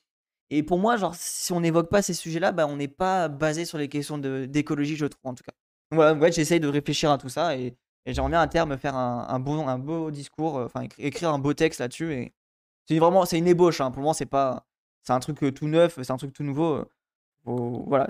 Et 0.51 0.63
pour 0.63 0.79
moi, 0.79 0.97
genre, 0.97 1.15
si 1.15 1.53
on 1.53 1.61
n'évoque 1.61 1.89
pas 1.89 2.03
ces 2.03 2.13
sujets-là, 2.13 2.53
bah, 2.53 2.67
on 2.67 2.77
n'est 2.77 2.89
pas 2.89 3.29
basé 3.29 3.65
sur 3.65 3.79
les 3.79 3.89
questions 3.89 4.19
d'écologie, 4.19 4.97
je 4.97 5.07
trouve, 5.07 5.31
en 5.31 5.35
tout 5.35 5.45
cas. 5.45 5.53
voilà, 5.91 6.19
ouais, 6.19 6.33
j'essaye 6.33 6.61
de 6.61 6.69
réfléchir 6.69 7.11
à 7.11 7.19
tout 7.19 7.31
ça 7.31 7.57
et 7.57 7.77
et 8.07 8.15
j'aimerais 8.15 8.31
bien 8.31 8.41
à 8.41 8.49
terme 8.49 8.77
faire 8.79 8.97
un, 8.97 9.27
un, 9.29 9.69
un 9.69 9.79
beau 9.79 10.11
discours, 10.11 10.59
euh, 10.59 10.67
enfin 10.67 10.87
écrire 10.99 11.33
un 11.33 11.39
beau 11.39 11.55
texte 11.55 11.81
là-dessus. 11.81 12.13
Et 12.15 12.35
c'est 12.87 12.99
vraiment, 12.99 13.25
une 13.25 13.47
ébauche. 13.47 13.81
Hein. 13.81 13.91
Pour 13.91 14.01
le 14.01 14.05
moment, 14.05 14.15
c'est 14.15 14.27
pas, 14.27 14.67
un 15.09 15.21
truc 15.21 15.43
euh, 15.43 15.53
tout 15.53 15.69
neuf, 15.69 15.99
c'est 16.03 16.11
un 16.11 16.17
truc 16.17 16.33
tout 16.33 16.43
nouveau. 16.45 16.77
Euh, 16.77 16.85
voilà, 17.87 18.09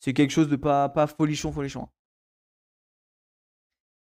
c'est 0.00 0.12
quelque 0.12 0.30
chose 0.30 0.48
de 0.48 0.56
pas, 0.56 0.88
pas 0.88 1.06
folichon, 1.06 1.52
folichon. 1.52 1.88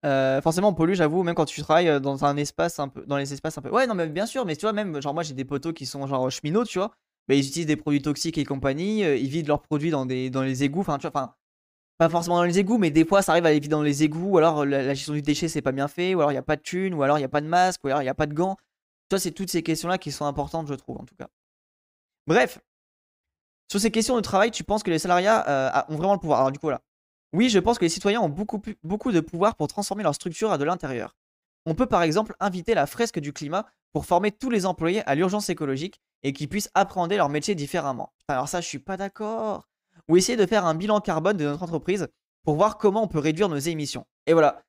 Euh, 0.05 0.39
forcément, 0.41 0.69
on 0.69 0.73
pollue, 0.73 0.93
j'avoue, 0.93 1.23
même 1.23 1.33
quand 1.33 1.45
tu 1.45 1.61
travailles 1.61 1.99
dans 1.99 2.25
un 2.25 2.38
espace 2.38 2.79
un 2.79 2.89
peu, 2.89 3.05
dans 3.07 3.17
les 3.17 3.33
espaces 3.33 3.57
un 3.57 3.61
peu. 3.61 3.69
Ouais, 3.71 3.88
non, 3.88 3.95
mais 3.95 4.07
bien 4.07 4.27
sûr, 4.27 4.45
mais 4.45 4.55
tu 4.55 4.61
vois, 4.61 4.73
même, 4.73 5.01
genre, 5.01 5.15
moi 5.15 5.23
j'ai 5.23 5.33
des 5.33 5.45
poteaux 5.45 5.73
qui 5.73 5.88
sont 5.88 6.05
genre 6.05 6.29
cheminots, 6.29 6.65
tu 6.65 6.77
vois, 6.77 6.91
mais 7.27 7.39
ils 7.39 7.47
utilisent 7.47 7.65
des 7.65 7.75
produits 7.75 8.03
toxiques 8.03 8.38
et 8.38 8.45
compagnie, 8.45 8.99
ils 9.01 9.27
vident 9.27 9.47
leurs 9.47 9.61
produits 9.63 9.89
dans, 9.89 10.05
des, 10.05 10.29
dans 10.29 10.43
les 10.43 10.63
égouts, 10.63 10.81
enfin, 10.81 10.99
tu 10.99 11.07
vois, 11.07 11.11
enfin, 11.11 11.33
pas 11.97 12.10
forcément 12.10 12.38
dans 12.38 12.43
les 12.43 12.60
égouts, 12.60 12.77
mais 12.77 12.91
des 12.91 13.05
fois 13.05 13.21
ça 13.21 13.31
arrive 13.31 13.45
à 13.45 13.49
aller 13.49 13.60
dans 13.62 13.81
les 13.81 14.03
égouts, 14.03 14.31
ou 14.31 14.38
alors 14.38 14.65
la, 14.65 14.93
gestion 14.93 15.13
du 15.13 15.21
déchet 15.21 15.47
c'est 15.47 15.62
pas 15.62 15.71
bien 15.71 15.88
fait, 15.88 16.15
ou 16.15 16.19
alors 16.19 16.31
il 16.31 16.36
n'y 16.36 16.39
a 16.39 16.43
pas 16.43 16.55
de 16.55 16.62
thunes, 16.62 16.93
ou 16.93 17.03
alors 17.03 17.17
il 17.17 17.21
n'y 17.21 17.25
a 17.25 17.29
pas 17.29 17.41
de 17.41 17.47
masque, 17.47 17.84
ou 17.84 17.88
alors 17.88 18.01
il 18.01 18.05
n'y 18.05 18.10
a 18.10 18.15
pas 18.15 18.27
de 18.27 18.34
gants. 18.34 18.58
Toi, 19.10 19.19
c'est 19.19 19.31
toutes 19.31 19.51
ces 19.51 19.62
questions-là 19.63 19.97
qui 19.97 20.12
sont 20.12 20.25
importantes, 20.25 20.67
je 20.67 20.73
trouve, 20.73 20.97
en 20.97 21.05
tout 21.05 21.15
cas. 21.15 21.27
Bref, 22.27 22.60
sur 23.69 23.79
ces 23.79 23.91
questions 23.91 24.15
de 24.15 24.21
travail, 24.21 24.51
tu 24.51 24.63
penses 24.63 24.84
que 24.84 24.91
les 24.91 24.99
salariats 24.99 25.47
euh, 25.47 25.93
ont 25.93 25.97
vraiment 25.97 26.13
le 26.13 26.19
pouvoir 26.19 26.39
Alors, 26.39 26.51
du 26.51 26.60
coup, 26.60 26.67
voilà. 26.67 26.81
Oui, 27.34 27.49
je 27.49 27.60
pense 27.60 27.77
que 27.77 27.86
les 27.86 27.89
citoyens 27.89 28.21
ont 28.21 28.29
beaucoup, 28.29 28.62
beaucoup 28.84 29.12
de 29.12 29.19
pouvoir 29.19 29.55
pour 29.55 29.67
transformer 29.67 30.03
leur 30.03 30.15
structure 30.15 30.51
à 30.51 30.58
de 30.58 30.63
l'intérieur. 30.63 31.15
On 31.65 31.75
peut 31.75 31.88
par 31.88 32.03
exemple 32.03 32.36
inviter 32.39 32.73
la 32.73 32.86
fresque 32.86 33.19
du 33.19 33.34
climat 33.34 33.65
pour 33.91 34.05
former 34.05 34.31
tous 34.31 34.49
les 34.49 34.65
employés 34.65 35.03
à 35.08 35.15
l'urgence 35.15 35.49
écologique 35.49 35.99
et 36.23 36.31
qu'ils 36.31 36.47
puissent 36.47 36.69
appréhender 36.75 37.17
leur 37.17 37.29
métier 37.29 37.55
différemment. 37.55 38.13
Alors 38.27 38.47
ça, 38.47 38.62
je 38.62 38.67
suis 38.67 38.79
pas 38.79 38.97
d'accord 38.97 39.67
ou 40.07 40.17
essayer 40.17 40.37
de 40.37 40.45
faire 40.45 40.65
un 40.65 40.75
bilan 40.75 41.01
carbone 41.01 41.37
de 41.37 41.45
notre 41.45 41.63
entreprise 41.63 42.07
pour 42.43 42.55
voir 42.55 42.77
comment 42.77 43.03
on 43.03 43.07
peut 43.07 43.19
réduire 43.19 43.49
nos 43.49 43.57
émissions. 43.57 44.05
Et 44.27 44.33
voilà. 44.33 44.63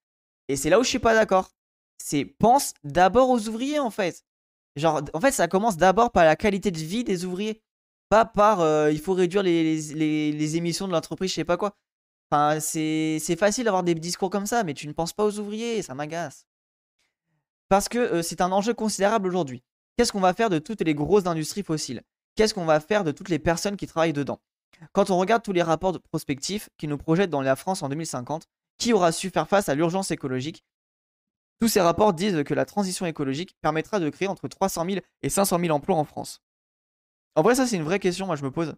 Et 0.49 0.57
c'est 0.57 0.71
là 0.71 0.79
où 0.79 0.85
je 0.85 0.89
suis 0.89 0.99
pas 0.99 1.15
d'accord. 1.15 1.51
C'est 1.99 2.25
pense 2.25 2.75
d'abord 2.85 3.31
aux 3.31 3.49
ouvriers 3.49 3.79
en 3.79 3.91
fait. 3.91 4.25
Genre, 4.77 5.01
en 5.15 5.21
fait, 5.21 5.33
ça 5.33 5.49
commence 5.49 5.77
d'abord 5.77 6.13
par 6.13 6.25
la 6.25 6.37
qualité 6.37 6.71
de 6.71 6.79
vie 6.79 7.03
des 7.03 7.25
ouvriers, 7.25 7.63
pas 8.11 8.27
par 8.27 8.61
euh, 8.61 8.93
il 8.93 9.01
faut 9.01 9.15
réduire 9.15 9.43
les, 9.43 9.81
les, 9.81 10.57
émissions 10.57 10.87
de 10.87 10.93
l'entreprise, 10.93 11.31
je 11.31 11.37
sais 11.37 11.45
pas 11.45 11.57
quoi. 11.57 11.77
Enfin, 12.31 12.61
c'est 12.61 13.37
facile 13.39 13.65
d'avoir 13.65 13.85
des 13.85 13.95
discours 13.95 14.29
comme 14.29 14.47
ça, 14.47 14.65
mais 14.65 14.75
tu 14.75 14.87
ne 14.87 14.93
penses 14.93 15.15
pas 15.15 15.25
aux 15.25 15.39
ouvriers, 15.39 15.81
ça 15.81 15.95
m'agace. 15.95 16.47
Parce 17.69 17.89
que 17.89 17.99
euh, 17.99 18.23
c'est 18.23 18.43
un 18.43 18.53
enjeu 18.53 18.75
considérable 18.75 19.29
aujourd'hui. 19.29 19.63
Qu'est-ce 19.97 20.13
qu'on 20.13 20.21
va 20.21 20.35
faire 20.35 20.51
de 20.51 20.59
toutes 20.59 20.83
les 20.83 20.95
grosses 20.95 21.27
industries 21.27 21.63
fossiles? 21.63 22.03
Qu'est-ce 22.35 22.53
qu'on 22.53 22.67
va 22.67 22.81
faire 22.81 23.03
de 23.03 23.13
toutes 23.13 23.31
les 23.31 23.39
personnes 23.39 23.77
qui 23.77 23.87
travaillent 23.87 24.13
dedans? 24.13 24.41
Quand 24.93 25.11
on 25.11 25.19
regarde 25.19 25.43
tous 25.43 25.53
les 25.53 25.63
rapports 25.63 25.99
prospectifs 26.01 26.69
qui 26.79 26.89
nous 26.89 26.99
projettent 26.99 27.31
dans 27.31 27.43
la 27.43 27.57
France 27.57 27.83
en 27.83 27.89
2050, 27.89 28.47
qui 28.79 28.93
aura 28.93 29.13
su 29.13 29.31
faire 29.31 29.49
face 29.49 29.69
à 29.69 29.75
l'urgence 29.75 30.11
écologique? 30.11 30.65
Tous 31.61 31.69
ces 31.69 31.81
rapports 31.81 32.13
disent 32.13 32.45
que 32.45 32.55
la 32.55 32.67
transition 32.67 33.07
écologique 33.07 33.57
permettra 33.63 33.99
de 33.99 34.11
créer 34.11 34.29
entre 34.29 34.49
300 34.49 34.85
000 34.85 35.01
et 35.23 35.29
500 35.31 35.59
000 35.59 35.75
emplois 35.75 35.97
en 35.97 36.05
France. 36.05 36.43
En 37.35 37.43
vrai, 37.43 37.55
ça 37.55 37.67
c'est 37.67 37.77
une 37.77 37.83
vraie 37.83 37.99
question, 37.99 38.27
moi 38.27 38.37
je 38.37 38.45
me 38.45 38.51
pose. 38.51 38.75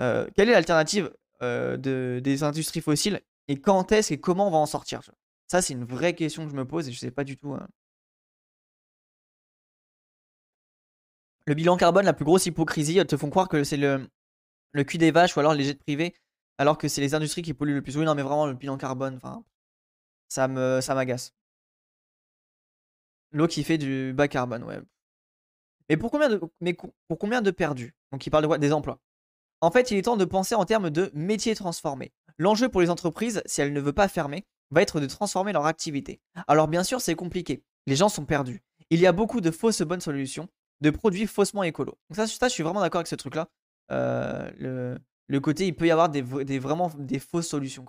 Euh, 0.00 0.28
quelle 0.34 0.48
est 0.48 0.52
l'alternative 0.52 1.12
euh, 1.42 1.76
des 1.76 2.42
industries 2.44 2.80
fossiles 2.80 3.20
et 3.48 3.60
quand 3.60 3.92
est-ce 3.92 4.14
et 4.14 4.20
comment 4.20 4.48
on 4.48 4.50
va 4.50 4.58
en 4.58 4.66
sortir 4.66 5.00
Ça 5.48 5.62
c'est 5.62 5.74
une 5.74 5.84
vraie 5.84 6.14
question 6.14 6.44
que 6.44 6.50
je 6.50 6.56
me 6.56 6.64
pose 6.64 6.88
et 6.88 6.92
je 6.92 6.98
sais 6.98 7.10
pas 7.10 7.24
du 7.24 7.36
tout. 7.36 7.52
Hein. 7.54 7.66
Le 11.46 11.54
bilan 11.54 11.76
carbone, 11.76 12.04
la 12.04 12.12
plus 12.12 12.24
grosse 12.24 12.46
hypocrisie, 12.46 13.04
te 13.04 13.16
font 13.16 13.28
croire 13.28 13.48
que 13.48 13.64
c'est 13.64 13.76
le, 13.76 14.08
le 14.72 14.84
cul 14.84 14.98
des 14.98 15.10
vaches 15.10 15.36
ou 15.36 15.40
alors 15.40 15.54
les 15.54 15.64
jets 15.64 15.74
privés, 15.74 16.14
alors 16.58 16.78
que 16.78 16.88
c'est 16.88 17.00
les 17.00 17.14
industries 17.14 17.42
qui 17.42 17.54
polluent 17.54 17.74
le 17.74 17.82
plus. 17.82 17.96
Oui, 17.96 18.04
non, 18.04 18.14
mais 18.14 18.22
vraiment, 18.22 18.46
le 18.46 18.54
bilan 18.54 18.76
carbone, 18.76 19.16
enfin, 19.16 19.44
ça 20.28 20.48
me, 20.48 20.80
ça 20.80 20.94
m'agace. 20.94 21.34
L'eau 23.30 23.46
qui 23.46 23.64
fait 23.64 23.78
du 23.78 24.12
bas 24.12 24.28
carbone, 24.28 24.64
ouais. 24.64 24.80
Mais 25.88 25.96
pour 25.96 26.10
combien 26.10 26.28
de, 26.28 26.40
mais 26.60 26.74
pour 26.74 27.18
combien 27.18 27.42
de 27.42 27.50
perdus? 27.50 27.94
Donc, 28.12 28.26
il 28.26 28.30
parle 28.30 28.42
de 28.42 28.48
quoi? 28.48 28.58
Des 28.58 28.72
emplois. 28.72 29.00
En 29.60 29.70
fait, 29.70 29.90
il 29.90 29.96
est 29.96 30.02
temps 30.02 30.16
de 30.16 30.24
penser 30.24 30.54
en 30.54 30.64
termes 30.64 30.90
de 30.90 31.10
métiers 31.14 31.54
transformés. 31.54 32.12
L'enjeu 32.38 32.68
pour 32.68 32.80
les 32.80 32.90
entreprises, 32.90 33.42
si 33.46 33.60
elles 33.60 33.72
ne 33.72 33.80
veulent 33.80 33.92
pas 33.92 34.08
fermer, 34.08 34.46
va 34.70 34.82
être 34.82 35.00
de 35.00 35.06
transformer 35.06 35.52
leur 35.52 35.66
activité. 35.66 36.20
Alors, 36.46 36.68
bien 36.68 36.82
sûr, 36.82 37.00
c'est 37.00 37.14
compliqué. 37.14 37.62
Les 37.86 37.96
gens 37.96 38.08
sont 38.08 38.24
perdus. 38.24 38.62
Il 38.90 39.00
y 39.00 39.06
a 39.06 39.12
beaucoup 39.12 39.40
de 39.40 39.50
fausses 39.50 39.82
bonnes 39.82 40.00
solutions, 40.00 40.48
de 40.80 40.90
produits 40.90 41.26
faussement 41.26 41.62
écolos. 41.62 41.98
Donc 42.10 42.16
ça, 42.16 42.26
ça 42.26 42.48
je 42.48 42.52
suis 42.52 42.62
vraiment 42.62 42.80
d'accord 42.80 42.98
avec 42.98 43.06
ce 43.06 43.14
truc-là. 43.14 43.48
Euh, 43.90 44.96
le, 45.28 45.40
côté, 45.40 45.66
il 45.66 45.74
peut 45.74 45.86
y 45.86 45.90
avoir 45.90 46.08
des, 46.08 46.22
vraiment 46.22 46.90
des 46.96 47.18
fausses 47.18 47.48
solutions. 47.48 47.84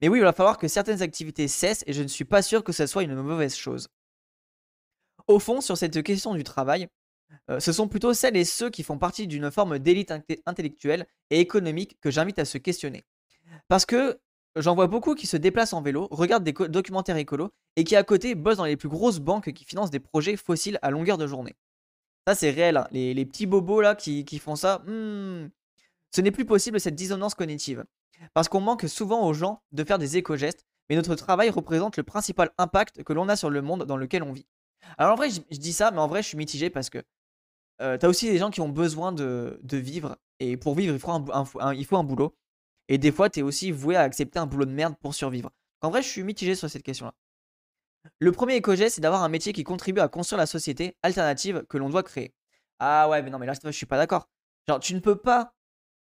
Mais 0.00 0.08
oui, 0.08 0.18
il 0.18 0.24
va 0.24 0.32
falloir 0.32 0.58
que 0.58 0.68
certaines 0.68 1.02
activités 1.02 1.48
cessent 1.48 1.84
et 1.86 1.92
je 1.92 2.02
ne 2.02 2.08
suis 2.08 2.24
pas 2.24 2.42
sûr 2.42 2.62
que 2.62 2.72
ce 2.72 2.86
soit 2.86 3.02
une 3.02 3.14
mauvaise 3.14 3.56
chose. 3.56 3.88
Au 5.26 5.38
fond, 5.38 5.60
sur 5.60 5.76
cette 5.76 6.02
question 6.02 6.34
du 6.34 6.44
travail, 6.44 6.88
euh, 7.50 7.60
ce 7.60 7.72
sont 7.72 7.88
plutôt 7.88 8.12
celles 8.12 8.36
et 8.36 8.44
ceux 8.44 8.70
qui 8.70 8.82
font 8.82 8.98
partie 8.98 9.26
d'une 9.26 9.50
forme 9.50 9.78
d'élite 9.78 10.12
intellectuelle 10.46 11.06
et 11.30 11.40
économique 11.40 11.98
que 12.00 12.10
j'invite 12.10 12.38
à 12.38 12.44
se 12.44 12.58
questionner. 12.58 13.04
Parce 13.68 13.86
que 13.86 14.18
j'en 14.56 14.74
vois 14.74 14.86
beaucoup 14.86 15.14
qui 15.14 15.26
se 15.26 15.36
déplacent 15.36 15.72
en 15.72 15.82
vélo, 15.82 16.08
regardent 16.10 16.44
des 16.44 16.52
documentaires 16.52 17.16
écolos 17.16 17.50
et 17.76 17.84
qui 17.84 17.96
à 17.96 18.02
côté 18.02 18.34
bossent 18.34 18.58
dans 18.58 18.64
les 18.64 18.76
plus 18.76 18.88
grosses 18.88 19.18
banques 19.18 19.52
qui 19.52 19.64
financent 19.64 19.90
des 19.90 20.00
projets 20.00 20.36
fossiles 20.36 20.78
à 20.82 20.90
longueur 20.90 21.18
de 21.18 21.26
journée. 21.26 21.54
Ça, 22.26 22.34
c'est 22.34 22.50
réel. 22.50 22.76
Hein. 22.76 22.86
Les, 22.92 23.24
petits 23.24 23.46
bobos 23.46 23.80
là 23.80 23.94
qui, 23.94 24.38
font 24.38 24.56
ça, 24.56 24.78
hmm, 24.86 25.48
ce 26.14 26.20
n'est 26.20 26.30
plus 26.30 26.44
possible 26.44 26.80
cette 26.80 26.94
dissonance 26.94 27.34
cognitive. 27.34 27.84
Parce 28.34 28.48
qu'on 28.48 28.60
manque 28.60 28.88
souvent 28.88 29.26
aux 29.26 29.32
gens 29.32 29.62
de 29.72 29.82
faire 29.82 29.98
des 29.98 30.16
éco-gestes, 30.16 30.64
mais 30.88 30.96
notre 30.96 31.14
travail 31.16 31.50
représente 31.50 31.96
le 31.96 32.04
principal 32.04 32.50
impact 32.58 33.02
que 33.02 33.12
l'on 33.12 33.28
a 33.28 33.36
sur 33.36 33.50
le 33.50 33.62
monde 33.62 33.84
dans 33.84 33.96
lequel 33.96 34.22
on 34.22 34.32
vit. 34.32 34.46
Alors 34.98 35.14
en 35.14 35.16
vrai, 35.16 35.30
je, 35.30 35.40
dis 35.58 35.72
ça, 35.72 35.90
mais 35.90 35.98
en 35.98 36.06
vrai, 36.06 36.22
je 36.22 36.28
suis 36.28 36.36
mitigé 36.36 36.70
parce 36.70 36.90
que 36.90 37.02
euh, 37.80 37.98
t'as 37.98 38.08
aussi 38.08 38.30
des 38.30 38.38
gens 38.38 38.50
qui 38.50 38.60
ont 38.60 38.68
besoin 38.68 39.12
de, 39.12 39.58
vivre, 39.64 40.16
et 40.38 40.56
pour 40.56 40.74
vivre, 40.74 40.94
il 40.94 41.00
faut 41.00 41.10
un, 41.10 41.74
il 41.74 41.84
faut 41.84 41.96
un 41.96 42.04
boulot. 42.04 42.36
Et 42.88 42.98
des 42.98 43.12
fois, 43.12 43.30
t'es 43.30 43.42
aussi 43.42 43.70
voué 43.70 43.96
à 43.96 44.02
accepter 44.02 44.38
un 44.38 44.46
boulot 44.46 44.66
de 44.66 44.72
merde 44.72 44.94
pour 45.00 45.14
survivre. 45.14 45.50
En 45.80 45.90
vrai, 45.90 46.02
je 46.02 46.08
suis 46.08 46.22
mitigé 46.22 46.54
sur 46.54 46.68
cette 46.68 46.82
question-là. 46.82 47.14
Le 48.18 48.32
premier 48.32 48.56
éco-geste, 48.56 48.96
c'est 48.96 49.00
d'avoir 49.00 49.22
un 49.22 49.28
métier 49.28 49.52
qui 49.52 49.64
contribue 49.64 50.00
à 50.00 50.08
construire 50.08 50.38
la 50.38 50.46
société 50.46 50.96
alternative 51.02 51.64
que 51.68 51.78
l'on 51.78 51.88
doit 51.88 52.02
créer. 52.02 52.34
Ah 52.78 53.08
ouais, 53.08 53.22
mais 53.22 53.30
non, 53.30 53.38
mais 53.38 53.46
là, 53.46 53.52
je 53.64 53.70
suis 53.70 53.86
pas 53.86 53.96
d'accord. 53.96 54.28
Genre, 54.68 54.80
tu 54.80 54.94
ne 54.94 55.00
peux 55.00 55.16
pas 55.16 55.54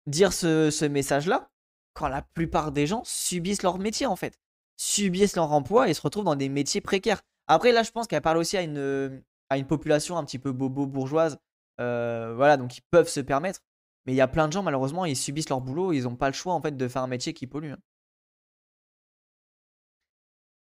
dire 0.07 0.33
ce, 0.33 0.85
message-là 0.85 1.49
quand 1.93 2.07
la 2.07 2.21
plupart 2.21 2.71
des 2.71 2.87
gens 2.87 3.01
subissent 3.03 3.63
leur 3.63 3.79
métier, 3.79 4.05
en 4.05 4.15
fait. 4.15 4.39
Subissent 4.77 5.35
leur 5.35 5.51
emploi 5.51 5.89
et 5.89 5.93
se 5.93 6.01
retrouvent 6.01 6.23
dans 6.23 6.35
des 6.35 6.49
métiers 6.49 6.81
précaires. 6.81 7.21
Après, 7.47 7.71
là, 7.71 7.83
je 7.83 7.91
pense 7.91 8.07
qu'elle 8.07 8.21
parle 8.21 8.37
aussi 8.37 8.57
à 8.57 8.61
une, 8.61 9.23
population 9.67 10.17
un 10.17 10.23
petit 10.23 10.39
peu 10.39 10.51
bobo 10.51 10.85
bourgeoise. 10.85 11.37
Euh, 11.81 12.33
voilà, 12.35 12.57
donc 12.57 12.77
ils 12.77 12.83
peuvent 12.91 13.09
se 13.09 13.19
permettre. 13.19 13.59
Mais 14.05 14.13
il 14.13 14.15
y 14.15 14.21
a 14.21 14.27
plein 14.27 14.47
de 14.47 14.53
gens, 14.53 14.63
malheureusement, 14.63 15.05
ils 15.05 15.17
subissent 15.17 15.49
leur 15.49 15.61
boulot, 15.61 15.91
ils 15.91 16.03
n'ont 16.03 16.15
pas 16.15 16.27
le 16.27 16.33
choix, 16.33 16.53
en 16.53 16.61
fait, 16.61 16.77
de 16.77 16.87
faire 16.87 17.03
un 17.03 17.07
métier 17.07 17.33
qui 17.33 17.47
pollue. 17.47 17.71
Hein. 17.71 17.79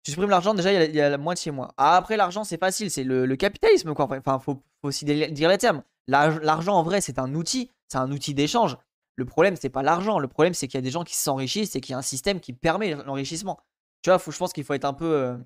Tu 0.06 0.12
supprimes 0.12 0.30
l'argent, 0.30 0.54
déjà, 0.54 0.72
il 0.72 0.96
y, 0.96 1.02
a, 1.02 1.10
la 1.10 1.18
moitié 1.18 1.52
moins. 1.52 1.72
Ah, 1.78 1.98
après, 1.98 2.16
l'argent, 2.16 2.44
c'est 2.44 2.60
facile, 2.60 2.92
c'est 2.92 3.04
le, 3.04 3.36
capitalisme, 3.36 3.96
quoi. 3.96 4.08
Enfin, 4.08 4.38
faut, 4.38 4.62
faut 4.82 4.88
aussi 4.88 5.04
dire 5.04 5.50
les 5.50 5.58
termes. 5.58 5.82
L'argent, 6.08 6.76
en 6.76 6.84
vrai, 6.84 7.02
c'est 7.02 7.18
un 7.18 7.34
outil, 7.34 7.72
c'est 7.88 7.98
un 7.98 8.12
outil 8.12 8.36
d'échange. 8.36 8.78
Le 9.16 9.26
problème, 9.26 9.56
c'est 9.56 9.70
pas 9.70 9.82
l'argent. 9.82 10.20
Le 10.20 10.28
problème, 10.28 10.54
c'est 10.54 10.68
qu'il 10.68 10.78
y 10.78 10.78
a 10.78 10.82
des 10.84 10.92
gens 10.92 11.04
qui 11.04 11.16
s'enrichissent 11.16 11.76
et 11.76 11.82
qu'il 11.82 11.94
y 11.94 11.96
a 11.96 11.98
un 11.98 12.04
système 12.04 12.40
qui 12.40 12.54
permet 12.54 12.94
l'enrichissement. 12.94 13.60
Tu 14.04 14.12
vois, 14.12 14.20
faut, 14.20 14.30
je 14.30 14.38
pense 14.38 14.54
qu'il 14.54 14.64
faut 14.64 14.76
être 14.76 14.86
un 14.86 14.94
peu. 14.94 15.12
Euh, 15.12 15.38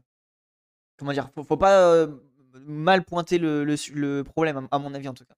comment 0.97 1.13
dire 1.13 1.29
faut, 1.33 1.45
faut 1.45 1.55
pas 1.55 1.79
euh, 1.79 2.07
mal 2.65 3.05
pointer 3.05 3.37
le, 3.37 4.23
problème, 4.23 4.67
à 4.71 4.79
mon 4.79 4.93
avis, 4.93 5.07
en 5.07 5.13
tout 5.13 5.23
cas. 5.23 5.35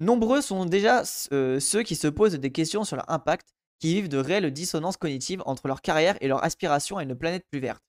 Nombreux 0.00 0.40
sont 0.40 0.64
déjà 0.64 1.02
euh, 1.32 1.60
ceux 1.60 1.82
qui 1.82 1.96
se 1.96 2.08
posent 2.08 2.34
des 2.34 2.52
questions 2.52 2.84
sur 2.84 2.96
leur 2.96 3.10
impact, 3.10 3.57
qui 3.78 3.94
vivent 3.94 4.08
de 4.08 4.18
réelles 4.18 4.50
dissonances 4.52 4.96
cognitives 4.96 5.42
entre 5.46 5.68
leur 5.68 5.82
carrière 5.82 6.16
et 6.20 6.28
leur 6.28 6.44
aspiration 6.44 6.98
à 6.98 7.02
une 7.02 7.14
planète 7.14 7.44
plus 7.50 7.60
verte. 7.60 7.82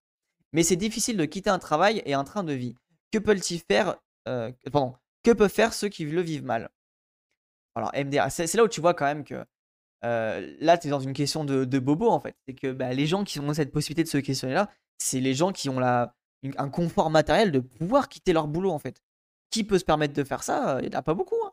Mais 0.54 0.64
c'est 0.64 0.76
difficile 0.76 1.18
de 1.18 1.26
quitter 1.26 1.50
un 1.50 1.60
travail 1.60 2.02
et 2.06 2.14
un 2.14 2.24
train 2.24 2.44
de 2.44 2.54
vie. 2.54 2.76
Que 3.12 3.20
peuvent-ils 3.20 3.60
faire 3.60 3.98
pardon, 4.72 4.96
que 5.24 5.32
peuvent 5.32 5.52
faire 5.52 5.74
ceux 5.74 5.90
qui 5.90 6.06
le 6.06 6.22
vivent 6.22 6.44
mal? 6.44 6.70
Alors, 7.76 7.92
MDR, 7.96 8.30
c'est 8.30 8.54
là 8.56 8.64
où 8.64 8.68
tu 8.68 8.82
vois 8.82 8.94
quand 8.94 9.06
même 9.06 9.24
que 9.24 9.46
là, 10.02 10.78
tu 10.78 10.88
es 10.88 10.90
dans 10.90 11.00
une 11.00 11.14
question 11.14 11.44
de, 11.44 11.80
bobo 11.80 12.10
en 12.10 12.20
fait. 12.20 12.36
C'est 12.48 12.54
que 12.54 12.72
bah, 12.72 12.94
les 12.94 13.06
gens 13.06 13.24
qui 13.24 13.40
ont 13.40 13.54
cette 13.54 13.72
possibilité 13.72 14.04
de 14.04 14.10
se 14.10 14.18
questionner 14.18 14.54
là, 14.54 14.70
c'est 14.98 15.20
les 15.20 15.34
gens 15.34 15.52
qui 15.52 15.70
ont 15.70 15.80
un 15.82 16.70
confort 16.70 17.10
matériel 17.10 17.52
de 17.52 17.60
pouvoir 17.60 18.10
quitter 18.10 18.34
leur 18.34 18.48
boulot 18.48 18.72
en 18.72 18.80
fait. 18.80 19.02
Qui 19.50 19.64
peut 19.64 19.80
se 19.80 19.86
permettre 19.86 20.14
de 20.14 20.24
faire 20.24 20.44
ça? 20.44 20.80
Il 20.82 20.90
n'y 20.90 20.96
en 20.96 21.00
a 21.00 21.02
pas 21.02 21.16
beaucoup. 21.16 21.38
Hein. 21.44 21.52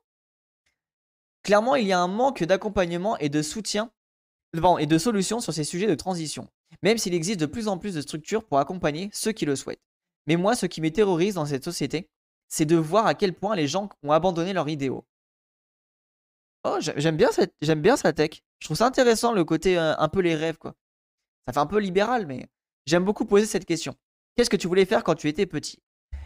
Clairement, 1.42 1.76
il 1.76 1.86
y 1.86 1.92
a 1.92 2.00
un 2.00 2.08
manque 2.08 2.42
d'accompagnement 2.44 3.16
et 3.18 3.28
de 3.28 3.40
soutien 3.40 3.90
et 4.78 4.86
de 4.86 4.98
solutions 4.98 5.40
sur 5.40 5.52
ces 5.52 5.64
sujets 5.64 5.86
de 5.86 5.94
transition, 5.94 6.48
même 6.82 6.98
s'il 6.98 7.14
existe 7.14 7.40
de 7.40 7.46
plus 7.46 7.68
en 7.68 7.78
plus 7.78 7.94
de 7.94 8.00
structures 8.00 8.44
pour 8.44 8.58
accompagner 8.58 9.10
ceux 9.12 9.32
qui 9.32 9.44
le 9.44 9.56
souhaitent. 9.56 9.82
Mais 10.26 10.36
moi, 10.36 10.56
ce 10.56 10.66
qui 10.66 10.80
me 10.80 10.90
terrorise 10.90 11.34
dans 11.34 11.46
cette 11.46 11.64
société, 11.64 12.08
c'est 12.48 12.64
de 12.64 12.76
voir 12.76 13.06
à 13.06 13.14
quel 13.14 13.34
point 13.34 13.56
les 13.56 13.66
gens 13.66 13.88
ont 14.02 14.12
abandonné 14.12 14.52
leurs 14.52 14.68
idéaux. 14.68 15.04
Oh, 16.64 16.78
j'aime 16.80 17.16
bien, 17.16 17.30
cette, 17.30 17.54
j'aime 17.60 17.80
bien 17.80 17.96
sa 17.96 18.12
tech. 18.12 18.42
Je 18.58 18.66
trouve 18.66 18.76
ça 18.76 18.86
intéressant 18.86 19.32
le 19.32 19.44
côté 19.44 19.78
euh, 19.78 19.94
un 19.98 20.08
peu 20.08 20.20
les 20.20 20.34
rêves, 20.34 20.58
quoi. 20.58 20.74
Ça 21.46 21.52
fait 21.52 21.60
un 21.60 21.66
peu 21.66 21.78
libéral, 21.78 22.26
mais 22.26 22.48
j'aime 22.86 23.04
beaucoup 23.04 23.24
poser 23.24 23.46
cette 23.46 23.66
question. 23.66 23.94
Qu'est-ce 24.34 24.50
que 24.50 24.56
tu 24.56 24.66
voulais 24.66 24.84
faire 24.84 25.04
quand 25.04 25.14
tu 25.14 25.28
étais 25.28 25.46
petit? 25.46 25.78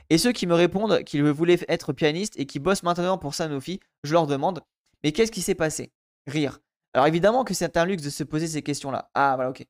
Et 0.08 0.18
ceux 0.18 0.32
qui 0.32 0.46
me 0.46 0.54
répondent 0.54 1.04
qu'ils 1.04 1.22
voulaient 1.24 1.58
être 1.68 1.92
pianiste 1.92 2.38
et 2.38 2.46
qui 2.46 2.58
bossent 2.58 2.82
maintenant 2.82 3.18
pour 3.18 3.34
Sanofi, 3.34 3.80
je 4.02 4.12
leur 4.12 4.26
demande 4.26 4.62
Mais 5.04 5.12
qu'est-ce 5.12 5.30
qui 5.30 5.42
s'est 5.42 5.54
passé? 5.54 5.92
Rire. 6.26 6.60
Alors 6.94 7.06
évidemment 7.06 7.44
que 7.44 7.54
c'est 7.54 7.76
un 7.76 7.84
luxe 7.84 8.02
de 8.02 8.10
se 8.10 8.24
poser 8.24 8.46
ces 8.48 8.62
questions-là. 8.62 9.10
Ah, 9.14 9.34
voilà, 9.36 9.50
ok. 9.50 9.66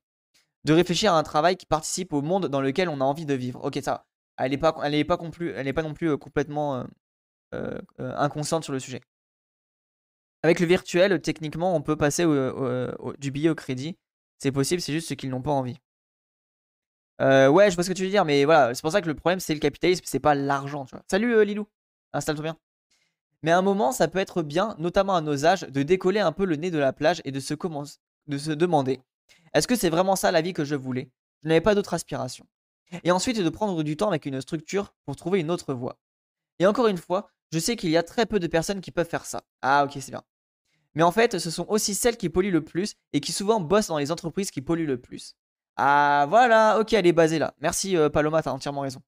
De 0.63 0.73
réfléchir 0.73 1.13
à 1.13 1.19
un 1.19 1.23
travail 1.23 1.57
qui 1.57 1.65
participe 1.65 2.13
au 2.13 2.21
monde 2.21 2.47
dans 2.47 2.61
lequel 2.61 2.89
on 2.89 3.01
a 3.01 3.03
envie 3.03 3.25
de 3.25 3.33
vivre. 3.33 3.63
Ok, 3.63 3.79
ça 3.83 4.05
elle 4.37 4.51
n'est 4.51 4.57
pas, 4.57 4.75
elle 4.83 5.05
pas, 5.05 5.19
elle 5.55 5.67
est 5.67 5.73
pas 5.73 5.83
non 5.83 5.93
plus 5.93 6.09
euh, 6.09 6.17
complètement 6.17 6.85
euh, 7.53 7.77
euh, 7.99 8.15
inconsciente 8.17 8.63
sur 8.63 8.73
le 8.73 8.79
sujet. 8.79 9.01
Avec 10.43 10.59
le 10.59 10.65
virtuel, 10.65 11.21
techniquement, 11.21 11.75
on 11.75 11.81
peut 11.81 11.95
passer 11.95 12.25
du 13.19 13.31
billet 13.31 13.49
au 13.49 13.55
crédit. 13.55 13.97
C'est 14.39 14.51
possible, 14.51 14.81
c'est 14.81 14.91
juste 14.91 15.07
ceux 15.07 15.15
qui 15.15 15.27
n'ont 15.27 15.43
pas 15.43 15.51
envie. 15.51 15.77
ouais, 17.19 17.69
je 17.69 17.75
vois 17.75 17.83
ce 17.83 17.89
que 17.89 17.93
tu 17.93 18.03
veux 18.03 18.09
dire, 18.09 18.25
mais 18.25 18.43
voilà, 18.45 18.73
c'est 18.73 18.81
pour 18.81 18.91
ça 18.91 19.01
que 19.01 19.07
le 19.07 19.13
problème, 19.13 19.39
c'est 19.39 19.53
le 19.53 19.59
capitalisme, 19.59 20.03
c'est 20.07 20.19
pas 20.19 20.33
l'argent. 20.33 20.87
Salut 21.11 21.45
Lilou, 21.45 21.67
installe-toi 22.13 22.43
bien. 22.43 22.57
Mais 23.43 23.51
à 23.51 23.57
un 23.57 23.61
moment, 23.61 23.91
ça 23.91 24.07
peut 24.07 24.19
être 24.19 24.43
bien, 24.43 24.75
notamment 24.77 25.15
à 25.15 25.21
nos 25.21 25.45
âges, 25.45 25.61
de 25.61 25.83
décoller 25.83 26.19
un 26.19 26.31
peu 26.31 26.45
le 26.45 26.55
nez 26.55 26.71
de 26.71 26.77
la 26.77 26.93
plage 26.93 27.21
et 27.25 27.31
de 27.31 27.39
se, 27.39 27.53
de 28.27 28.37
se 28.37 28.51
demander 28.51 29.01
est-ce 29.53 29.67
que 29.67 29.75
c'est 29.75 29.89
vraiment 29.89 30.15
ça 30.15 30.31
la 30.31 30.41
vie 30.41 30.53
que 30.53 30.63
je 30.63 30.75
voulais? 30.75 31.09
Je 31.43 31.49
n'avais 31.49 31.61
pas 31.61 31.75
d'autre 31.75 31.93
aspiration 31.93 32.45
et 33.03 33.11
ensuite 33.11 33.41
de 33.41 33.49
prendre 33.49 33.83
du 33.83 33.97
temps 33.97 34.09
avec 34.09 34.25
une 34.25 34.41
structure 34.41 34.93
pour 35.05 35.15
trouver 35.15 35.39
une 35.39 35.51
autre 35.51 35.73
voie. 35.73 35.97
Et 36.59 36.65
encore 36.65 36.87
une 36.87 36.97
fois, 36.97 37.29
je 37.51 37.59
sais 37.59 37.75
qu'il 37.75 37.89
y 37.89 37.97
a 37.97 38.03
très 38.03 38.25
peu 38.25 38.39
de 38.39 38.47
personnes 38.47 38.81
qui 38.81 38.91
peuvent 38.91 39.09
faire 39.09 39.25
ça. 39.25 39.41
Ah 39.61 39.83
ok, 39.85 39.91
c'est 39.99 40.11
bien. 40.11 40.23
Mais 40.93 41.03
en 41.03 41.11
fait, 41.11 41.39
ce 41.39 41.49
sont 41.49 41.65
aussi 41.69 41.95
celles 41.95 42.17
qui 42.17 42.29
polluent 42.29 42.51
le 42.51 42.63
plus 42.63 42.95
et 43.13 43.21
qui 43.21 43.31
souvent 43.31 43.59
bossent 43.59 43.87
dans 43.87 43.97
les 43.97 44.11
entreprises 44.11 44.51
qui 44.51 44.61
polluent 44.61 44.85
le 44.85 44.99
plus. 44.99 45.35
Ah 45.77 46.25
voilà, 46.29 46.79
ok, 46.79 46.93
elle 46.93 47.07
est 47.07 47.13
basée 47.13 47.39
là. 47.39 47.55
Merci 47.59 47.95
euh, 47.95 48.09
Paloma, 48.09 48.41
t'as 48.43 48.51
entièrement 48.51 48.81
raison. 48.81 49.01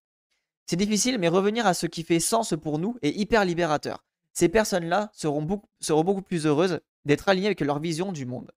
C'est 0.66 0.78
difficile, 0.78 1.20
mais 1.20 1.28
revenir 1.28 1.68
à 1.68 1.74
ce 1.74 1.88
qui 1.88 2.04
fait 2.04 2.22
sens 2.22 2.54
pour 2.62 2.80
nous 2.80 2.98
est 3.02 3.10
hyper 3.10 3.44
libérateur. 3.44 4.04
Ces 4.34 4.50
personnes-là 4.50 5.10
seront 5.14 5.42
beaucoup, 5.42 5.70
seront 5.80 6.04
beaucoup 6.04 6.22
plus 6.22 6.46
heureuses 6.46 6.80
d'être 7.06 7.30
alignées 7.30 7.48
avec 7.48 7.62
leur 7.62 7.80
vision 7.80 8.12
du 8.12 8.26
monde. 8.26 8.52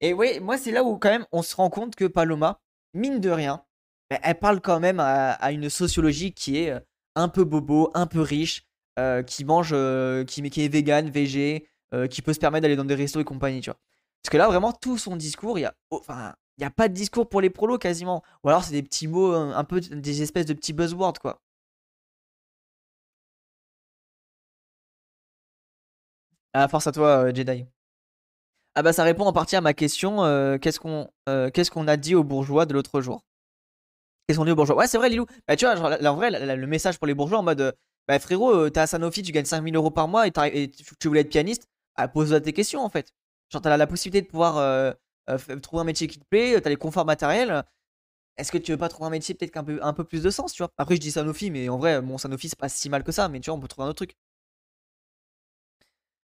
Et 0.00 0.12
oui, 0.12 0.40
moi 0.40 0.56
c'est 0.56 0.70
là 0.70 0.82
où 0.84 0.96
quand 0.96 1.10
même 1.10 1.26
on 1.32 1.42
se 1.42 1.54
rend 1.56 1.70
compte 1.70 1.94
que 1.94 2.06
Paloma, 2.06 2.60
mine 2.94 3.20
de 3.20 3.30
rien, 3.30 3.64
elle 4.10 4.38
parle 4.38 4.60
quand 4.60 4.80
même 4.80 5.00
à, 5.00 5.52
une 5.52 5.70
sociologie 5.70 6.32
qui 6.32 6.58
est 6.58 6.70
euh, 6.70 6.80
un 7.14 7.28
peu 7.28 7.44
bobo, 7.44 7.90
un 7.94 8.06
peu 8.06 8.20
riche, 8.20 8.66
euh, 8.98 9.22
qui 9.22 9.44
mange, 9.44 9.70
euh, 9.72 10.24
qui, 10.24 10.48
qui 10.50 10.64
est 10.64 10.68
vegan, 10.68 11.08
végé, 11.08 11.66
qui 12.08 12.22
peut 12.22 12.32
se 12.32 12.38
permettre 12.38 12.62
d'aller 12.62 12.76
dans 12.76 12.84
des 12.84 12.94
restos 12.94 13.18
et 13.18 13.24
compagnie, 13.24 13.60
tu 13.60 13.68
vois. 13.68 13.78
Parce 14.22 14.30
que 14.30 14.36
là, 14.36 14.46
vraiment, 14.46 14.72
tout 14.72 14.96
son 14.96 15.16
discours, 15.16 15.58
il 15.58 15.62
y 15.62 15.64
a, 15.64 15.74
enfin, 15.90 16.34
il 16.56 16.62
a 16.62 16.70
pas 16.70 16.86
de 16.86 16.94
discours 16.94 17.28
pour 17.28 17.40
les 17.40 17.50
prolos 17.50 17.78
quasiment. 17.78 18.22
Ou 18.44 18.48
alors, 18.48 18.62
c'est 18.62 18.74
des 18.74 18.82
petits 18.84 19.08
mots, 19.08 19.32
un, 19.32 19.64
peu 19.64 19.80
des 19.80 20.22
espèces 20.22 20.46
de 20.46 20.54
petits 20.54 20.72
buzzwords, 20.72 21.18
quoi. 21.20 21.42
Ah, 26.52 26.68
force 26.68 26.86
à 26.86 26.92
toi, 26.92 27.32
Jedi. 27.32 27.66
Ah 28.74 28.82
bah 28.82 28.92
ça 28.92 29.02
répond 29.04 29.24
en 29.24 29.32
partie 29.32 29.56
à 29.56 29.60
ma 29.60 29.74
question. 29.74 30.18
qu'est-ce 30.60 30.80
qu'on 30.80 31.08
qu'est-ce 31.52 31.70
qu'on 31.70 31.88
a 31.88 31.96
dit 31.96 32.14
aux 32.14 32.24
bourgeois 32.24 32.66
de 32.66 32.74
l'autre 32.74 33.00
jour? 33.00 33.24
Qu'est-ce 34.30 34.38
qu'on 34.38 34.44
dit 34.44 34.52
aux 34.52 34.56
bourgeois? 34.56 34.76
Ouais, 34.76 34.86
c'est 34.86 34.96
vrai, 34.96 35.08
Lilou. 35.08 35.26
Bah, 35.48 35.56
tu 35.56 35.64
vois, 35.64 35.74
genre, 35.74 35.90
en 35.90 36.14
vrai, 36.14 36.30
le 36.30 36.66
message 36.68 36.98
pour 36.98 37.08
les 37.08 37.14
bourgeois 37.14 37.40
en 37.40 37.42
mode 37.42 37.74
Bah, 38.06 38.20
frérot, 38.20 38.54
euh, 38.54 38.70
t'es 38.70 38.78
à 38.78 38.86
Sanofi, 38.86 39.22
tu 39.22 39.32
gagnes 39.32 39.44
5000 39.44 39.74
euros 39.74 39.90
par 39.90 40.06
mois 40.06 40.28
et, 40.28 40.30
tu, 40.30 41.08
voulais 41.08 41.22
être 41.22 41.30
pianiste? 41.30 41.66
Bah, 41.96 42.06
pose-toi 42.06 42.40
tes 42.40 42.52
questions, 42.52 42.80
en 42.84 42.90
fait. 42.90 43.12
Genre, 43.48 43.60
t'as 43.60 43.76
la, 43.76 43.86
possibilité 43.88 44.22
de 44.24 44.30
pouvoir 44.30 44.58
euh, 44.58 44.92
euh, 45.30 45.58
trouver 45.60 45.80
un 45.82 45.84
métier 45.84 46.06
qui 46.06 46.20
te 46.20 46.24
plaît, 46.30 46.60
t'as 46.60 46.70
les 46.70 46.76
conforts 46.76 47.06
matériels. 47.06 47.64
Est-ce 48.36 48.52
que 48.52 48.58
tu 48.58 48.72
veux 48.72 48.78
pas 48.78 48.88
trouver 48.88 49.08
un 49.08 49.10
métier 49.10 49.34
peut-être 49.34 49.64
peu, 49.64 49.80
un 49.82 49.92
peu 49.92 50.04
plus 50.04 50.22
de 50.22 50.30
sens, 50.30 50.52
tu 50.52 50.62
vois? 50.62 50.70
Après, 50.78 50.94
je 50.96 51.00
dis 51.00 51.10
Sanofi, 51.10 51.50
mais 51.50 51.68
en 51.68 51.78
vrai, 51.78 52.00
mon 52.00 52.18
Sanofi, 52.18 52.48
c'est 52.48 52.58
pas 52.58 52.68
si 52.68 52.88
mal 52.88 53.02
que 53.04 53.12
ça. 53.12 53.28
Mais 53.28 53.40
tu 53.40 53.50
vois, 53.50 53.58
on 53.58 53.60
peut 53.60 53.68
trouver 53.68 53.86
un 53.86 53.90
autre 53.90 54.06
truc. 54.06 54.16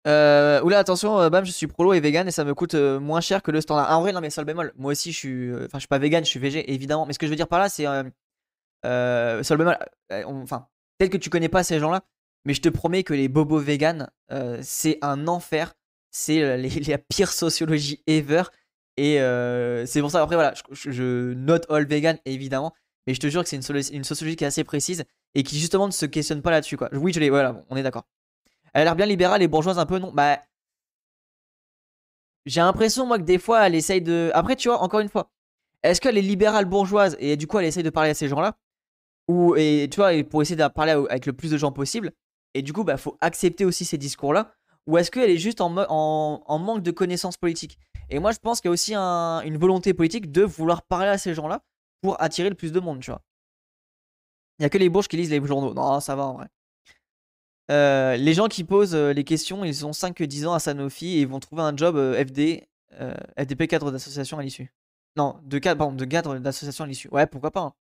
Euh, 0.06 0.62
oula, 0.62 0.80
attention, 0.80 1.20
euh, 1.20 1.30
bam, 1.30 1.46
je 1.46 1.52
suis 1.52 1.68
prolo 1.68 1.94
et 1.94 2.02
vegan 2.02 2.28
et 2.28 2.32
ça 2.32 2.44
me 2.44 2.54
coûte 2.54 2.74
euh, 2.74 3.00
moins 3.00 3.22
cher 3.22 3.42
que 3.42 3.52
le 3.52 3.62
standard. 3.62 3.88
Ah, 3.90 3.98
en 3.98 4.02
vrai, 4.02 4.12
non, 4.12 4.22
mais 4.22 4.30
sol 4.30 4.46
bémol. 4.46 4.74
Moi 4.78 4.92
aussi, 4.92 5.12
je 5.12 5.18
suis. 5.18 5.50
Euh, 5.50 5.66
enfin, 5.66 5.78
je 5.78 5.80
suis 5.80 5.88
pas 5.88 6.00
vegan, 6.00 6.24
je 6.24 6.30
suis 6.30 6.40
végé, 6.40 6.72
évidemment. 6.74 7.06
Mais 7.06 7.14
ce 7.14 7.20
que 7.20 7.26
je 7.26 7.32
veux 7.32 7.38
dire 7.38 7.48
par 7.48 7.60
là, 7.60 7.70
c'est. 7.70 7.86
sol 9.44 9.58
bémol. 9.58 9.78
Enfin, 10.26 10.68
peut-être 10.98 11.12
que 11.12 11.18
tu 11.18 11.30
connais 11.30 11.50
pas 11.50 11.64
ces 11.64 11.80
gens-là, 11.80 12.04
mais 12.46 12.54
je 12.54 12.62
te 12.62 12.70
promets 12.70 13.04
que 13.04 13.14
les 13.14 13.28
bobos 13.30 13.60
vegan, 13.60 14.10
c'est 14.62 15.00
un 15.02 15.28
enfer. 15.28 15.74
C'est 16.12 16.58
la 16.88 16.98
pire 16.98 17.32
sociologie 17.32 18.04
ever. 18.08 18.44
Et 18.98 19.18
c'est 19.88 20.02
pour 20.02 20.12
ça, 20.12 20.22
après, 20.22 20.36
voilà, 20.36 20.54
je, 20.72 21.34
note 21.34 21.66
all 21.70 21.86
vegan, 21.88 22.18
évidemment. 22.26 22.74
Mais 23.08 23.14
je 23.14 23.20
te 23.20 23.28
jure 23.28 23.44
que 23.44 23.50
c'est 23.50 23.58
une, 23.58 24.04
sociologie 24.04 24.36
qui 24.38 24.44
est 24.46 24.48
assez 24.48 24.64
précise 24.64 25.04
et 25.36 25.44
qui 25.44 25.60
justement 25.60 25.88
ne 25.88 25.92
se 25.92 26.06
questionne 26.06 26.42
pas 26.42 26.52
là-dessus, 26.52 26.78
quoi. 26.78 26.90
Oui, 26.94 27.12
je 27.14 27.20
l'ai. 27.20 27.30
Voilà, 27.30 27.62
on 27.70 27.76
est 27.76 27.84
d'accord. 27.84 28.06
Elle 28.74 28.82
a 28.82 28.86
l'air 28.86 28.96
bien 28.96 29.06
libérale 29.06 29.42
et 29.42 29.48
bourgeoise 29.48 29.80
un 29.80 29.86
peu, 29.86 30.00
non? 30.00 30.12
Bah. 30.12 30.40
J'ai 32.46 32.62
l'impression, 32.62 33.06
moi, 33.06 33.18
que 33.18 33.24
des 33.24 33.38
fois, 33.38 33.66
elle 33.68 33.76
essaye 33.76 34.02
de. 34.02 34.32
Après, 34.34 34.56
tu 34.56 34.68
vois, 34.68 34.80
encore 34.82 35.00
une 35.00 35.10
fois, 35.10 35.32
est-ce 35.84 36.02
qu'elle 36.02 36.18
est 36.18 36.22
libérale 36.22 36.66
bourgeoise 36.66 37.16
et 37.20 37.38
du 37.38 37.48
coup, 37.48 37.60
elle 37.60 37.66
essaye 37.66 37.84
de 37.84 37.90
parler 37.90 38.10
à 38.10 38.14
ces 38.14 38.28
gens-là? 38.28 38.58
Ou, 39.28 39.56
et 39.56 39.88
tu 39.92 39.98
vois, 39.98 40.12
pour 40.24 40.42
essayer 40.42 40.56
de 40.56 40.68
parler 40.68 40.92
avec 40.92 41.26
le 41.26 41.34
plus 41.34 41.52
de 41.52 41.58
gens 41.58 41.72
possible. 41.72 42.12
Et 42.54 42.62
du 42.62 42.74
coup, 42.74 42.84
bah, 42.84 42.98
faut 42.98 43.18
accepter 43.22 43.66
aussi 43.66 43.86
ces 43.86 43.98
discours-là? 43.98 44.54
Ou 44.88 44.98
est-ce 44.98 45.12
qu'elle 45.12 45.30
est 45.30 45.38
juste 45.38 45.62
en, 45.62 45.76
en, 45.78 46.60
manque 46.60 46.84
de 46.84 46.92
connaissances 46.92 47.38
politiques? 47.38 47.80
Et 48.10 48.20
moi, 48.20 48.32
je 48.32 48.40
pense 48.40 48.60
qu'il 48.60 48.68
y 48.70 48.72
a 48.72 48.74
aussi 48.74 48.96
une 48.96 49.58
volonté 49.58 49.94
politique 49.94 50.32
de 50.32 50.44
vouloir 50.44 50.84
parler 50.84 51.08
à 51.08 51.18
ces 51.18 51.34
gens-là 51.34 51.62
pour 52.02 52.22
attirer 52.22 52.50
le 52.50 52.56
plus 52.56 52.74
de 52.74 52.80
monde, 52.80 53.00
tu 53.00 53.12
vois. 53.12 53.22
Il 54.60 54.64
n'y 54.64 54.66
a 54.66 54.70
que 54.70 54.78
les 54.78 54.90
bourges 54.90 55.08
qui 55.08 55.18
lisent 55.18 55.32
les 55.32 55.44
journaux. 55.46 55.74
Non, 55.74 56.00
ça 56.00 56.16
va 56.16 56.26
en 56.26 56.34
vrai. 56.34 56.48
Euh, 57.72 58.18
les 58.18 58.34
gens 58.34 58.48
qui 58.48 58.64
posent 58.64 58.96
euh, 58.96 59.14
les 59.14 59.24
questions, 59.24 59.64
ils 59.64 59.86
ont 59.86 59.92
5-10 59.92 60.48
ans 60.48 60.54
à 60.54 60.60
Sanofi 60.60 61.18
et 61.18 61.22
ils 61.22 61.28
vont 61.28 61.40
trouver 61.40 61.62
un 61.62 61.76
job 61.76 61.96
euh, 61.96 62.24
FD, 62.24 62.68
FDP 63.40 63.68
cadre 63.68 63.92
d'association 63.92 64.38
à 64.38 64.44
l'issue. 64.44 64.74
Non, 65.16 65.40
de 65.44 65.60
cadre, 65.60 65.80
pardon, 65.80 65.96
de 65.96 66.06
cadre 66.06 66.38
d'association 66.40 66.84
à 66.84 66.88
l'issue. 66.88 67.08
Ouais, 67.10 67.28
pourquoi 67.28 67.52
pas. 67.52 67.74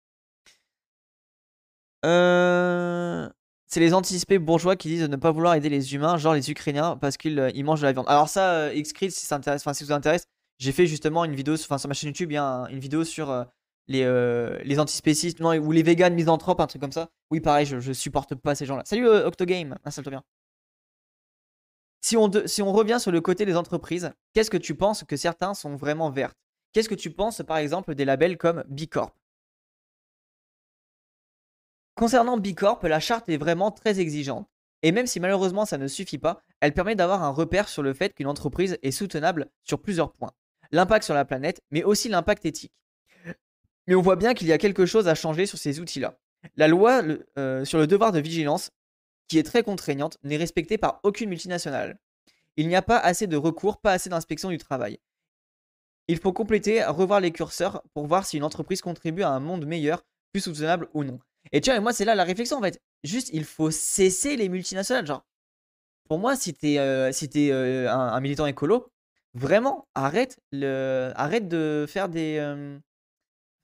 Hein. 2.03 3.31
C'est 3.67 3.79
les 3.79 3.93
anticipés 3.93 4.37
bourgeois 4.37 4.75
qui 4.75 4.89
disent 4.89 5.01
de 5.01 5.07
ne 5.07 5.15
pas 5.15 5.31
vouloir 5.31 5.53
aider 5.55 5.69
les 5.69 5.93
humains, 5.95 6.17
genre 6.17 6.33
les 6.33 6.51
Ukrainiens, 6.51 6.97
parce 6.97 7.17
qu'ils 7.17 7.51
ils 7.55 7.63
mangent 7.63 7.81
de 7.81 7.85
la 7.85 7.93
viande. 7.93 8.05
Alors 8.09 8.27
ça, 8.27 8.69
Xcrit, 8.73 9.11
si 9.11 9.25
ça 9.25 9.35
intéresse, 9.35 9.61
enfin 9.61 9.73
si 9.73 9.83
vous 9.83 9.93
intéresse, 9.93 10.25
j'ai 10.59 10.71
fait 10.73 10.87
justement 10.87 11.23
une 11.25 11.35
vidéo, 11.35 11.53
enfin 11.55 11.77
sur 11.77 11.87
ma 11.87 11.93
chaîne 11.93 12.09
YouTube, 12.09 12.31
il 12.31 12.35
y 12.35 12.37
a 12.37 12.67
une 12.69 12.79
vidéo 12.79 13.05
sur 13.05 13.45
les, 13.87 14.03
euh, 14.03 14.59
les 14.63 14.79
antispécistes, 14.79 15.39
ou 15.41 15.71
les 15.71 15.83
véganes 15.83 16.13
misanthropes, 16.13 16.59
un 16.59 16.67
truc 16.67 16.81
comme 16.81 16.91
ça. 16.91 17.09
Oui, 17.29 17.39
pareil, 17.39 17.65
je, 17.65 17.93
supporte 17.93 18.35
pas 18.35 18.55
ces 18.55 18.65
gens-là. 18.65 18.83
Salut 18.85 19.07
euh, 19.07 19.27
Octogame, 19.27 19.77
installe-toi 19.85 20.11
bien. 20.11 20.23
Si 22.01 22.17
on, 22.17 22.31
si 22.45 22.61
on 22.61 22.71
revient 22.71 22.97
sur 22.99 23.11
le 23.11 23.21
côté 23.21 23.45
des 23.45 23.55
entreprises, 23.55 24.11
qu'est-ce 24.33 24.49
que 24.49 24.57
tu 24.57 24.75
penses 24.75 25.03
que 25.03 25.15
certains 25.15 25.53
sont 25.53 25.75
vraiment 25.75 26.09
vertes? 26.09 26.37
Qu'est-ce 26.73 26.89
que 26.89 26.95
tu 26.95 27.11
penses 27.11 27.43
par 27.45 27.57
exemple 27.57 27.93
des 27.95 28.05
labels 28.05 28.37
comme 28.37 28.63
Bicorp? 28.67 29.11
Concernant 31.95 32.37
Bicorp, 32.37 32.79
la 32.83 32.99
charte 32.99 33.29
est 33.29 33.37
vraiment 33.37 33.71
très 33.71 33.99
exigeante. 33.99 34.49
Et 34.83 34.91
même 34.91 35.05
si 35.05 35.19
malheureusement 35.19 35.65
ça 35.65 35.77
ne 35.77 35.87
suffit 35.87 36.17
pas, 36.17 36.41
elle 36.59 36.73
permet 36.73 36.95
d'avoir 36.95 37.23
un 37.23 37.29
repère 37.29 37.69
sur 37.69 37.83
le 37.83 37.93
fait 37.93 38.13
qu'une 38.13 38.27
entreprise 38.27 38.79
est 38.81 38.91
soutenable 38.91 39.51
sur 39.63 39.79
plusieurs 39.79 40.11
points. 40.11 40.31
L'impact 40.71 41.05
sur 41.05 41.13
la 41.13 41.25
planète, 41.25 41.61
mais 41.69 41.83
aussi 41.83 42.09
l'impact 42.09 42.45
éthique. 42.45 42.73
Mais 43.91 43.95
on 43.95 44.01
voit 44.01 44.15
bien 44.15 44.33
qu'il 44.33 44.47
y 44.47 44.53
a 44.53 44.57
quelque 44.57 44.85
chose 44.85 45.09
à 45.09 45.15
changer 45.15 45.45
sur 45.45 45.57
ces 45.57 45.81
outils-là. 45.81 46.17
La 46.55 46.69
loi 46.69 47.03
euh, 47.37 47.65
sur 47.65 47.77
le 47.77 47.87
devoir 47.87 48.13
de 48.13 48.21
vigilance, 48.21 48.71
qui 49.27 49.37
est 49.37 49.43
très 49.43 49.63
contraignante, 49.63 50.17
n'est 50.23 50.37
respectée 50.37 50.77
par 50.77 51.01
aucune 51.03 51.27
multinationale. 51.27 51.99
Il 52.55 52.69
n'y 52.69 52.75
a 52.77 52.81
pas 52.81 52.97
assez 52.97 53.27
de 53.27 53.35
recours, 53.35 53.81
pas 53.81 53.91
assez 53.91 54.09
d'inspection 54.09 54.49
du 54.49 54.57
travail. 54.57 54.97
Il 56.07 56.19
faut 56.19 56.31
compléter, 56.31 56.85
revoir 56.85 57.19
les 57.19 57.33
curseurs 57.33 57.83
pour 57.93 58.07
voir 58.07 58.25
si 58.25 58.37
une 58.37 58.45
entreprise 58.45 58.81
contribue 58.81 59.23
à 59.23 59.29
un 59.31 59.41
monde 59.41 59.65
meilleur, 59.65 60.05
plus 60.31 60.39
soutenable 60.39 60.87
ou 60.93 61.03
non. 61.03 61.19
Et 61.51 61.59
tiens, 61.59 61.77
moi, 61.81 61.91
c'est 61.91 62.05
là 62.05 62.15
la 62.15 62.23
réflexion 62.23 62.59
en 62.59 62.61
fait. 62.61 62.81
Juste, 63.03 63.29
il 63.33 63.43
faut 63.43 63.71
cesser 63.71 64.37
les 64.37 64.47
multinationales. 64.47 65.05
Genre, 65.05 65.25
pour 66.07 66.17
moi, 66.17 66.37
si 66.37 66.53
t'es 66.53 66.79
euh, 66.79 67.11
euh, 67.35 67.89
un, 67.89 68.21
militant 68.21 68.45
écolo, 68.45 68.89
vraiment, 69.33 69.89
arrête, 69.95 70.39
de 70.53 71.85
faire 71.89 72.07
des. 72.07 72.79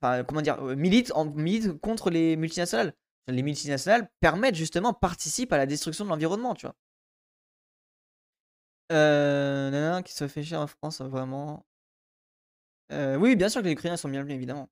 Enfin, 0.00 0.24
comment 0.24 0.42
dire 0.42 0.60
milite, 0.62 1.12
en, 1.14 1.26
milite 1.26 1.72
contre 1.80 2.10
les 2.10 2.36
multinationales. 2.36 2.94
Les 3.28 3.42
multinationales 3.42 4.10
permettent 4.20 4.54
justement, 4.54 4.94
participent 4.94 5.52
à 5.52 5.58
la 5.58 5.66
destruction 5.66 6.04
de 6.04 6.10
l'environnement, 6.10 6.54
tu 6.54 6.66
vois. 6.66 6.74
Euh, 8.90 10.00
qui 10.02 10.14
se 10.14 10.28
fait 10.28 10.42
cher 10.42 10.60
en 10.60 10.66
France, 10.66 11.02
vraiment. 11.02 11.66
oui, 12.90 13.36
bien 13.36 13.48
sûr 13.48 13.60
que 13.60 13.66
les 13.66 13.72
Ukrainiens 13.72 13.98
sont 13.98 14.08
bienvenus, 14.08 14.34
évidemment. 14.34 14.70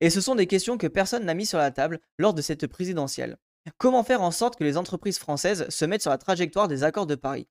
Et 0.00 0.10
ce 0.10 0.20
sont 0.20 0.34
des 0.34 0.46
questions 0.46 0.78
que 0.78 0.86
personne 0.86 1.24
n'a 1.24 1.34
mis 1.34 1.46
sur 1.46 1.58
la 1.58 1.70
table 1.70 2.00
lors 2.18 2.34
de 2.34 2.42
cette 2.42 2.66
présidentielle. 2.66 3.36
Comment 3.78 4.02
faire 4.02 4.22
en 4.22 4.30
sorte 4.30 4.56
que 4.56 4.64
les 4.64 4.76
entreprises 4.76 5.18
françaises 5.18 5.68
se 5.68 5.84
mettent 5.84 6.02
sur 6.02 6.10
la 6.10 6.18
trajectoire 6.18 6.68
des 6.68 6.82
accords 6.82 7.06
de 7.06 7.14
Paris? 7.14 7.46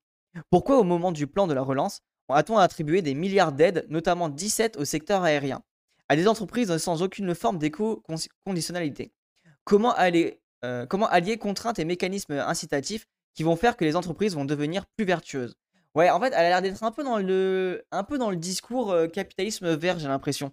Pourquoi 0.50 0.78
au 0.78 0.84
moment 0.84 1.12
du 1.12 1.26
plan 1.26 1.46
de 1.46 1.54
la 1.54 1.62
relance, 1.62 2.02
a-t-on 2.28 2.58
attribué 2.58 3.02
des 3.02 3.14
milliards 3.14 3.52
d'aides, 3.52 3.86
notamment 3.88 4.28
17 4.28 4.76
au 4.76 4.84
secteur 4.84 5.22
aérien, 5.22 5.62
à 6.10 6.16
des 6.16 6.28
entreprises 6.28 6.76
sans 6.78 7.02
aucune 7.02 7.34
forme 7.34 7.58
d'éco-conditionnalité 7.58 9.12
comment, 9.64 9.94
euh, 10.64 10.86
comment 10.86 11.06
allier 11.06 11.38
contraintes 11.38 11.78
et 11.78 11.84
mécanismes 11.84 12.32
incitatifs 12.32 13.06
qui 13.34 13.42
vont 13.44 13.56
faire 13.56 13.76
que 13.76 13.84
les 13.84 13.96
entreprises 13.96 14.34
vont 14.34 14.44
devenir 14.44 14.84
plus 14.96 15.06
vertueuses? 15.06 15.56
Ouais, 15.94 16.10
en 16.10 16.20
fait, 16.20 16.28
elle 16.28 16.46
a 16.46 16.48
l'air 16.48 16.62
d'être 16.62 16.82
un 16.82 16.92
peu 16.92 17.02
dans 17.02 17.18
le, 17.18 17.84
un 17.90 18.04
peu 18.04 18.18
dans 18.18 18.30
le 18.30 18.36
discours 18.36 18.92
euh, 18.92 19.08
capitalisme 19.08 19.74
vert, 19.74 19.98
j'ai 19.98 20.08
l'impression. 20.08 20.52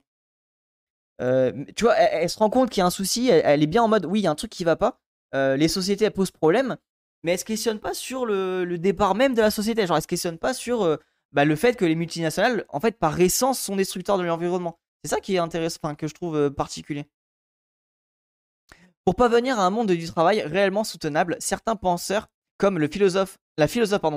Euh, 1.22 1.66
tu 1.76 1.86
vois, 1.86 1.96
elle, 1.96 2.30
se 2.30 2.38
rend 2.38 2.50
compte 2.50 2.70
qu'il 2.70 2.82
y 2.82 2.84
a 2.84 2.86
un 2.86 2.92
souci, 2.92 3.30
elle, 3.30 3.64
est 3.64 3.68
bien 3.68 3.82
en 3.84 3.88
mode, 3.88 4.06
oui, 4.06 4.20
il 4.20 4.24
y 4.24 4.28
a 4.28 4.32
un 4.32 4.36
truc 4.36 4.52
qui 4.52 4.64
va 4.64 4.76
pas, 4.76 5.00
les 5.34 5.68
sociétés 5.68 6.06
elles 6.06 6.12
posent 6.12 6.32
problème, 6.32 6.78
mais 7.24 7.32
elle 7.32 7.40
se 7.40 7.46
questionne 7.46 7.80
pas 7.80 7.96
sur 7.96 8.26
le, 8.26 8.78
départ 8.78 9.16
même 9.16 9.34
de 9.34 9.42
la 9.42 9.50
société. 9.50 9.86
Genre, 9.88 9.98
elle 9.98 10.04
se 10.04 10.08
questionne 10.08 10.38
pas 10.38 10.54
sur 10.54 11.00
bah, 11.32 11.44
le 11.44 11.56
fait 11.56 11.76
que 11.76 11.86
les 11.86 11.96
multinationales, 11.96 12.66
en 12.70 12.80
fait, 12.80 13.00
par 13.00 13.20
essence, 13.20 13.60
sont 13.60 13.76
destructeurs 13.76 14.20
de 14.20 14.24
l'environnement. 14.24 14.80
C'est 15.04 15.10
ça 15.10 15.20
qui 15.20 15.36
est 15.36 15.40
intéressant, 15.40 15.96
que 15.96 16.08
je 16.08 16.14
trouve 16.14 16.50
particulier. 16.52 17.06
Pour 19.06 19.16
parvenir 19.16 19.60
à 19.60 19.66
un 19.66 19.70
monde 19.70 19.92
du 19.92 20.06
travail 20.06 20.42
réellement 20.42 20.84
soutenable, 20.84 21.38
certains 21.40 21.76
penseurs, 21.76 22.28
comme 22.58 22.78
la 22.78 22.88
philosophe 22.88 23.38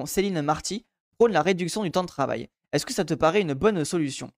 Céline 0.06 0.42
Marty, 0.42 0.84
prônent 1.16 1.32
la 1.32 1.42
réduction 1.42 1.84
du 1.84 1.90
temps 1.90 2.02
de 2.02 2.08
travail. 2.08 2.48
Est-ce 2.72 2.86
que 2.86 2.92
ça 2.92 3.04
te 3.04 3.14
paraît 3.14 3.42
une 3.42 3.54
bonne 3.54 3.84
solution? 3.84 4.32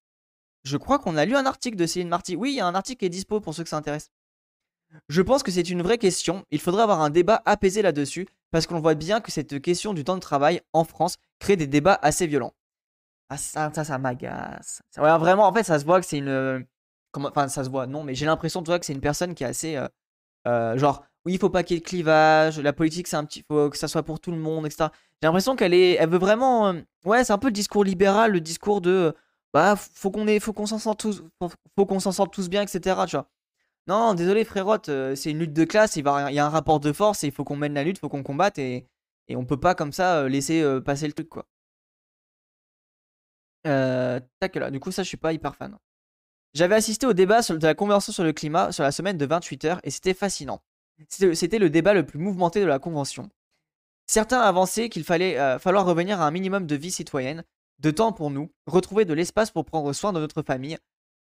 Je 0.65 0.77
crois 0.77 0.99
qu'on 0.99 1.17
a 1.17 1.25
lu 1.25 1.37
un 1.37 1.47
article 1.47 1.77
de 1.77 1.87
Céline 1.87 2.09
Marty. 2.09 2.37
Oui, 2.37 2.53
il 2.53 2.57
y 2.57 2.61
a 2.61 2.67
un 2.67 2.75
article 2.75 3.01
qui 3.01 3.07
est 3.07 3.09
dispo 3.09 3.41
pour 3.41 3.55
ceux 3.55 3.63
que 3.63 3.69
ça 3.69 3.77
intéresse. 3.79 4.11
Je 5.09 5.23
pense 5.23 5.43
que 5.43 5.51
c'est 5.51 5.71
une 5.71 5.83
vraie 5.83 5.97
question. 5.97 6.45
Il 6.51 6.61
faudrait 6.61 6.83
avoir 6.83 7.01
un 7.01 7.09
débat 7.11 7.41
apaisé 7.47 7.81
là-dessus, 7.81 8.29
parce 8.51 8.67
qu'on 8.67 8.81
voit 8.81 8.95
bien 8.95 9.21
que 9.23 9.33
cette 9.33 9.63
question 9.63 9.95
du 9.95 10.05
temps 10.05 10.17
de 10.17 10.21
travail 10.21 10.61
en 10.75 10.85
France 10.85 11.17
crée 11.39 11.57
des 11.57 11.67
débats 11.67 11.99
assez 12.03 12.27
violents. 12.27 12.53
Ah, 13.29 13.37
ça, 13.37 13.71
ça, 13.75 13.85
ça 13.85 13.99
m'agace. 13.99 14.83
vraiment, 14.97 15.47
en 15.47 15.53
fait, 15.53 15.65
ça 15.65 15.79
se 15.79 15.85
voit 15.85 16.01
que 16.01 16.07
c'est 16.07 16.19
une. 16.19 16.67
Comment... 17.13 17.29
Enfin, 17.29 17.49
ça 17.49 17.65
se 17.65 17.71
voit, 17.71 17.87
non, 17.87 18.05
mais 18.05 18.15
j'ai 18.15 18.27
l'impression, 18.27 18.63
toi, 18.63 18.79
que 18.79 18.87
c'est 18.87 18.93
une 18.93 19.01
personne 19.01 19.35
qui 19.35 19.45
est 19.45 19.47
assez. 19.47 19.77
Euh, 19.77 19.89
euh, 20.49 20.77
genre, 20.79 21.05
oui, 21.25 21.35
il 21.35 21.39
faut 21.39 21.51
pas 21.51 21.63
qu'il 21.63 21.77
y 21.77 21.79
ait 21.79 21.81
de 21.81 21.87
clivage, 21.87 22.59
la 22.59 22.73
politique, 22.73 23.09
c'est 23.09 23.17
un 23.17 23.25
petit. 23.25 23.45
faut 23.49 23.71
que 23.71 23.79
ça 23.79 23.89
soit 23.89 24.03
pour 24.03 24.21
tout 24.21 24.33
le 24.33 24.39
monde, 24.39 24.67
etc. 24.67 24.91
J'ai 25.23 25.27
l'impression 25.27 25.57
qu'elle 25.57 25.75
est. 25.75 25.93
Elle 25.95 26.11
veut 26.11 26.19
vraiment. 26.19 26.69
Euh, 26.69 26.81
ouais, 27.05 27.25
c'est 27.25 27.33
un 27.33 27.39
peu 27.39 27.49
le 27.49 27.53
discours 27.53 27.85
libéral, 27.85 28.33
le 28.33 28.41
discours 28.41 28.81
de. 28.81 29.15
Bah, 29.53 29.77
faut 29.77 30.11
qu'on 30.11 30.27
faut 30.41 30.53
qu'on 30.53 30.67
s'en 30.67 30.79
sorte 30.79 31.01
tous. 31.01 31.23
Faut 31.77 31.87
qu'on 31.87 32.01
s'en 32.01 32.13
sorte 32.13 32.33
tous 32.33 32.49
bien, 32.49 32.63
etc. 32.63 32.97
Tu 33.07 33.17
vois. 33.17 33.29
Non, 33.89 34.15
désolé 34.15 34.45
frérotte, 34.45 34.89
euh, 34.91 35.17
c'est 35.17 35.33
une 35.33 35.41
lutte 35.41 35.53
de 35.53 35.65
classe, 35.65 35.97
il, 35.97 36.05
y 36.05 36.09
a 36.39 36.47
un 36.47 36.49
rapport 36.49 36.79
de 36.79 36.93
force 36.93 37.25
et 37.25 37.29
il 37.29 37.33
faut 37.33 37.43
qu'on 37.43 37.57
mène 37.57 37.75
la 37.75 37.83
lutte, 37.83 37.97
il 37.99 38.01
faut 38.01 38.09
qu'on 38.09 38.23
combatte 38.23 38.59
et, 38.59 38.87
et 39.27 39.35
on 39.35 39.45
peut 39.45 39.59
pas 39.59 39.75
comme 39.75 39.91
ça 39.93 40.19
euh, 40.21 40.29
laisser 40.29 40.63
euh, 40.63 40.81
passer 40.81 41.09
le 41.09 41.13
truc 41.13 41.29
quoi. 41.29 41.47
Tac 43.65 44.57
là, 44.57 44.71
du 44.71 44.81
coup 44.81 44.93
ça 44.93 45.03
je 45.03 45.09
suis 45.09 45.17
pas 45.17 45.33
hyper 45.33 45.57
fan. 45.57 45.77
J'avais 46.55 46.75
assisté 46.75 47.07
au 47.07 47.13
débat 47.13 47.41
de 47.41 47.67
la 47.67 47.75
convention 47.75 48.13
sur 48.13 48.25
le 48.25 48.33
climat 48.33 48.73
sur 48.73 48.83
la 48.83 48.93
semaine 48.93 49.17
de 49.17 49.25
28 49.25 49.65
heures 49.65 49.81
et 49.85 49.91
c'était 49.91 50.15
fascinant. 50.15 50.63
C'était 51.09 51.59
le 51.59 51.71
débat 51.71 51.95
le 51.95 52.05
plus 52.05 52.19
mouvementé 52.19 52.61
de 52.61 52.67
la 52.67 52.79
convention. 52.79 53.31
Certains 54.07 54.41
avançaient 54.41 54.89
qu'il 54.89 55.05
fallait 55.05 55.59
falloir 55.59 55.87
revenir 55.87 56.21
à 56.21 56.27
un 56.27 56.31
minimum 56.31 56.67
de 56.67 56.77
vie 56.77 56.91
citoyenne, 56.91 57.45
de 57.79 57.91
temps 57.91 58.13
pour 58.13 58.31
nous, 58.31 58.53
retrouver 58.67 59.05
de 59.05 59.15
l'espace 59.15 59.51
pour 59.51 59.65
prendre 59.65 59.93
soin 59.93 60.13
de 60.13 60.21
notre 60.21 60.43
famille, 60.43 60.79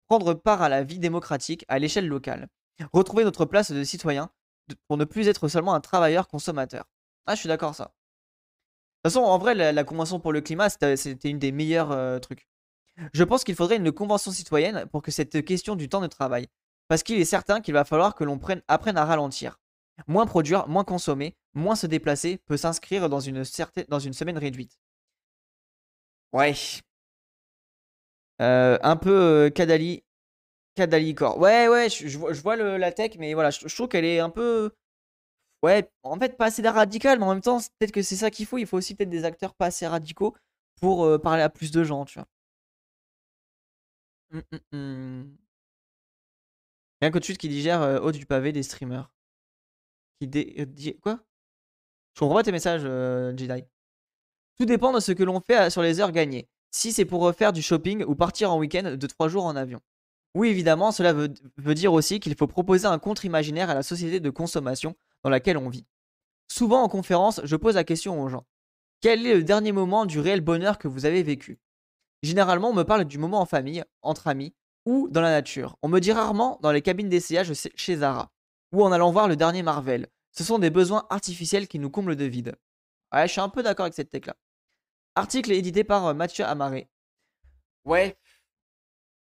prendre 0.09 0.32
part 0.32 0.62
à 0.62 0.68
la 0.68 0.82
vie 0.82 0.99
démocratique 0.99 1.64
à 1.68 1.78
l'échelle 1.78 2.09
locale, 2.09 2.49
retrouver 2.93 3.24
notre 3.24 3.45
place 3.45 3.70
de 3.70 3.84
citoyen 3.84 4.30
pour 4.86 4.97
ne 4.97 5.05
plus 5.05 5.28
être 5.28 5.49
seulement 5.49 5.74
un 5.74 5.80
travailleur 5.80 6.28
consommateur. 6.28 6.89
Ah, 7.26 7.34
je 7.34 7.41
suis 7.41 7.49
d'accord 7.49 7.74
ça. 7.74 7.93
De 9.05 9.09
toute 9.09 9.14
façon, 9.14 9.24
en 9.24 9.38
vrai, 9.38 9.55
la, 9.55 9.84
convention 9.84 10.20
pour 10.20 10.32
le 10.32 10.40
climat, 10.40 10.68
c'était 10.70 11.30
une 11.30 11.38
des 11.38 11.53
meilleurs 11.53 11.92
euh, 11.92 12.18
trucs. 12.18 12.49
Je 13.12 13.22
pense 13.22 13.44
qu'il 13.44 13.55
faudrait 13.55 13.76
une 13.76 13.92
convention 13.92 14.32
citoyenne 14.32 14.86
pour 14.90 15.03
que 15.03 15.12
cette 15.12 15.44
question 15.44 15.76
du 15.76 15.88
temps 15.88 16.01
de 16.01 16.09
travail, 16.09 16.49
parce 16.88 17.05
qu'il 17.05 17.20
est 17.20 17.24
certain 17.24 17.61
qu'il 17.61 17.74
va 17.74 17.84
falloir 17.84 18.14
que 18.16 18.24
l'on 18.24 18.40
apprenne 18.66 18.96
à 18.96 19.05
ralentir. 19.05 19.61
Moins 20.09 20.26
produire, 20.26 20.68
moins 20.68 20.84
consommer, 20.84 21.36
moins 21.55 21.76
se 21.76 21.86
déplacer 21.86 22.38
peut 22.46 22.57
s'inscrire 22.57 23.09
dans 23.09 23.20
une, 23.20 23.44
dans 23.88 23.99
une 24.01 24.12
semaine 24.12 24.38
réduite. 24.38 24.78
Ouais, 26.32 26.55
euh, 28.40 28.78
un 28.82 28.96
peu 28.96 29.11
euh, 29.11 29.51
Kadali. 29.51 30.05
Kadalicor. 30.76 31.38
Ouais, 31.38 31.68
ouais, 31.68 31.88
je, 31.88 32.16
vois, 32.18 32.57
la 32.57 32.92
tech, 32.92 33.12
mais 33.18 33.34
voilà, 33.34 33.51
je, 33.51 33.74
trouve 33.74 33.88
qu'elle 33.88 34.05
est 34.05 34.20
un 34.20 34.30
peu. 34.30 34.70
Ouais, 35.63 35.91
en 36.03 36.19
fait, 36.19 36.37
pas 36.37 36.47
assez 36.47 36.63
radical, 36.63 37.19
mais 37.19 37.25
en 37.25 37.35
même 37.35 37.43
temps, 37.43 37.59
peut-être 37.79 37.93
que 37.93 38.03
c'est 38.03 38.17
ça 38.17 38.31
qu'il 38.31 38.47
faut. 38.47 38.59
Il 38.59 38.67
faut 38.67 38.77
aussi 38.77 38.95
peut-être 38.95 39.11
des 39.11 39.25
acteurs 39.25 39.55
pas 39.55 39.67
assez 39.67 39.87
radicaux 39.87 40.37
pour 40.81 41.05
euh, 41.05 41.19
parler 41.19 41.43
à 41.43 41.49
plus 41.49 41.71
de 41.73 41.83
gens, 41.85 42.05
tu 42.05 42.19
vois. 42.19 42.29
Hum, 44.33 44.43
hum. 44.73 45.37
Rien 47.01 47.11
que 47.11 47.19
de 47.19 47.25
suite 47.25 47.39
qui 47.39 47.49
digère 47.49 48.03
haut 48.03 48.13
du 48.13 48.27
pavé 48.27 48.53
des 48.53 48.63
streamers. 48.63 49.11
Qui 50.21 50.29
dé... 50.29 50.67
Quoi? 51.01 51.21
Je 52.15 52.21
comprends 52.21 52.37
pas 52.37 52.43
tes 52.43 52.53
messages, 52.53 52.83
Jedi. 52.83 53.65
Tout 54.59 54.65
dépend 54.65 54.93
de 54.93 55.01
ce 55.01 55.13
que 55.13 55.23
l'on 55.23 55.41
fait 55.41 55.71
sur 55.71 55.83
les 55.83 56.01
heures 56.01 56.13
gagnées 56.13 56.49
si 56.71 56.93
c'est 56.93 57.05
pour 57.05 57.23
refaire 57.23 57.53
du 57.53 57.63
shopping 57.63 58.05
ou 58.05 58.15
partir 58.15 58.53
en 58.53 58.59
week-end 58.59 58.97
de 58.97 59.07
3 59.07 59.29
jours 59.29 59.47
en 59.47 59.57
avion. 59.57 59.81
Oui, 60.35 60.49
évidemment, 60.49 60.93
cela 60.93 61.13
veut, 61.13 61.29
dire 61.75 61.93
aussi 61.93 62.21
qu'il 62.21 62.35
faut 62.37 62.47
proposer 62.47 62.87
un 62.87 62.99
contre 62.99 63.25
imaginaire 63.25 63.71
à 63.71 63.75
la 63.75 63.83
société 63.83 64.21
de 64.21 64.31
consommation 64.31 64.95
dans 65.23 65.31
laquelle 65.31 65.59
on 65.59 65.69
vit. 65.69 65.87
Souvent 66.49 66.83
en 66.83 66.89
conférence, 66.89 67.41
je 67.45 67.57
pose 67.57 67.75
la 67.75 67.85
question 67.85 68.23
aux 68.23 68.29
gens. 68.29 68.47
Quel 69.01 69.27
est 69.27 69.35
le 69.35 69.45
dernier 69.45 69.73
moment 69.73 70.07
du 70.07 70.19
réel 70.19 70.41
bonheur 70.41 70.79
que 70.79 70.89
vous 70.89 71.07
avez 71.07 71.23
vécu? 71.23 71.61
Généralement, 72.23 72.71
on 72.71 72.75
me 72.75 72.85
parle 72.85 73.05
du 73.05 73.19
moment 73.19 73.41
en 73.41 73.47
famille, 73.47 73.85
entre 74.03 74.27
amis 74.27 74.55
ou 74.87 75.09
dans 75.11 75.21
la 75.21 75.31
nature. 75.31 75.77
On 75.83 75.89
me 75.89 76.01
dit 76.01 76.12
rarement 76.12 76.59
dans 76.62 76.73
les 76.73 76.83
cabines 76.83 77.09
d'essayage 77.09 77.53
chez 77.75 77.97
Zara 77.97 78.33
ou 78.73 78.83
en 78.83 78.93
allant 78.93 79.11
voir 79.11 79.29
le 79.29 79.37
dernier 79.37 79.62
Marvel. 79.62 80.09
Ce 80.33 80.45
sont 80.45 80.59
des 80.59 80.71
besoins 80.71 81.07
artificiels 81.11 81.69
qui 81.69 81.79
nous 81.79 81.91
comblent 81.91 82.16
de 82.16 82.25
vide. 82.25 82.57
Ouais, 83.12 83.27
je 83.27 83.33
suis 83.33 83.41
un 83.41 83.49
peu 83.49 83.62
d'accord 83.62 83.85
avec 83.85 83.95
cette 83.95 84.11
tech-là. 84.11 84.37
Article 85.14 85.53
édité 85.53 85.85
par 85.85 86.07
euh, 86.07 86.14
Mathieu 86.14 86.45
Amaré. 86.45 86.89
Ouais. 87.85 88.19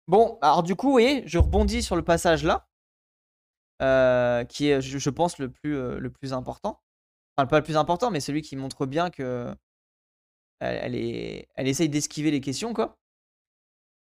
Bon, 0.08 0.38
alors 0.42 0.64
du 0.64 0.76
coup, 0.76 0.88
vous 0.88 0.94
voyez, 0.94 1.24
je 1.28 1.38
rebondis 1.38 1.84
sur 1.84 1.96
le 1.96 2.04
passage 2.04 2.44
là, 2.44 2.68
euh, 3.82 4.44
qui 4.46 4.70
est, 4.70 4.82
je, 4.82 5.10
pense, 5.10 5.38
le 5.40 5.50
plus, 5.50 5.76
euh, 5.76 6.00
le 6.00 6.10
plus 6.10 6.34
important. 6.34 6.82
Enfin, 7.38 7.48
pas 7.48 7.58
le 7.60 7.64
plus 7.64 7.78
important, 7.78 8.12
mais 8.12 8.20
celui 8.20 8.42
qui 8.42 8.56
montre 8.56 8.86
bien 8.86 9.10
que 9.10 9.54
elle, 10.60 10.96
est, 10.96 11.50
elle 11.56 11.68
essaye 11.68 11.90
d'esquiver 11.90 12.32
les 12.32 12.40
questions, 12.40 12.74
quoi. 12.74 12.98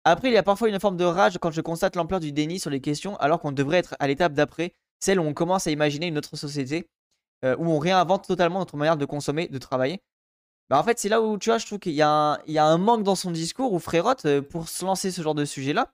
Après, 0.03 0.29
il 0.29 0.33
y 0.33 0.37
a 0.37 0.43
parfois 0.43 0.69
une 0.69 0.79
forme 0.79 0.97
de 0.97 1.05
rage 1.05 1.37
quand 1.39 1.51
je 1.51 1.61
constate 1.61 1.95
l'ampleur 1.95 2.19
du 2.19 2.31
déni 2.31 2.59
sur 2.59 2.69
les 2.69 2.81
questions, 2.81 3.15
alors 3.17 3.39
qu'on 3.39 3.51
devrait 3.51 3.77
être 3.77 3.95
à 3.99 4.07
l'étape 4.07 4.33
d'après, 4.33 4.73
celle 4.99 5.19
où 5.19 5.23
on 5.23 5.33
commence 5.33 5.67
à 5.67 5.71
imaginer 5.71 6.07
une 6.07 6.17
autre 6.17 6.35
société, 6.35 6.89
où 7.43 7.71
on 7.71 7.79
réinvente 7.79 8.27
totalement 8.27 8.59
notre 8.59 8.77
manière 8.77 8.97
de 8.97 9.05
consommer, 9.05 9.47
de 9.47 9.57
travailler. 9.57 10.01
Bah, 10.71 10.79
en 10.79 10.83
fait, 10.83 10.97
c'est 10.99 11.09
là 11.09 11.21
où 11.21 11.37
tu 11.37 11.49
vois, 11.49 11.57
je 11.57 11.65
trouve 11.65 11.79
qu'il 11.79 11.91
y, 11.91 12.01
a 12.01 12.39
un, 12.47 12.77
manque 12.77 13.03
dans 13.03 13.15
son 13.15 13.31
discours 13.31 13.73
où 13.73 13.79
Frérotte, 13.79 14.23
euh, 14.23 14.41
pour 14.41 14.69
se 14.69 14.85
lancer 14.85 15.11
ce 15.11 15.21
genre 15.21 15.35
de 15.35 15.43
sujet-là, 15.43 15.91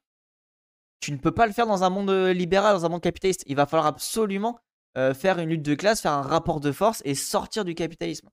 tu 0.99 1.11
ne 1.11 1.17
peux 1.17 1.31
pas 1.31 1.47
le 1.47 1.53
faire 1.53 1.67
dans 1.67 1.83
un 1.83 1.89
monde 1.89 2.09
euh, 2.09 2.33
libéral, 2.33 2.75
dans 2.75 2.85
un 2.85 2.89
monde 2.89 3.01
capitaliste. 3.01 3.43
Il 3.47 3.55
va 3.55 3.65
falloir 3.65 3.87
absolument 3.87 4.59
euh, 4.97 5.13
faire 5.13 5.39
une 5.39 5.49
lutte 5.49 5.63
de 5.63 5.75
classe, 5.75 6.01
faire 6.01 6.13
un 6.13 6.21
rapport 6.21 6.59
de 6.59 6.71
force 6.71 7.01
et 7.05 7.15
sortir 7.15 7.65
du 7.65 7.75
capitalisme. 7.75 8.29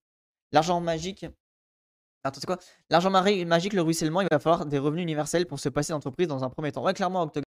L'argent 0.52 0.80
magique. 0.80 1.26
Attends, 2.24 2.40
c'est 2.40 2.46
quoi? 2.46 2.58
L'argent 2.88 3.10
magique, 3.10 3.74
le 3.74 3.82
ruissellement, 3.82 4.22
il 4.22 4.28
va 4.30 4.38
falloir 4.38 4.64
des 4.64 4.78
revenus 4.78 5.02
universels 5.02 5.46
pour 5.46 5.60
se 5.60 5.68
passer 5.68 5.92
d'entreprise 5.92 6.26
dans 6.26 6.42
un 6.42 6.48
premier 6.48 6.72
temps. 6.72 6.82
Ouais, 6.82 6.94
clairement, 6.94 7.22
Octogone. 7.22 7.44